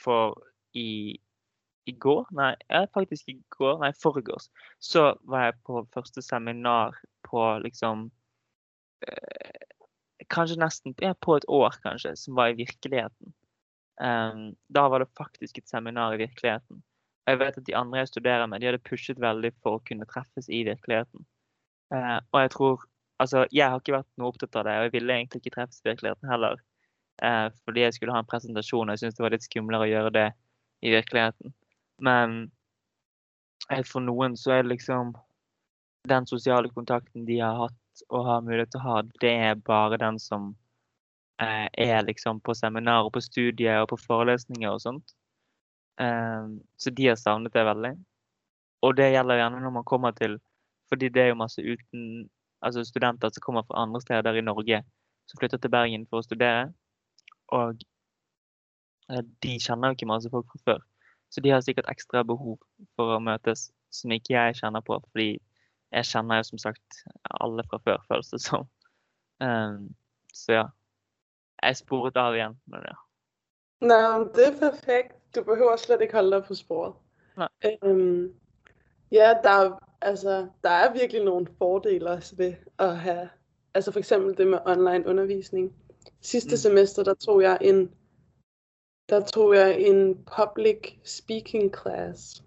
for 0.00 0.38
i 0.76 1.18
i 1.88 1.94
går, 1.96 2.26
nei, 2.36 2.50
faktisk 2.92 3.30
i 3.32 3.38
går, 3.56 3.78
nei, 3.80 3.94
forgårs, 3.96 4.50
så 4.76 5.14
var 5.24 5.46
jeg 5.46 5.54
på 5.64 5.86
første 5.94 6.20
seminar 6.20 6.98
på 7.24 7.44
liksom 7.64 8.10
eh, 9.08 9.64
Kanskje 10.28 10.58
nesten 10.60 10.92
ja, 11.00 11.14
på 11.16 11.38
et 11.38 11.46
år, 11.48 11.78
kanskje, 11.80 12.12
som 12.20 12.36
var 12.36 12.50
i 12.52 12.58
virkeligheten. 12.58 13.32
Em, 14.00 14.52
da 14.68 14.88
var 14.88 15.02
det 15.02 15.10
faktisk 15.18 15.58
et 15.58 15.68
seminar 15.68 16.14
i 16.14 16.20
virkeligheten. 16.22 16.82
Og 17.26 17.32
jeg 17.32 17.40
vet 17.40 17.58
at 17.58 17.66
de 17.66 17.76
andre 17.76 17.98
jeg 17.98 18.12
studerer 18.12 18.46
med, 18.46 18.60
de 18.60 18.70
hadde 18.70 18.84
pushet 18.86 19.18
veldig 19.20 19.50
for 19.62 19.78
å 19.78 19.84
kunne 19.88 20.06
treffes 20.08 20.48
i 20.48 20.62
virkeligheten. 20.68 21.26
Uh, 21.94 22.20
og 22.32 22.40
jeg 22.44 22.54
tror 22.56 22.86
Altså, 23.18 23.48
jeg 23.50 23.66
har 23.66 23.80
ikke 23.80 23.96
vært 23.96 24.06
noe 24.14 24.28
opptatt 24.30 24.54
av 24.60 24.62
det, 24.68 24.72
og 24.78 24.84
jeg 24.86 24.92
ville 24.94 25.14
egentlig 25.16 25.40
ikke 25.40 25.50
treffes 25.56 25.80
i 25.82 25.88
virkeligheten 25.88 26.28
heller. 26.30 26.60
Uh, 27.18 27.48
fordi 27.66 27.82
jeg 27.82 27.96
skulle 27.96 28.14
ha 28.14 28.20
en 28.22 28.28
presentasjon, 28.30 28.86
og 28.86 28.94
jeg 28.94 29.00
syntes 29.00 29.16
det 29.18 29.24
var 29.24 29.34
litt 29.34 29.46
skumlere 29.48 29.88
å 29.88 29.90
gjøre 29.90 30.12
det 30.14 30.26
i 30.86 30.92
virkeligheten. 30.92 31.50
Men 31.98 32.36
for 33.90 34.06
noen 34.06 34.36
så 34.38 34.54
er 34.54 34.62
det 34.62 34.76
liksom 34.76 35.16
Den 36.08 36.28
sosiale 36.30 36.70
kontakten 36.70 37.26
de 37.26 37.40
har 37.42 37.58
hatt 37.58 38.04
og 38.08 38.22
har 38.24 38.44
mulighet 38.46 38.70
til 38.72 38.80
å 38.80 38.84
ha, 38.86 39.00
det 39.20 39.32
er 39.34 39.58
bare 39.66 39.98
den 40.00 40.16
som 40.22 40.52
er 41.38 42.02
liksom 42.02 42.40
på 42.40 42.54
seminar 42.54 43.06
og 43.06 43.12
på 43.14 43.22
studier 43.22 43.82
og 43.82 43.88
på 43.92 43.98
forelesninger 44.06 44.70
og 44.70 44.80
sånt. 44.82 45.14
Eh, 46.00 46.46
så 46.78 46.90
de 46.90 47.06
har 47.06 47.16
savnet 47.16 47.54
det 47.54 47.64
veldig. 47.66 47.92
Og 48.82 48.96
det 48.96 49.12
gjelder 49.12 49.40
gjerne 49.40 49.62
når 49.62 49.74
man 49.80 49.84
kommer 49.84 50.10
til 50.10 50.38
Fordi 50.88 51.08
det 51.12 51.22
er 51.22 51.26
jo 51.28 51.34
masse 51.34 51.60
uten 51.60 52.30
altså 52.64 52.84
studenter 52.84 53.28
som 53.28 53.42
kommer 53.44 53.62
fra 53.62 53.82
andre 53.82 54.00
steder 54.00 54.34
i 54.34 54.40
Norge, 54.40 54.78
som 55.28 55.38
flytter 55.38 55.58
til 55.60 55.70
Bergen 55.70 56.06
for 56.08 56.22
å 56.22 56.24
studere. 56.24 56.70
Og 57.52 57.82
eh, 59.12 59.20
de 59.44 59.58
kjenner 59.60 59.92
jo 59.92 59.98
ikke 59.98 60.08
masse 60.08 60.30
folk 60.32 60.48
fra 60.52 60.62
før. 60.64 60.80
Så 61.28 61.44
de 61.44 61.52
har 61.52 61.60
sikkert 61.60 61.90
ekstra 61.92 62.22
behov 62.24 62.56
for 62.96 63.12
å 63.12 63.20
møtes, 63.20 63.68
som 63.92 64.16
ikke 64.16 64.32
jeg 64.32 64.56
kjenner 64.62 64.80
på. 64.80 64.96
Fordi 65.12 65.28
jeg 65.92 66.08
kjenner 66.08 66.40
jo 66.40 66.48
som 66.50 66.62
sagt 66.64 67.02
alle 67.44 67.64
fra 67.68 67.82
før, 67.84 68.00
føles 68.08 68.32
det 68.32 68.40
som. 68.46 68.64
Um, 69.44 69.90
så 70.32 70.56
ja. 70.56 70.66
Jeg 71.62 71.76
sporet 71.76 72.16
av 72.16 72.34
igjen. 72.34 72.56
Men 72.66 72.84
ja. 72.86 72.96
Nå, 73.80 74.28
det 74.34 74.46
er 74.46 74.58
perfekt. 74.58 75.16
Du 75.34 75.42
behøver 75.44 75.76
slet 75.76 76.00
ikke 76.00 76.18
holde 76.18 76.36
deg 76.36 76.44
på 76.48 76.54
sporet. 76.54 76.94
Um, 77.82 78.34
ja, 79.12 79.34
der 79.42 79.50
er, 79.50 79.78
altså, 80.00 80.46
der 80.62 80.70
er 80.70 80.92
virkelig 80.92 81.24
noen 81.24 81.46
fordeler 81.58 82.22
ved 82.36 82.54
å 82.78 82.88
ha 82.98 83.18
altså 83.74 83.92
for 83.92 83.98
eksempel 83.98 84.38
det 84.38 84.46
med 84.46 84.58
online 84.66 85.06
undervisning. 85.06 85.72
Sidste 86.20 86.50
Mm. 86.50 86.56
semester, 86.56 87.02
der 87.04 87.14
tog 87.14 87.42
jeg 87.42 87.58
en, 87.60 87.90
der 89.08 89.20
tog 89.20 89.54
jeg 89.54 89.80
en 89.80 90.24
public 90.36 90.98
speaking 91.04 91.76
class. 91.76 92.42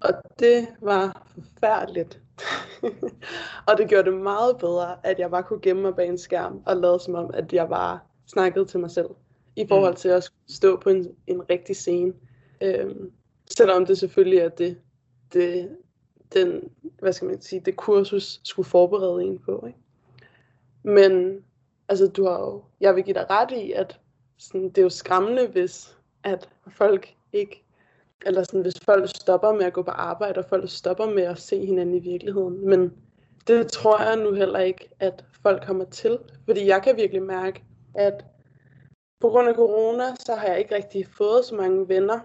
Og 0.00 0.10
det 0.38 0.68
var 0.80 1.26
forfærdeligt. 1.26 2.20
og 3.68 3.78
det 3.78 3.88
gjorde 3.88 4.10
det 4.10 4.20
meget 4.20 4.58
bedre, 4.58 5.06
at 5.06 5.18
jeg 5.18 5.30
bare 5.30 5.42
kunne 5.42 5.60
gjemme 5.60 5.82
meg 5.82 5.94
bak 5.94 6.08
en 6.08 6.18
skærm 6.18 6.62
og 6.66 6.76
late 6.76 7.04
som 7.04 7.14
om, 7.14 7.30
at 7.34 7.52
jeg 7.52 7.68
bare 7.68 7.98
snakkede 8.30 8.64
til 8.64 8.80
mig 8.80 8.90
selv. 8.90 9.08
I 9.56 9.66
forhold 9.68 9.96
til 9.96 10.08
at 10.08 10.32
stå 10.48 10.76
på 10.76 10.90
en, 10.90 11.14
en 11.26 11.50
rigtig 11.50 11.76
scene. 11.76 12.12
Øhm, 12.60 13.12
selvom 13.56 13.86
det 13.86 13.98
selvfølgelig 13.98 14.38
er 14.38 14.48
det, 14.48 14.78
det, 15.32 15.76
den, 16.34 16.70
hvad 16.98 17.12
skal 17.12 17.28
man 17.28 17.40
sige, 17.40 17.60
det 17.60 17.76
kursus 17.76 18.40
skulle 18.44 18.68
forberede 18.68 19.24
en 19.24 19.38
på. 19.38 19.64
Ikke? 19.66 19.78
Men 20.82 21.44
altså, 21.88 22.06
du 22.06 22.24
har 22.24 22.40
jo, 22.40 22.62
jeg 22.80 22.96
vil 22.96 23.04
give 23.04 23.14
dig 23.14 23.26
ret 23.30 23.50
i, 23.50 23.72
at 23.72 24.00
sådan, 24.38 24.68
det 24.68 24.78
er 24.78 24.82
jo 24.82 24.88
skræmmende, 24.88 25.46
hvis 25.46 25.96
at 26.24 26.48
folk 26.68 27.14
ikke, 27.32 27.64
eller 28.26 28.42
sådan, 28.42 28.62
hvis 28.62 28.80
folk 28.84 29.08
stopper 29.08 29.52
med 29.52 29.64
at 29.64 29.72
gå 29.72 29.82
på 29.82 29.90
arbejde, 29.90 30.38
og 30.38 30.44
folk 30.48 30.70
stopper 30.70 31.06
med 31.06 31.22
at 31.22 31.38
se 31.38 31.66
hinanden 31.66 31.94
i 31.94 31.98
virkeligheden. 31.98 32.68
Men 32.68 32.80
det 32.80 33.58
det 33.58 33.72
tror 33.72 34.02
jeg 34.02 34.16
nu 34.16 34.32
heller 34.32 34.58
ikke, 34.58 34.88
at 35.00 35.24
folk 35.42 35.66
kommer 35.66 35.84
til. 35.84 36.18
Fordi 36.44 36.66
jeg 36.66 36.82
kan 36.82 36.96
virkelig 36.96 37.22
mærke, 37.22 37.64
at 37.94 38.24
på 39.20 39.28
grund 39.28 39.48
af 39.48 39.54
corona, 39.54 40.04
så 40.18 40.34
har 40.34 40.46
jeg 40.46 40.58
ikke 40.58 40.74
rigtig 40.74 41.06
fået 41.06 41.44
så 41.44 41.54
mange 41.54 41.88
venner 41.88 42.20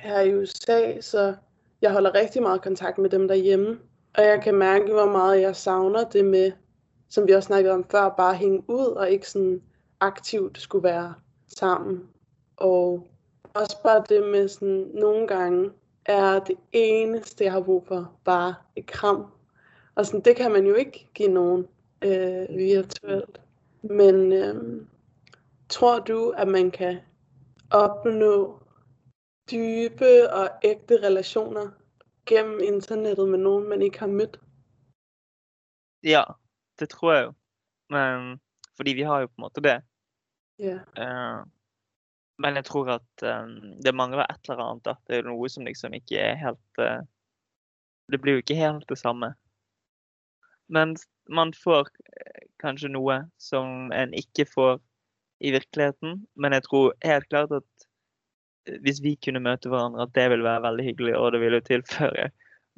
her 0.00 0.20
i 0.20 0.36
USA, 0.36 1.00
så 1.00 1.34
jeg 1.82 1.92
holder 1.92 2.14
rigtig 2.14 2.42
meget 2.42 2.62
kontakt 2.62 2.98
med 2.98 3.10
dem 3.10 3.28
derhjemme. 3.28 3.78
Og 4.14 4.24
jeg 4.24 4.42
kan 4.42 4.54
mærke, 4.54 4.92
hvor 4.92 5.06
meget 5.06 5.40
jeg 5.40 5.56
savner 5.56 6.04
det 6.04 6.24
med, 6.24 6.52
som 7.08 7.26
vi 7.26 7.32
også 7.32 7.46
snakkede 7.46 7.74
om 7.74 7.84
før, 7.90 8.08
bare 8.08 8.34
hænge 8.34 8.62
ud 8.68 8.86
og 8.86 9.10
ikke 9.10 9.30
sådan 9.30 9.62
aktivt 10.00 10.60
skulle 10.60 10.84
være 10.84 11.14
sammen. 11.46 12.08
Og 12.56 13.08
også 13.54 13.76
bare 13.82 14.04
det 14.08 14.30
med 14.30 14.48
sådan, 14.48 14.90
nogle 14.94 15.26
gange 15.26 15.70
er 16.06 16.38
det 16.38 16.56
eneste, 16.72 17.44
jeg 17.44 17.52
har 17.52 17.60
brug 17.60 17.86
for, 17.86 18.12
bare 18.24 18.54
et 18.76 18.86
kram. 18.86 19.26
Og 19.94 20.06
sådan, 20.06 20.20
det 20.20 20.36
kan 20.36 20.52
man 20.52 20.66
jo 20.66 20.74
ikke 20.74 21.06
give 21.14 21.28
nogen 21.28 21.66
øh, 22.02 22.56
virtuelt. 22.56 23.40
Men 23.82 24.32
øh, 24.32 24.82
tror 25.72 26.00
du, 26.04 26.32
at 26.36 26.48
man 26.48 26.70
kan 26.70 27.00
opnå 27.72 28.58
dybe 29.50 30.12
og 30.28 30.64
ægte 30.64 31.00
relasjoner 31.02 31.70
gennem 32.28 32.60
internettet 32.60 33.28
med 33.28 33.42
noen 33.42 33.68
man 33.70 33.82
ikke 33.82 34.04
har 34.04 34.12
møtt? 34.12 34.36
Ja, 36.04 36.24
det 36.78 36.90
tror 36.92 37.14
jeg 37.14 37.24
jo. 37.24 37.32
Men, 37.92 38.36
fordi 38.76 38.94
vi 38.98 39.02
har 39.08 39.20
jo 39.20 39.30
på 39.30 39.38
en 39.38 39.46
måte 39.46 39.64
det. 39.64 39.80
Ja. 40.58 40.78
Uh, 40.98 41.42
men 42.42 42.58
jeg 42.58 42.64
tror 42.68 42.90
at 42.98 43.24
um, 43.26 43.56
det 43.84 43.94
mangler 43.94 44.26
et 44.26 44.48
eller 44.48 44.64
annet. 44.64 44.84
Da. 44.84 44.96
Det 45.08 45.18
er 45.18 45.28
noe 45.28 45.48
som 45.52 45.66
liksom 45.66 45.94
ikke 45.96 46.20
er 46.20 46.38
helt 46.40 46.82
uh, 46.82 47.02
Det 48.10 48.20
blir 48.20 48.38
jo 48.38 48.44
ikke 48.44 48.58
helt 48.58 48.88
det 48.88 48.98
samme. 48.98 49.32
Men 50.68 50.96
man 51.28 51.52
får 51.54 51.88
kanskje 52.60 52.90
noe 52.92 53.22
som 53.38 53.92
en 53.92 54.14
ikke 54.14 54.46
får 54.48 54.80
i 55.42 55.52
virkeligheten. 55.54 56.22
Men 56.34 56.54
jeg 56.56 56.66
tror 56.68 56.94
helt 57.04 57.28
klart 57.30 57.54
at 57.58 57.86
eh, 58.68 58.78
hvis 58.84 59.02
vi 59.04 59.16
kunne 59.24 59.42
møte 59.42 59.70
hverandre, 59.72 60.06
at 60.06 60.14
det 60.18 60.28
ville 60.32 60.46
være 60.46 60.64
veldig 60.68 60.86
hyggelig, 60.90 61.16
og 61.18 61.32
det 61.34 61.42
ville 61.42 61.62
tilføre 61.66 62.30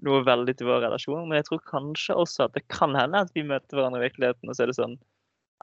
noe 0.05 0.25
veldig 0.27 0.57
til 0.59 0.69
vår 0.69 0.83
relasjon. 0.87 1.29
Men 1.29 1.39
jeg 1.41 1.49
tror 1.51 1.65
kanskje 1.71 2.17
også 2.25 2.49
at 2.49 2.57
det 2.57 2.65
kan 2.73 2.97
hende 2.99 3.25
at 3.27 3.35
vi 3.37 3.47
møter 3.47 3.79
hverandre 3.79 4.03
i 4.03 4.07
virkeligheten, 4.09 4.49
og 4.49 4.57
så 4.57 4.65
er 4.65 4.73
det 4.73 4.79
sånn 4.81 4.99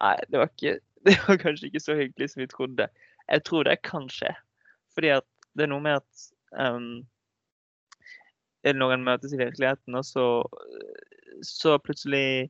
Nei, 0.02 0.16
det 0.34 0.40
var, 0.40 0.50
ikke, 0.56 0.78
det 1.06 1.18
var 1.28 1.38
kanskje 1.42 1.68
ikke 1.68 1.84
så 1.84 1.96
hyggelig 2.00 2.32
som 2.32 2.42
vi 2.42 2.50
trodde. 2.50 2.88
Jeg 3.28 3.44
tror 3.46 3.68
det 3.68 3.82
kan 3.86 4.08
skje. 4.10 4.32
Fordi 4.96 5.12
at 5.20 5.28
det 5.58 5.68
er 5.68 5.70
noe 5.74 5.84
med 5.84 6.00
at 6.00 6.24
um, 6.58 7.04
når 8.66 8.96
en 8.96 9.06
møtes 9.06 9.36
i 9.36 9.40
virkeligheten, 9.42 9.98
og 9.98 10.06
så, 10.08 10.26
så 11.46 11.76
plutselig 11.84 12.50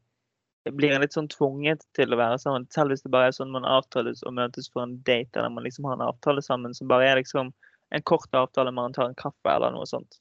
blir 0.70 0.94
en 0.94 1.02
litt 1.02 1.16
sånn 1.16 1.30
tvunget 1.32 1.84
til 1.98 2.14
å 2.14 2.20
være 2.20 2.38
sammen. 2.42 2.68
Selv 2.74 2.94
hvis 2.94 3.02
det 3.06 3.12
bare 3.14 3.32
er 3.32 3.36
sånn 3.36 3.54
man 3.54 3.66
avtales 3.66 4.22
og 4.28 4.36
møtes 4.38 4.70
for 4.70 4.86
en 4.86 5.00
date, 5.08 5.34
eller 5.40 5.54
man 5.54 5.66
liksom 5.66 5.88
har 5.90 5.98
en 5.98 6.10
avtale 6.12 6.44
sammen 6.46 6.76
som 6.78 6.90
bare 6.92 7.08
er 7.10 7.22
liksom 7.22 7.50
en 7.92 8.04
kort 8.08 8.36
avtale, 8.38 8.72
man 8.72 8.94
tar 8.94 9.10
en 9.10 9.18
kaffe 9.18 9.50
eller 9.52 9.74
noe 9.74 9.88
sånt. 9.90 10.20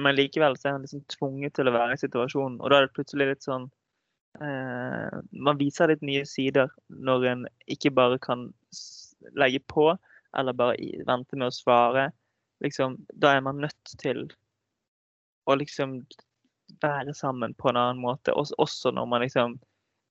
Men 0.00 0.16
likevel 0.16 0.56
så 0.58 0.70
er 0.70 0.78
en 0.78 0.86
liksom 0.86 1.04
tvunget 1.12 1.54
til 1.56 1.70
å 1.70 1.74
være 1.74 1.94
i 1.94 2.02
situasjonen, 2.02 2.58
og 2.60 2.70
da 2.70 2.80
er 2.80 2.86
det 2.86 2.94
plutselig 2.96 3.28
litt 3.32 3.46
sånn 3.46 3.68
eh, 4.42 5.16
Man 5.32 5.58
viser 5.60 5.90
litt 5.90 6.04
nye 6.06 6.26
sider 6.28 6.70
når 6.88 7.26
en 7.32 7.46
ikke 7.70 7.92
bare 7.94 8.18
kan 8.22 8.48
legge 9.38 9.62
på, 9.70 9.92
eller 10.38 10.56
bare 10.56 11.02
vente 11.06 11.38
med 11.38 11.50
å 11.50 11.54
svare. 11.54 12.10
Liksom, 12.64 12.98
da 13.14 13.34
er 13.36 13.44
man 13.44 13.62
nødt 13.62 13.94
til 14.02 14.26
å 15.48 15.56
liksom 15.58 16.00
være 16.82 17.14
sammen 17.14 17.54
på 17.54 17.70
en 17.70 17.78
annen 17.80 18.02
måte. 18.02 18.34
Også 18.34 18.92
når 18.94 19.08
man 19.10 19.24
liksom 19.24 19.58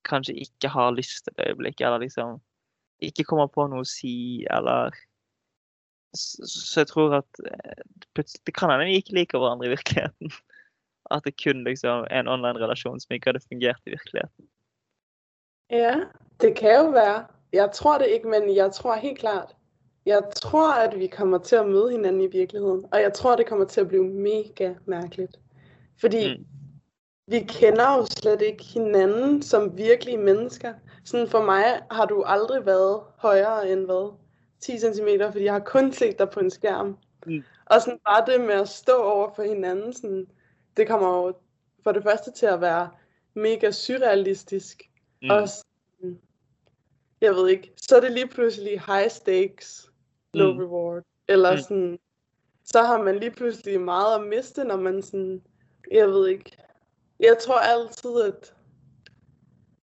kanskje 0.07 0.35
ikke 0.45 0.71
har 0.71 0.95
lyst 0.95 1.27
et 1.27 1.41
øyeblikk, 1.47 1.81
eller 1.81 2.03
liksom 2.03 2.39
ikke 2.99 3.23
kommer 3.23 3.47
på 3.47 3.67
noe 3.67 3.85
å 3.85 3.87
si, 3.87 4.45
eller 4.51 4.95
Så 6.17 6.81
jeg 6.81 6.87
tror 6.89 7.19
at 7.19 7.41
eh, 7.45 7.83
det 8.17 8.53
kan 8.57 8.71
hende 8.71 8.87
vi 8.89 8.95
ikke 8.97 9.13
liker 9.13 9.37
hverandre 9.37 9.67
i 9.67 9.75
virkeligheten. 9.75 10.31
At 11.13 11.21
det 11.25 11.35
kun 11.37 11.61
liksom 11.63 12.07
er 12.09 12.23
en 12.23 12.31
online-relasjon 12.33 12.97
som 12.97 13.13
ikke 13.13 13.29
hadde 13.29 13.45
fungert 13.45 13.85
i 13.85 13.93
virkeligheten. 13.93 14.47
Ja, 15.69 16.09
det 16.41 16.55
kan 16.57 16.73
jo 16.73 16.89
være. 16.97 17.27
Jeg 17.53 17.69
tror 17.77 18.01
det 18.01 18.09
ikke, 18.09 18.29
men 18.33 18.49
jeg 18.55 18.73
tror 18.73 18.97
helt 18.97 19.19
klart, 19.21 19.53
jeg 20.05 20.23
tror, 20.35 20.73
at 20.73 20.99
vi 20.99 21.07
kommer 21.07 21.37
til 21.37 21.59
å 21.59 21.67
møde 21.67 21.91
hinanden 21.91 22.23
i 22.23 22.31
virkeligheten. 22.31 22.85
Og 22.89 23.01
jeg 23.01 23.13
tror, 23.13 23.35
det 23.35 23.45
kommer 23.45 23.69
til 23.69 23.83
å 23.83 23.89
bli 23.89 23.99
mega 24.01 24.73
mærkeligt. 24.89 25.37
Fordi 26.01 26.37
mm. 26.37 26.45
vi 27.27 27.39
kender 27.39 27.97
jo 27.97 28.05
slet 28.05 28.41
ikke 28.41 28.63
hinanden 28.63 29.41
som 29.41 29.77
virkelige 29.77 30.17
mennesker. 30.17 30.73
Sådan 31.03 31.27
for 31.27 31.45
mig 31.45 31.81
har 31.91 32.05
du 32.05 32.23
aldrig 32.25 32.65
været 32.65 33.01
højere 33.17 33.71
end 33.71 33.85
hvad? 33.85 34.13
10 34.59 34.79
cm, 34.79 35.07
fordi 35.31 35.43
jeg 35.43 35.53
har 35.53 35.59
kun 35.59 35.91
set 35.91 36.19
dig 36.19 36.29
på 36.29 36.39
en 36.39 36.49
skærm. 36.49 36.97
Mm. 37.25 37.43
Og 37.65 37.81
sådan 37.81 37.99
bare 38.05 38.25
det 38.25 38.41
med 38.41 38.53
at 38.53 38.69
stå 38.69 39.01
over 39.01 39.33
for 39.35 39.43
hinanden, 39.43 39.93
sådan, 39.93 40.27
det 40.77 40.87
kommer 40.87 41.17
jo 41.17 41.33
for 41.83 41.91
det 41.91 42.03
første 42.03 42.31
til 42.31 42.45
at 42.45 42.61
være 42.61 42.89
mega 43.33 43.71
surrealistisk. 43.71 44.83
Mm. 45.21 45.29
Og 45.29 45.49
sådan, 45.49 46.19
jeg 47.21 47.33
ved 47.33 47.49
ikke, 47.49 47.73
så 47.77 47.95
er 47.95 47.99
det 47.99 48.11
lige 48.11 48.27
pludselig 48.27 48.81
high 48.87 49.09
stakes, 49.09 49.91
low 50.33 50.53
mm. 50.53 50.59
reward. 50.59 51.03
Eller 51.27 51.51
mm. 51.51 51.57
sådan, 51.57 51.99
så 52.63 52.81
har 52.81 53.01
man 53.03 53.19
lige 53.19 53.31
pludselig 53.31 53.81
meget 53.81 54.15
at 54.15 54.27
miste, 54.27 54.63
når 54.63 54.77
man 54.77 55.01
sådan, 55.01 55.41
jeg 55.91 56.07
ved 56.07 56.27
ikke. 56.27 56.57
Jeg 57.19 57.37
tror 57.41 57.59
altid, 57.59 58.21
at, 58.21 58.53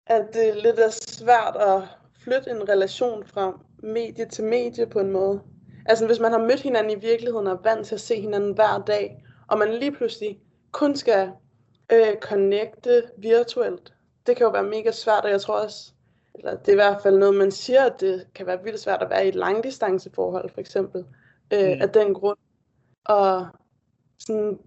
at 0.06 0.26
det 0.32 0.62
lidt 0.62 0.78
er 0.78 0.90
svært 0.90 1.56
at 1.56 1.82
flytte 2.24 2.50
en 2.50 2.68
relation 2.68 3.26
fra 3.26 3.60
medie 3.82 4.28
til 4.28 4.44
medie 4.44 4.86
på 4.86 5.00
en 5.00 5.10
måde. 5.10 5.42
Altså 5.86 6.06
hvis 6.06 6.20
man 6.20 6.32
har 6.32 6.38
mødt 6.38 6.60
hinanden 6.60 6.98
i 6.98 7.00
virkeligheden 7.00 7.46
og 7.46 7.52
er 7.52 7.62
vant 7.62 7.86
til 7.86 7.94
at 7.94 8.00
se 8.00 8.20
hinanden 8.20 8.54
hver 8.54 8.82
dag, 8.86 9.24
og 9.48 9.58
man 9.58 9.74
lige 9.74 9.92
pludselig 9.92 10.40
kun 10.72 10.96
skal 10.96 11.30
øh, 11.92 12.16
connecte 12.20 13.02
virtuelt, 13.18 13.94
det 14.26 14.36
kan 14.36 14.44
jo 14.44 14.50
være 14.50 14.62
mega 14.62 14.92
svært, 14.92 15.24
og 15.24 15.30
jeg 15.30 15.40
tror 15.40 15.60
også, 15.60 15.92
eller 16.34 16.56
det 16.56 16.68
er 16.68 16.72
i 16.72 16.74
hvert 16.74 17.02
fald 17.02 17.18
noget, 17.18 17.34
man 17.34 17.50
siger, 17.50 17.84
at 17.84 18.00
det 18.00 18.26
kan 18.34 18.46
være 18.46 18.62
vildt 18.62 18.80
svært 18.80 19.02
at 19.02 19.10
være 19.10 19.24
i 19.24 19.28
et 19.28 19.34
langdistanceforhold, 19.34 20.50
for 20.50 20.60
eksempel, 20.60 21.04
øh, 21.52 21.74
mm. 21.74 21.82
af 21.82 21.88
den 21.88 22.14
grund. 22.14 22.38
Og 23.04 23.46
sådan, 24.18 24.58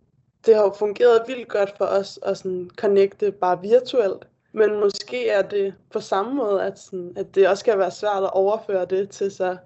det 0.47 0.55
har 0.55 0.63
jo 0.63 0.73
fungeret 0.79 1.23
vildt 1.27 1.47
godt 1.47 1.77
for 1.77 1.85
os 1.85 2.19
at 2.25 2.37
sådan 2.37 2.69
connecte 2.77 3.31
bare 3.31 3.61
virtuelt. 3.61 4.27
Men 4.51 4.79
måske 4.79 5.29
er 5.29 5.41
det 5.41 5.73
på 5.91 5.99
samme 5.99 6.33
måde, 6.33 6.63
at, 6.63 6.79
sådan, 6.79 7.13
at 7.17 7.35
det 7.35 7.49
også 7.49 7.65
kan 7.65 7.79
være 7.79 7.91
svært 7.91 8.23
at 8.23 8.33
overføre 8.33 8.85
det 8.85 9.09
til 9.09 9.31
så, 9.31 9.57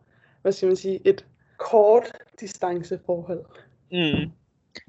hvad 0.42 0.52
skal 0.52 0.68
man 0.68 0.76
sige, 0.76 1.02
et 1.06 1.26
kort 1.58 2.12
distanceforhold. 2.40 3.46
Mm. 3.92 4.32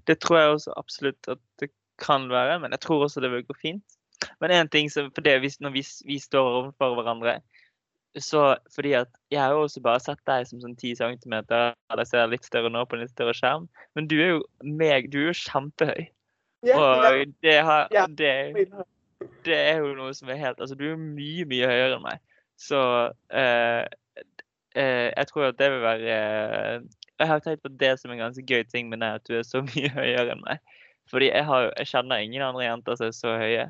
Det 0.06 0.18
tror 0.18 0.38
jeg 0.38 0.48
også 0.48 0.72
absolutt 0.76 1.28
at 1.28 1.38
det 1.60 1.70
kan 1.98 2.28
være, 2.28 2.60
men 2.60 2.70
jeg 2.70 2.80
tror 2.80 3.02
også 3.02 3.20
det 3.20 3.30
vil 3.30 3.44
gå 3.44 3.54
fint. 3.62 3.84
Men 4.40 4.50
en 4.50 4.68
ting 4.68 4.92
som, 4.92 5.10
for 5.14 5.20
det, 5.20 5.60
når 5.60 5.70
vi, 5.70 5.86
vi 6.04 6.18
står 6.18 6.48
overfor 6.48 6.94
hverandre, 6.94 7.40
så 8.20 8.56
fordi 8.74 8.92
at 8.98 9.08
jeg 9.32 9.40
har 9.40 9.54
jo 9.54 9.62
også 9.64 9.80
bare 9.80 10.00
sett 10.02 10.20
deg 10.28 10.44
som 10.48 10.60
sånn 10.60 10.74
10 10.76 10.98
cm, 11.00 11.36
eller 11.48 12.08
ser 12.08 12.28
litt 12.28 12.44
større 12.44 12.72
nå 12.72 12.84
på 12.84 12.96
en 12.96 13.04
litt 13.04 13.14
større 13.14 13.34
skjerm, 13.36 13.68
men 13.96 14.08
du 14.10 14.18
er 14.20 14.34
jo 14.34 14.42
meg, 14.60 15.08
du 15.12 15.22
er 15.22 15.30
jo 15.30 15.38
kjempehøy. 15.40 16.10
Yeah, 16.62 16.78
og 16.78 17.32
det, 17.42 17.56
har, 17.66 17.88
det, 18.14 18.66
det 19.46 19.56
er 19.56 19.80
jo 19.82 19.96
noe 19.98 20.12
som 20.14 20.28
er 20.30 20.38
helt 20.38 20.60
Altså, 20.62 20.76
du 20.78 20.84
er 20.84 20.92
jo 20.92 21.00
mye, 21.00 21.42
mye 21.50 21.66
høyere 21.66 21.96
enn 21.96 22.04
meg. 22.04 22.20
Så 22.60 22.78
eh, 23.34 23.82
eh, 24.78 25.08
jeg 25.08 25.26
tror 25.32 25.48
at 25.48 25.58
det 25.58 25.72
vil 25.72 25.82
være 25.82 26.12
eh, 26.14 26.84
Jeg 27.18 27.30
har 27.32 27.42
tenkt 27.42 27.64
på 27.64 27.72
det 27.80 27.96
som 27.98 28.14
en 28.14 28.22
ganske 28.22 28.44
gøy 28.46 28.62
ting 28.70 28.92
med 28.92 29.02
deg, 29.02 29.18
at 29.18 29.26
du 29.26 29.40
er 29.40 29.46
så 29.48 29.64
mye 29.72 29.90
høyere 29.90 30.36
enn 30.36 30.44
meg. 30.44 30.62
Fordi 31.10 31.32
jeg, 31.32 31.44
har, 31.48 31.72
jeg 31.80 31.90
kjenner 31.90 32.22
ingen 32.22 32.46
andre 32.46 32.68
jenter 32.68 33.00
som 33.00 33.10
er 33.10 33.16
så 33.16 33.34
høye. 33.40 33.66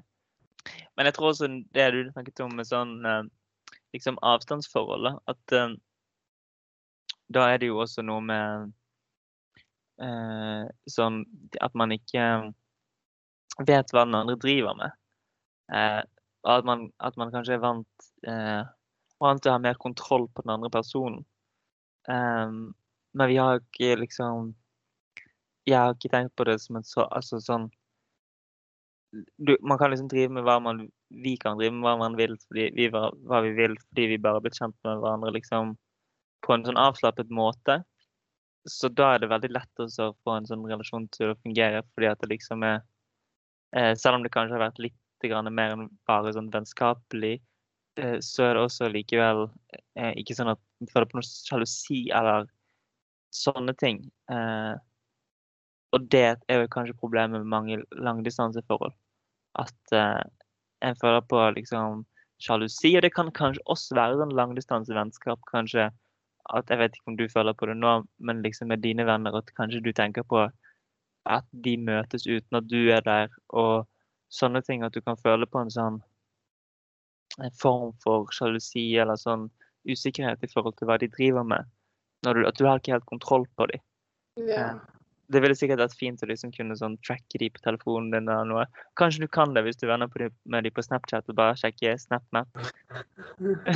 Men 0.96 1.08
jeg 1.08 1.16
tror 1.16 1.32
også 1.32 1.48
det 1.48 1.88
du 1.94 2.02
snakket 2.10 2.44
om 2.44 2.52
med 2.60 2.68
sånn 2.68 2.98
eh, 3.08 3.22
liksom 3.92 4.18
avstandsforholdet, 4.22 5.18
at 5.28 5.56
eh, 5.56 5.74
da 7.32 7.48
er 7.52 7.60
det 7.62 7.70
jo 7.70 7.80
også 7.82 8.04
noe 8.04 8.22
med 8.24 8.72
eh, 10.02 10.64
sånn 10.90 11.22
at 11.64 11.76
man 11.78 11.94
ikke 11.96 12.26
vet 13.68 13.92
hva 13.92 14.04
den 14.06 14.18
andre 14.18 14.36
driver 14.40 14.76
med. 14.78 14.96
Eh, 15.72 16.00
at 16.52 16.66
man, 16.66 16.88
at 16.98 17.16
man 17.20 17.32
kanskje 17.34 17.56
er 17.56 17.62
vant, 17.62 18.08
eh, 18.28 18.62
vant 19.22 19.42
til 19.42 19.52
å 19.52 19.56
ha 19.56 19.62
mer 19.62 19.78
kontroll 19.80 20.26
på 20.32 20.44
den 20.44 20.56
andre 20.56 20.72
personen. 20.72 21.22
Ehm, 22.10 22.72
men 23.14 23.28
vi 23.30 23.36
har 23.38 23.60
ikke 23.60 23.94
liksom 24.00 24.54
Jeg 25.66 25.78
har 25.78 25.92
ikke 25.94 26.08
tenkt 26.10 26.32
på 26.34 26.44
det 26.48 26.56
som 26.58 26.76
et 26.76 26.86
så 26.88 27.04
Altså 27.06 27.38
sånn 27.38 27.68
du, 29.38 29.52
Man 29.62 29.78
kan 29.78 29.92
liksom 29.92 30.08
drive 30.10 30.32
med 30.34 30.42
hva 30.42 30.56
man 30.58 30.88
Vi 31.24 31.36
kan 31.40 31.58
drive 31.58 31.74
med 31.76 31.86
hva 31.86 31.96
man 32.00 32.16
vil 32.18 32.36
vi, 32.54 32.88
var, 32.92 33.12
hva 33.28 33.42
vi 33.44 33.52
vil 33.56 33.76
fordi 33.76 34.08
vi 34.14 34.20
bare 34.22 34.38
har 34.38 34.44
blitt 34.44 34.58
kjent 34.58 34.76
med 34.86 35.02
hverandre 35.02 35.34
liksom 35.36 35.74
på 36.42 36.54
en 36.54 36.64
sånn 36.66 36.80
avslappet 36.80 37.30
måte. 37.30 37.80
Så 38.70 38.90
da 38.94 39.14
er 39.14 39.22
det 39.22 39.30
veldig 39.32 39.52
lett 39.52 39.82
å 39.82 39.88
få 39.90 40.36
en 40.36 40.46
sånn 40.46 40.64
relasjon 40.66 41.08
til 41.14 41.32
å 41.32 41.38
fungere, 41.42 41.82
fordi 41.94 42.10
at 42.10 42.20
det 42.22 42.30
liksom 42.30 42.62
er 42.66 42.80
eh, 43.76 43.94
Selv 43.98 44.18
om 44.18 44.26
det 44.26 44.32
kanskje 44.34 44.56
har 44.56 44.68
vært 44.68 44.82
litt 44.82 44.98
mer 45.22 45.70
enn 45.76 45.86
bare 46.10 46.32
sånn 46.34 46.50
vennskapelig, 46.50 47.36
eh, 47.98 48.16
så 48.18 48.48
er 48.48 48.56
det 48.56 48.62
også 48.66 48.88
likevel 48.90 49.44
eh, 49.94 50.14
ikke 50.18 50.34
sånn 50.34 50.50
at 50.50 50.60
du 50.82 50.90
føler 50.90 51.06
på 51.10 51.18
noe 51.20 51.26
sjalusi 51.26 52.08
eller 52.10 52.48
sånne 53.30 53.74
ting. 53.78 54.02
Eh, 54.30 54.74
og 55.92 56.08
det 56.10 56.24
er 56.48 56.62
jo 56.62 56.72
kanskje 56.72 56.98
problemet 56.98 57.38
med 57.38 57.52
mange 57.52 57.78
langdistanseforhold. 57.92 58.94
At 59.60 59.94
eh, 59.94 60.22
en 60.82 60.98
føler 61.00 61.22
på 61.30 61.42
liksom 61.56 62.04
sjalusi, 62.42 62.96
og 62.96 63.04
det 63.04 63.12
kan 63.14 63.30
kanskje 63.34 63.62
også 63.70 63.94
være 63.94 64.22
en 64.22 64.34
langdistansevennskap. 64.38 65.40
Kanskje 65.50 65.90
at 66.50 66.70
Jeg 66.70 66.78
vet 66.78 66.96
ikke 66.96 67.12
om 67.12 67.16
du 67.16 67.28
føler 67.30 67.54
på 67.54 67.66
det 67.70 67.76
nå, 67.76 68.02
men 68.18 68.42
liksom 68.42 68.68
med 68.68 68.82
dine 68.82 69.06
venner 69.06 69.36
at 69.38 69.52
kanskje 69.56 69.80
du 69.80 69.92
tenker 69.92 70.22
på 70.26 70.48
at 71.30 71.44
de 71.64 71.76
møtes 71.78 72.26
uten 72.26 72.58
at 72.58 72.66
du 72.66 72.90
er 72.90 73.00
der, 73.00 73.28
og 73.48 73.86
sånne 74.28 74.62
ting. 74.66 74.82
At 74.82 74.94
du 74.94 75.00
kan 75.00 75.16
føle 75.16 75.46
på 75.46 75.62
en 75.62 75.70
sånn 75.70 76.00
en 77.40 77.54
form 77.62 77.92
for 78.02 78.28
sjalusi 78.34 78.90
eller 79.00 79.16
sånn 79.16 79.46
usikkerhet 79.88 80.42
i 80.42 80.50
forhold 80.50 80.76
til 80.78 80.90
hva 80.90 80.98
de 81.00 81.08
driver 81.14 81.46
med. 81.46 81.70
Du, 82.26 82.42
at 82.46 82.58
du 82.58 82.66
har 82.66 82.78
ikke 82.78 82.96
helt 82.96 83.08
kontroll 83.08 83.46
på 83.56 83.66
dem. 83.70 83.82
Ja. 84.48 84.74
Det 85.32 85.40
ville 85.42 85.56
sikkert 85.56 85.80
vært 85.80 85.96
fint 85.96 86.22
å 86.22 86.28
liksom 86.28 86.52
kunne 86.54 86.76
sånn 86.78 86.98
tracke 87.06 87.40
de 87.40 87.48
på 87.52 87.62
telefonen 87.64 88.10
din 88.12 88.28
eller 88.28 88.48
noe. 88.48 88.66
Kanskje 89.00 89.24
du 89.24 89.30
kan 89.32 89.54
det 89.56 89.64
hvis 89.66 89.80
du 89.80 89.86
er 89.86 89.94
venner 89.94 90.10
på 90.12 90.22
de, 90.22 90.28
med 90.44 90.66
de 90.66 90.72
på 90.74 90.84
Snapchat 90.84 91.30
og 91.32 91.38
bare 91.38 91.56
sjekker 91.60 91.96
SnapMap. 92.00 92.48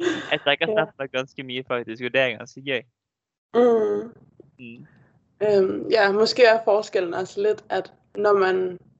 Jeg 0.00 0.40
trekker 0.46 0.72
SnapMap 0.72 1.12
ganske 1.12 1.44
mye 1.44 1.66
faktisk, 1.68 2.06
og 2.08 2.14
det 2.14 2.22
er 2.22 2.36
ganske 2.38 2.64
gøy. 2.64 2.82
Mm. 3.56 4.10
Mm. 4.60 4.86
Um, 5.40 5.90
ja, 5.90 6.10
måske 6.12 6.44
er 6.44 6.64
forskellen 6.64 7.14
altså 7.16 7.44
litt 7.44 7.62
at 7.68 7.92
når 8.16 8.38
man 8.38 8.58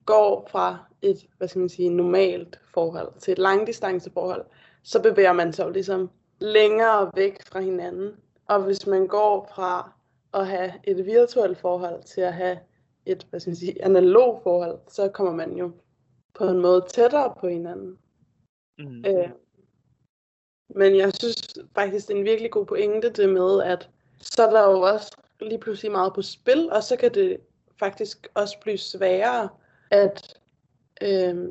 går 0.08 0.48
fra 0.50 0.66
et, 1.02 1.24
hva 1.38 1.48
skal 1.48 1.64
man 1.64 1.72
si, 1.72 1.88
normalt 1.88 2.58
forhold 2.74 3.12
til 3.20 3.32
et 3.32 3.42
langdistanseforhold, 3.42 4.44
så 4.82 5.00
beveger 5.02 5.32
man 5.36 5.52
seg 5.52 5.74
liksom 5.76 6.08
lenger 6.40 7.10
vekk 7.16 7.42
fra 7.48 7.60
hinanden. 7.60 8.14
Og 8.50 8.66
hvis 8.66 8.86
man 8.86 9.06
går 9.06 9.48
fra 9.54 9.72
at 10.34 10.46
have 10.46 10.72
et 10.84 11.06
virtuelt 11.06 11.58
forhold 11.58 12.02
til 12.02 12.20
at 12.20 12.34
have 12.34 12.58
et, 13.06 13.26
hvad 13.30 13.40
skal 13.40 13.50
man 13.50 13.56
sige, 13.56 13.84
analog 13.84 14.40
forhold, 14.42 14.78
så 14.88 15.08
kommer 15.08 15.32
man 15.32 15.52
jo 15.56 15.72
på 16.34 16.44
en 16.44 16.60
måde 16.60 16.84
tættere 16.88 17.34
på 17.40 17.48
hinanden. 17.48 17.98
Mm. 18.78 19.04
Øh, 19.06 19.30
men 20.74 20.96
jeg 20.96 21.12
synes 21.14 21.58
faktisk, 21.74 22.08
det 22.08 22.14
er 22.14 22.18
en 22.18 22.24
virkelig 22.24 22.50
god 22.50 22.66
pointe, 22.66 23.10
det 23.10 23.28
med, 23.28 23.62
at 23.62 23.90
så 24.20 24.46
er 24.46 24.50
der 24.50 24.70
jo 24.70 24.80
også 24.80 25.16
lige 25.40 25.58
pludselig 25.58 25.92
meget 25.92 26.14
på 26.14 26.22
spil, 26.22 26.72
og 26.72 26.82
så 26.82 26.96
kan 26.96 27.14
det 27.14 27.40
faktisk 27.78 28.28
også 28.34 28.58
blive 28.60 28.78
sværere 28.78 29.48
at 29.90 30.40
øh, 31.02 31.48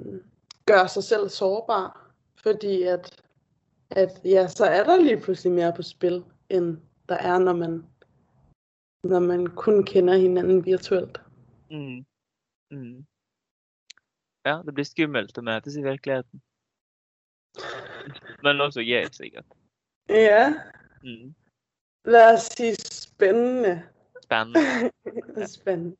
gøre 0.65 0.87
sig 0.87 1.03
selv 1.03 1.29
sårbar, 1.29 2.11
fordi 2.43 2.83
at, 2.83 3.23
at 3.89 4.21
ja, 4.25 4.47
så 4.47 4.65
er 4.65 4.83
der 4.83 5.01
lige 5.01 5.21
pludselig 5.21 5.53
mere 5.53 5.73
på 5.75 5.81
spil, 5.81 6.23
end 6.49 6.77
der 7.09 7.15
er, 7.15 7.39
når 7.39 7.53
man, 7.53 7.85
når 9.03 9.19
man 9.19 9.47
kun 9.47 9.83
kender 9.85 10.17
hinanden 10.17 10.65
virtuelt. 10.65 11.21
Mm. 11.71 12.05
Mm. 12.71 13.05
Ja, 14.45 14.61
det 14.65 14.73
blir 14.73 14.87
skummelt 14.87 15.37
å 15.37 15.43
møtes 15.45 15.77
i 15.77 15.83
virkeligheten. 15.83 16.41
Men 18.43 18.61
også 18.61 18.81
gøy, 18.81 19.05
sikkert. 19.11 19.47
Ja, 20.09 20.53
Mm. 21.03 21.35
La 22.05 22.33
oss 22.33 22.49
si 22.57 22.75
spennende. 22.75 23.83
Spennende. 24.23 24.91
spennende. 25.47 25.97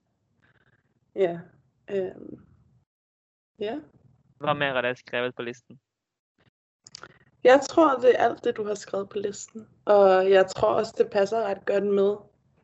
Ja. 1.15 1.39
Um. 1.91 2.45
Ja. 3.59 3.79
Hva 4.39 4.53
mer 4.53 4.75
av 4.75 4.83
det 4.83 4.89
er 4.89 4.99
skrevet 4.99 5.35
på 5.35 5.43
listen? 5.47 5.79
Jeg 7.43 7.61
tror, 7.69 7.99
det 8.03 8.15
er 8.15 8.23
alt 8.23 8.43
det, 8.43 8.57
du 8.57 8.63
har 8.67 8.75
skrevet 8.75 9.09
på 9.09 9.19
listen. 9.19 9.67
Og 9.85 10.31
jeg 10.31 10.47
tror 10.55 10.81
også, 10.81 10.93
det 10.97 11.09
passer 11.11 11.47
rett 11.47 11.65
godt 11.65 11.87
med 11.87 12.17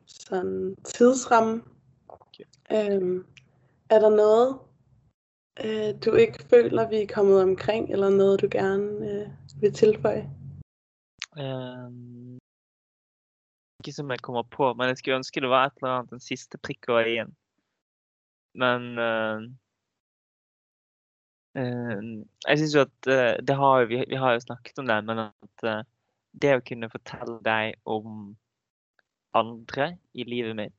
sådan 0.06 0.76
tidsramme. 0.84 1.62
Okay. 2.08 2.44
Øhm, 2.72 3.26
er 3.90 3.98
der 3.98 4.10
noget, 4.10 4.58
øh, 5.64 6.02
du 6.04 6.14
ikke 6.14 6.44
føler, 6.50 6.88
vi 6.88 6.96
er 6.96 7.14
kommet 7.14 7.42
omkring, 7.42 7.92
eller 7.92 8.10
noget, 8.10 8.40
du 8.40 8.48
gerne 8.50 9.10
øh, 9.10 9.28
vil 9.60 9.72
tilføje? 9.72 10.30
Um, 11.40 12.38
ikke 13.80 13.92
som 13.92 14.10
jeg 14.10 14.18
kommer 14.18 14.42
på, 14.42 14.74
men 14.74 14.88
jeg 14.88 14.98
skulle 14.98 15.16
ønske 15.16 15.40
det 15.40 15.48
var 15.48 15.66
et 15.66 15.72
eller 15.76 15.88
annet, 15.88 16.10
den 16.10 16.20
siste 16.20 16.58
prikk 16.58 16.88
over 16.88 17.00
i-en. 17.00 17.36
Men 18.54 18.82
uh, 18.98 19.38
uh, 21.60 22.24
jeg 22.48 22.58
syns 22.58 22.74
jo 22.74 22.80
at 22.80 23.00
uh, 23.08 23.46
det 23.46 23.56
har 23.56 23.84
vi, 23.84 24.04
vi 24.08 24.14
har 24.14 24.32
jo 24.32 24.40
snakket 24.40 24.78
om 24.78 24.86
det, 24.86 25.04
men 25.04 25.18
at 25.18 25.56
uh, 25.64 25.84
det 26.42 26.56
å 26.56 26.64
kunne 26.68 26.90
fortelle 26.92 27.38
deg 27.44 27.76
om 27.84 28.36
andre 29.36 29.94
i 30.16 30.26
livet 30.28 30.56
mitt 30.58 30.76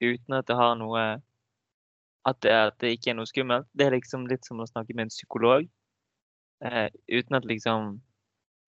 uten 0.00 0.36
at 0.36 0.48
det 0.48 0.56
har 0.58 0.74
noe 0.78 1.04
at 2.26 2.40
det, 2.42 2.50
at 2.50 2.74
det 2.82 2.96
ikke 2.96 3.12
er 3.12 3.18
noe 3.20 3.28
skummelt, 3.28 3.68
det 3.78 3.86
er 3.86 3.94
liksom 3.94 4.26
litt 4.26 4.46
som 4.46 4.58
å 4.60 4.66
snakke 4.66 4.96
med 4.96 5.06
en 5.06 5.14
psykolog. 5.14 5.68
Eh, 6.64 6.88
uten 7.12 7.38
at 7.38 7.44
liksom 7.44 8.00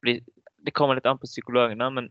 Det 0.04 0.74
kommer 0.74 0.94
litt 0.94 1.06
an 1.06 1.18
på 1.18 1.26
psykologen, 1.26 1.78
da, 1.78 1.88
men 1.90 2.08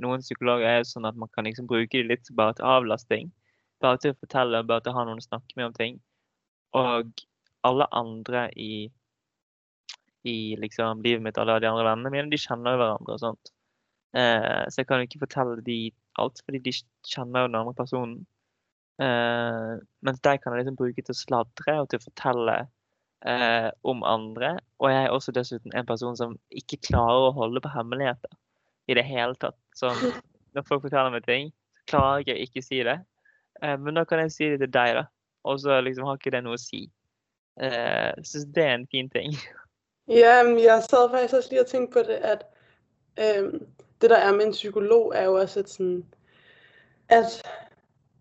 noen 0.00 0.20
psykologer 0.20 0.66
er 0.68 0.78
jo 0.80 0.88
sånn 0.90 1.08
at 1.08 1.16
man 1.16 1.28
kan 1.32 1.46
liksom 1.48 1.68
bruke 1.68 1.96
dem 1.96 2.08
litt 2.08 2.28
bare 2.36 2.54
til 2.56 2.68
avlasting. 2.68 3.30
Bare 3.80 4.00
til 4.00 4.12
å 4.12 4.18
fortelle, 4.20 4.62
bare 4.68 4.84
til 4.84 4.92
å 4.92 4.96
ha 4.98 5.04
noen 5.08 5.20
å 5.20 5.24
snakke 5.24 5.56
med 5.56 5.70
om 5.70 5.76
ting. 5.76 5.98
Og 6.76 7.24
alle 7.64 7.86
andre 7.96 8.46
i, 8.56 8.88
i 10.28 10.36
liksom 10.60 11.04
livet 11.04 11.24
mitt, 11.24 11.40
alle 11.40 11.58
de 11.60 11.68
andre 11.68 11.86
vennene 11.88 12.12
mine, 12.12 12.32
de 12.32 12.40
kjenner 12.40 12.76
jo 12.76 12.82
hverandre 12.82 13.16
og 13.16 13.22
sånt. 13.24 13.52
Eh, 14.16 14.64
så 14.68 14.82
jeg 14.82 14.88
kan 14.88 15.00
jo 15.00 15.08
ikke 15.08 15.24
fortelle 15.24 15.60
de 15.64 15.80
alt, 16.18 16.42
fordi 16.44 16.60
de 16.64 16.74
kjenner 17.06 17.44
jo 17.44 17.50
den 17.50 17.58
andre 17.60 17.76
personen. 17.78 18.18
Eh, 19.00 19.72
mens 20.04 20.20
de 20.20 20.36
kan 20.38 20.52
jeg 20.52 20.64
liksom 20.64 20.76
bruke 20.76 21.02
til 21.02 21.14
å 21.14 21.18
sladre 21.18 21.76
og 21.80 21.88
til 21.90 22.00
å 22.00 22.04
fortelle 22.04 22.56
eh, 23.24 23.68
om 23.82 24.04
andre. 24.04 24.56
Og 24.80 24.92
jeg 24.92 25.04
er 25.04 25.14
også 25.14 25.34
dessuten 25.36 25.76
en 25.76 25.88
person 25.88 26.18
som 26.18 26.36
ikke 26.50 26.82
klarer 26.90 27.28
å 27.30 27.36
holde 27.38 27.62
på 27.64 27.72
hemmeligheter 27.72 28.34
i 28.90 28.96
det 28.98 29.06
hele 29.06 29.38
tatt. 29.40 29.58
Sånn, 29.78 29.96
når 30.56 30.66
folk 30.68 30.84
forteller 30.86 31.14
meg 31.14 31.28
ting, 31.28 31.52
så 31.78 31.94
klarer 31.94 32.28
jeg 32.28 32.48
ikke 32.48 32.64
å 32.64 32.68
si 32.68 32.82
det. 32.86 32.98
Eh, 33.62 33.76
men 33.80 33.96
da 33.96 34.04
kan 34.08 34.24
jeg 34.24 34.34
si 34.36 34.50
det 34.52 34.60
til 34.64 34.74
deg, 34.76 35.00
da. 35.00 35.06
Og 35.48 35.62
så 35.62 35.80
liksom 35.80 36.08
har 36.08 36.20
ikke 36.20 36.34
det 36.34 36.42
noe 36.44 36.58
å 36.58 36.60
si. 36.60 36.84
Eh, 37.60 38.12
Syns 38.26 38.48
det 38.54 38.66
er 38.66 38.76
en 38.78 38.88
fin 38.92 39.10
ting. 39.12 39.36
Ja, 40.10 40.40
men 40.42 40.56
jeg 40.58 40.82
sad 40.90 41.12
faktisk 41.12 41.36
også 41.38 41.50
lige 41.52 41.62
og 41.62 41.68
tenkte 41.70 41.92
på 41.92 42.02
det, 42.08 42.16
at 42.26 42.40
øhm, 43.14 43.60
det 44.00 44.10
der 44.10 44.16
er 44.16 44.32
med 44.32 44.46
en 44.46 44.52
psykolog, 44.52 45.12
er 45.14 45.24
jo 45.24 45.34
også, 45.34 45.60
at, 45.60 45.70
sådan, 45.70 46.04
at 47.08 47.42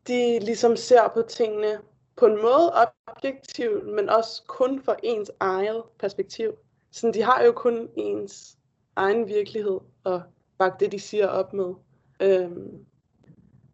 de 0.08 0.40
ligesom 0.40 0.76
ser 0.76 1.08
på 1.14 1.22
tingene 1.22 1.80
på 2.18 2.26
en 2.26 2.42
måde 2.42 2.74
objektivt, 3.08 3.88
men 3.88 4.10
også 4.10 4.44
kun 4.48 4.84
fra 4.84 4.96
ens 5.04 5.32
eget 5.40 5.84
perspektiv. 6.00 6.52
Så 6.92 7.12
de 7.14 7.22
har 7.22 7.44
jo 7.44 7.52
kun 7.52 7.90
ens 7.96 8.58
egen 8.96 9.28
virkelighed 9.28 9.80
og 10.04 10.22
bakke 10.58 10.78
det, 10.80 10.92
de 10.92 11.00
siger 11.00 11.28
op 11.28 11.54
med. 11.54 11.74
Øhm, 12.20 12.86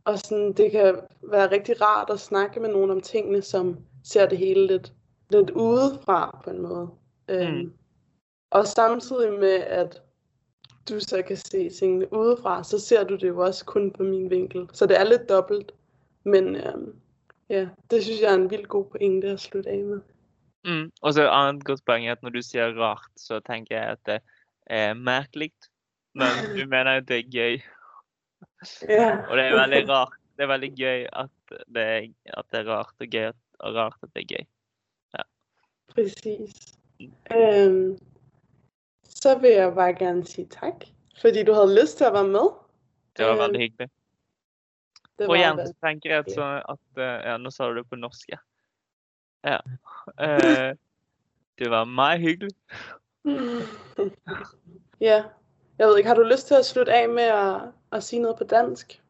og 0.06 0.20
sådan, 0.20 0.54
det 0.54 0.72
kan 0.72 0.96
være 1.24 1.52
rigtig 1.52 1.82
rart 1.82 2.10
at 2.10 2.20
snakke 2.20 2.60
med 2.60 2.70
nogen 2.70 2.92
om 2.92 3.02
tingene, 3.02 3.42
som 3.42 3.78
ser 4.04 4.26
det 4.26 4.38
hele 4.38 4.68
lidt, 4.68 4.94
lidt 5.30 5.50
udefra 5.50 6.42
på 6.44 6.50
en 6.50 6.62
måde. 6.62 6.90
Øhm, 7.28 7.54
Mm. 7.54 7.74
Og 8.52 8.68
samtidig 8.68 9.40
med, 9.40 9.54
at 9.54 10.02
du 10.90 11.00
så 11.00 11.22
kan 11.28 11.38
se 11.38 11.70
tingene 11.70 12.08
udefra, 12.14 12.64
så 12.64 12.80
ser 12.80 13.04
du 13.04 13.16
det 13.16 13.28
jo 13.28 13.40
også 13.40 13.66
kun 13.66 13.92
på 13.92 14.04
min 14.04 14.30
vinkel. 14.30 14.68
Så 14.74 14.86
det 14.86 15.00
er 15.00 15.08
litt 15.08 15.30
dobbelt. 15.30 15.72
Men 16.26 16.56
øhm, 16.56 16.94
ja, 17.50 17.68
det 17.92 18.04
synes 18.04 18.22
jeg 18.22 18.32
er 18.32 18.36
en 18.36 18.50
vildt 18.50 18.68
god 18.68 18.86
poeng 18.94 19.20
å 19.30 19.36
slutte 19.38 19.70
av 19.70 19.84
med. 19.90 20.02
Mm. 20.66 20.90
Og 21.02 21.14
så 21.14 21.26
et 21.26 21.34
annet 21.34 21.66
godt 21.66 21.86
poeng 21.86 22.08
er 22.08 22.18
at 22.18 22.24
når 22.26 22.34
du 22.34 22.42
sier 22.42 22.74
rart, 22.78 23.12
så 23.18 23.40
tenker 23.46 23.78
jeg 23.78 23.98
at 23.98 24.02
det 24.10 24.20
er 24.66 24.98
merkelig. 24.98 25.52
Men 26.18 26.34
du 26.58 26.66
mener 26.66 26.98
at 26.98 27.08
det 27.10 27.22
er 27.22 27.30
gøy. 27.30 27.62
Ja. 28.90 29.10
Og 29.30 29.38
det 29.38 29.46
er 29.46 29.60
veldig 29.60 29.84
rart. 29.90 30.18
Det 30.36 30.44
er 30.44 30.52
veldig 30.52 30.72
gøy 30.76 31.06
at 31.14 31.56
det 31.76 31.84
er, 31.84 32.08
at 32.34 32.46
det 32.52 32.60
er 32.60 32.70
rart, 32.74 32.96
og 33.00 33.08
gøy 33.08 33.30
at, 33.30 33.40
og 33.60 33.76
rart 33.76 34.02
at 34.04 34.10
det 34.16 34.26
er 34.26 34.34
gøy. 34.34 34.46
Præcis. 35.96 36.76
Øhm, 37.32 37.98
så 39.26 39.38
vil 39.38 39.52
jeg 39.52 39.74
bare 39.74 39.94
gerne 39.94 40.26
sige 40.26 40.48
tak, 40.48 40.74
fordi 41.22 41.44
du 41.44 41.54
havde 41.54 41.82
lyst 41.82 41.98
til 41.98 42.06
at 42.06 42.14
være 42.14 42.28
med. 42.28 42.48
Det 43.18 43.26
var 43.26 43.36
veldig 43.36 43.62
hyggelig. 43.62 43.90
Det 45.20 45.28
Og 45.28 45.38
igjen 45.38 45.58
så 45.68 45.74
tenker 45.84 46.10
jeg 46.10 46.20
at, 46.20 46.64
at 46.70 47.04
eh, 47.04 47.30
Ja, 47.30 47.38
nå 47.38 47.50
sa 47.50 47.66
du 47.66 47.78
det 47.78 47.90
på 47.90 47.96
norsk, 47.96 48.30
ja. 48.30 48.38
ja. 49.52 49.60
Uh, 50.26 50.78
det 51.60 51.70
var 51.70 51.84
meget 51.84 52.20
hyggelig. 52.20 52.52
ja, 55.10 55.24
jeg 55.78 55.88
ved 55.88 55.98
ikke, 55.98 56.10
har 56.10 56.16
du 56.16 56.24
lyst 56.24 56.48
til 56.48 56.56
at 56.56 56.66
slutte 56.66 56.94
af 56.94 57.10
med 57.10 57.24
at, 57.24 57.62
at 57.92 58.04
sige 58.04 58.22
noget 58.22 58.38
på 58.38 58.44
dansk? 58.44 59.02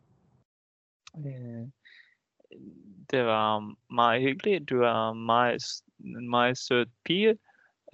Det 3.12 3.26
var 3.26 3.76
meget 3.94 4.22
hyggelig. 4.22 4.70
Du 4.70 4.82
er 4.82 5.12
en 6.00 6.30
meget 6.30 6.58
søt 6.58 6.90
pige. 7.06 7.38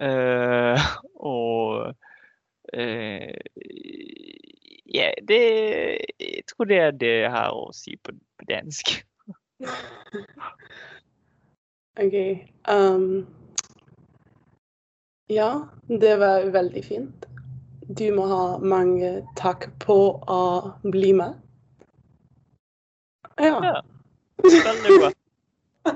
Uh, 0.00 0.78
og 1.16 1.94
ja, 4.92 5.10
det 5.28 5.40
Jeg 6.18 6.44
tror 6.48 6.64
det 6.70 6.78
er 6.78 6.90
det 6.96 7.12
jeg 7.22 7.30
har 7.30 7.52
å 7.52 7.72
si 7.76 7.96
på, 8.00 8.12
på 8.38 8.48
dansk. 8.48 8.94
OK. 12.02 12.16
Um, 12.68 13.26
ja, 15.28 15.68
det 15.86 16.16
var 16.16 16.48
veldig 16.52 16.84
fint. 16.84 17.26
Du 17.88 18.06
må 18.14 18.26
ha 18.30 18.58
mange 18.58 19.26
takk 19.36 19.68
på 19.84 19.96
å 20.28 20.42
bli 20.84 21.12
med. 21.16 21.34
Ja. 23.36 23.58
Ja. 23.64 23.82
Veldig 24.42 24.98
bra. 25.00 25.10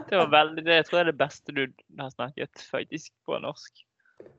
Det 0.08 0.16
var 0.18 0.30
veldig, 0.30 0.64
det 0.66 0.80
tror 0.86 0.98
jeg 0.98 1.04
er 1.04 1.10
det 1.12 1.18
beste 1.20 1.54
du 1.54 1.66
har 2.00 2.10
snakket 2.10 2.64
faktisk 2.70 3.12
på 3.26 3.38
norsk. 3.38 3.84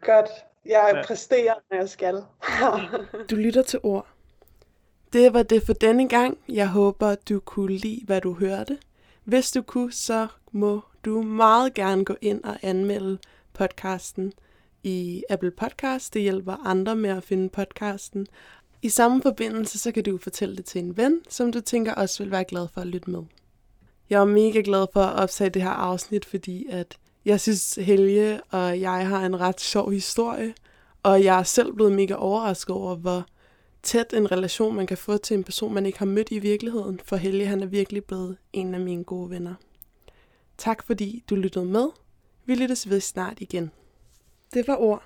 Godt. 0.06 0.34
Jeg 0.68 1.04
præsterer, 1.08 1.54
når 1.72 1.78
jeg 1.78 1.90
skal. 1.90 2.24
Du 3.30 3.36
lytter 3.36 3.62
til 3.62 3.80
ord. 3.84 4.08
Det 5.14 5.34
var 5.34 5.44
det 5.44 5.64
for 5.64 5.74
denne 5.74 6.10
gang. 6.10 6.38
Jeg 6.50 6.70
håper, 6.70 7.16
du 7.30 7.40
kunne 7.40 7.78
lide, 7.78 8.02
hvad 8.06 8.22
du 8.22 8.34
hørte. 8.34 8.78
Hvis 9.24 9.52
du 9.52 9.62
kunne, 9.62 9.92
så 9.92 10.28
må 10.52 10.82
du 11.06 11.22
meget 11.22 11.74
gerne 11.74 12.06
gå 12.06 12.16
ind 12.22 12.44
og 12.44 12.58
anmelde 12.62 13.18
podcasten 13.54 14.34
i 14.84 15.24
Apple 15.30 15.52
Podcast. 15.52 16.14
Det 16.14 16.22
hjælper 16.22 16.68
andre 16.68 16.96
med 16.96 17.10
at 17.10 17.24
finde 17.24 17.50
podcasten. 17.50 18.28
I 18.82 18.90
samme 18.90 19.22
forbindelse, 19.22 19.80
så 19.80 19.92
kan 19.92 20.04
du 20.04 20.18
fortælle 20.18 20.56
det 20.56 20.66
til 20.66 20.84
en 20.84 20.98
ven, 20.98 21.22
som 21.30 21.52
du 21.52 21.62
tænker 21.62 21.94
også 21.94 22.24
vil 22.24 22.32
være 22.32 22.44
glad 22.44 22.68
for 22.74 22.82
at 22.82 22.88
lytte 22.88 23.10
med. 23.10 23.24
Jeg 24.10 24.22
er 24.22 24.26
mega 24.26 24.62
glad 24.66 24.88
for 24.94 25.02
at 25.02 25.24
optage 25.24 25.50
det 25.50 25.62
her 25.62 25.70
afsnit, 25.70 26.26
fordi 26.26 26.68
at 26.70 26.98
jeg 27.28 27.42
synes, 27.42 27.76
Helge 27.76 28.42
og 28.42 28.82
jeg 28.82 29.08
har 29.08 29.26
en 29.26 29.40
ret 29.40 29.62
sjov 29.62 29.92
historie. 29.92 30.54
Og 31.04 31.24
jeg 31.24 31.40
er 31.40 31.44
selv 31.44 31.74
blevet 31.74 31.92
mega 31.92 32.14
overrasket 32.14 32.76
over, 32.76 32.96
hvor 32.96 33.26
tæt 33.84 34.14
en 34.14 34.32
relation 34.32 34.76
man 34.76 34.88
kan 34.88 34.98
få 34.98 35.18
til 35.18 35.38
en 35.38 35.44
person, 35.44 35.74
man 35.74 35.86
ikke 35.86 36.00
har 36.00 36.06
mødt 36.06 36.32
i 36.32 36.40
virkeligheden. 36.40 37.00
For 37.06 37.16
Helge, 37.16 37.46
han 37.46 37.64
er 37.64 37.66
virkelig 37.66 38.04
blevet 38.04 38.38
en 38.54 38.74
af 38.74 38.80
mine 38.80 39.04
gode 39.04 39.30
venner. 39.30 39.54
Tak 40.58 40.84
fordi 40.84 41.24
du 41.30 41.36
lyttede 41.36 41.66
med. 41.66 41.88
Vi 42.46 42.56
lyttes 42.56 42.90
ved 42.90 43.00
snart 43.00 43.38
igen. 43.40 43.72
Det 44.54 44.68
var 44.68 44.76
ord. 44.76 45.04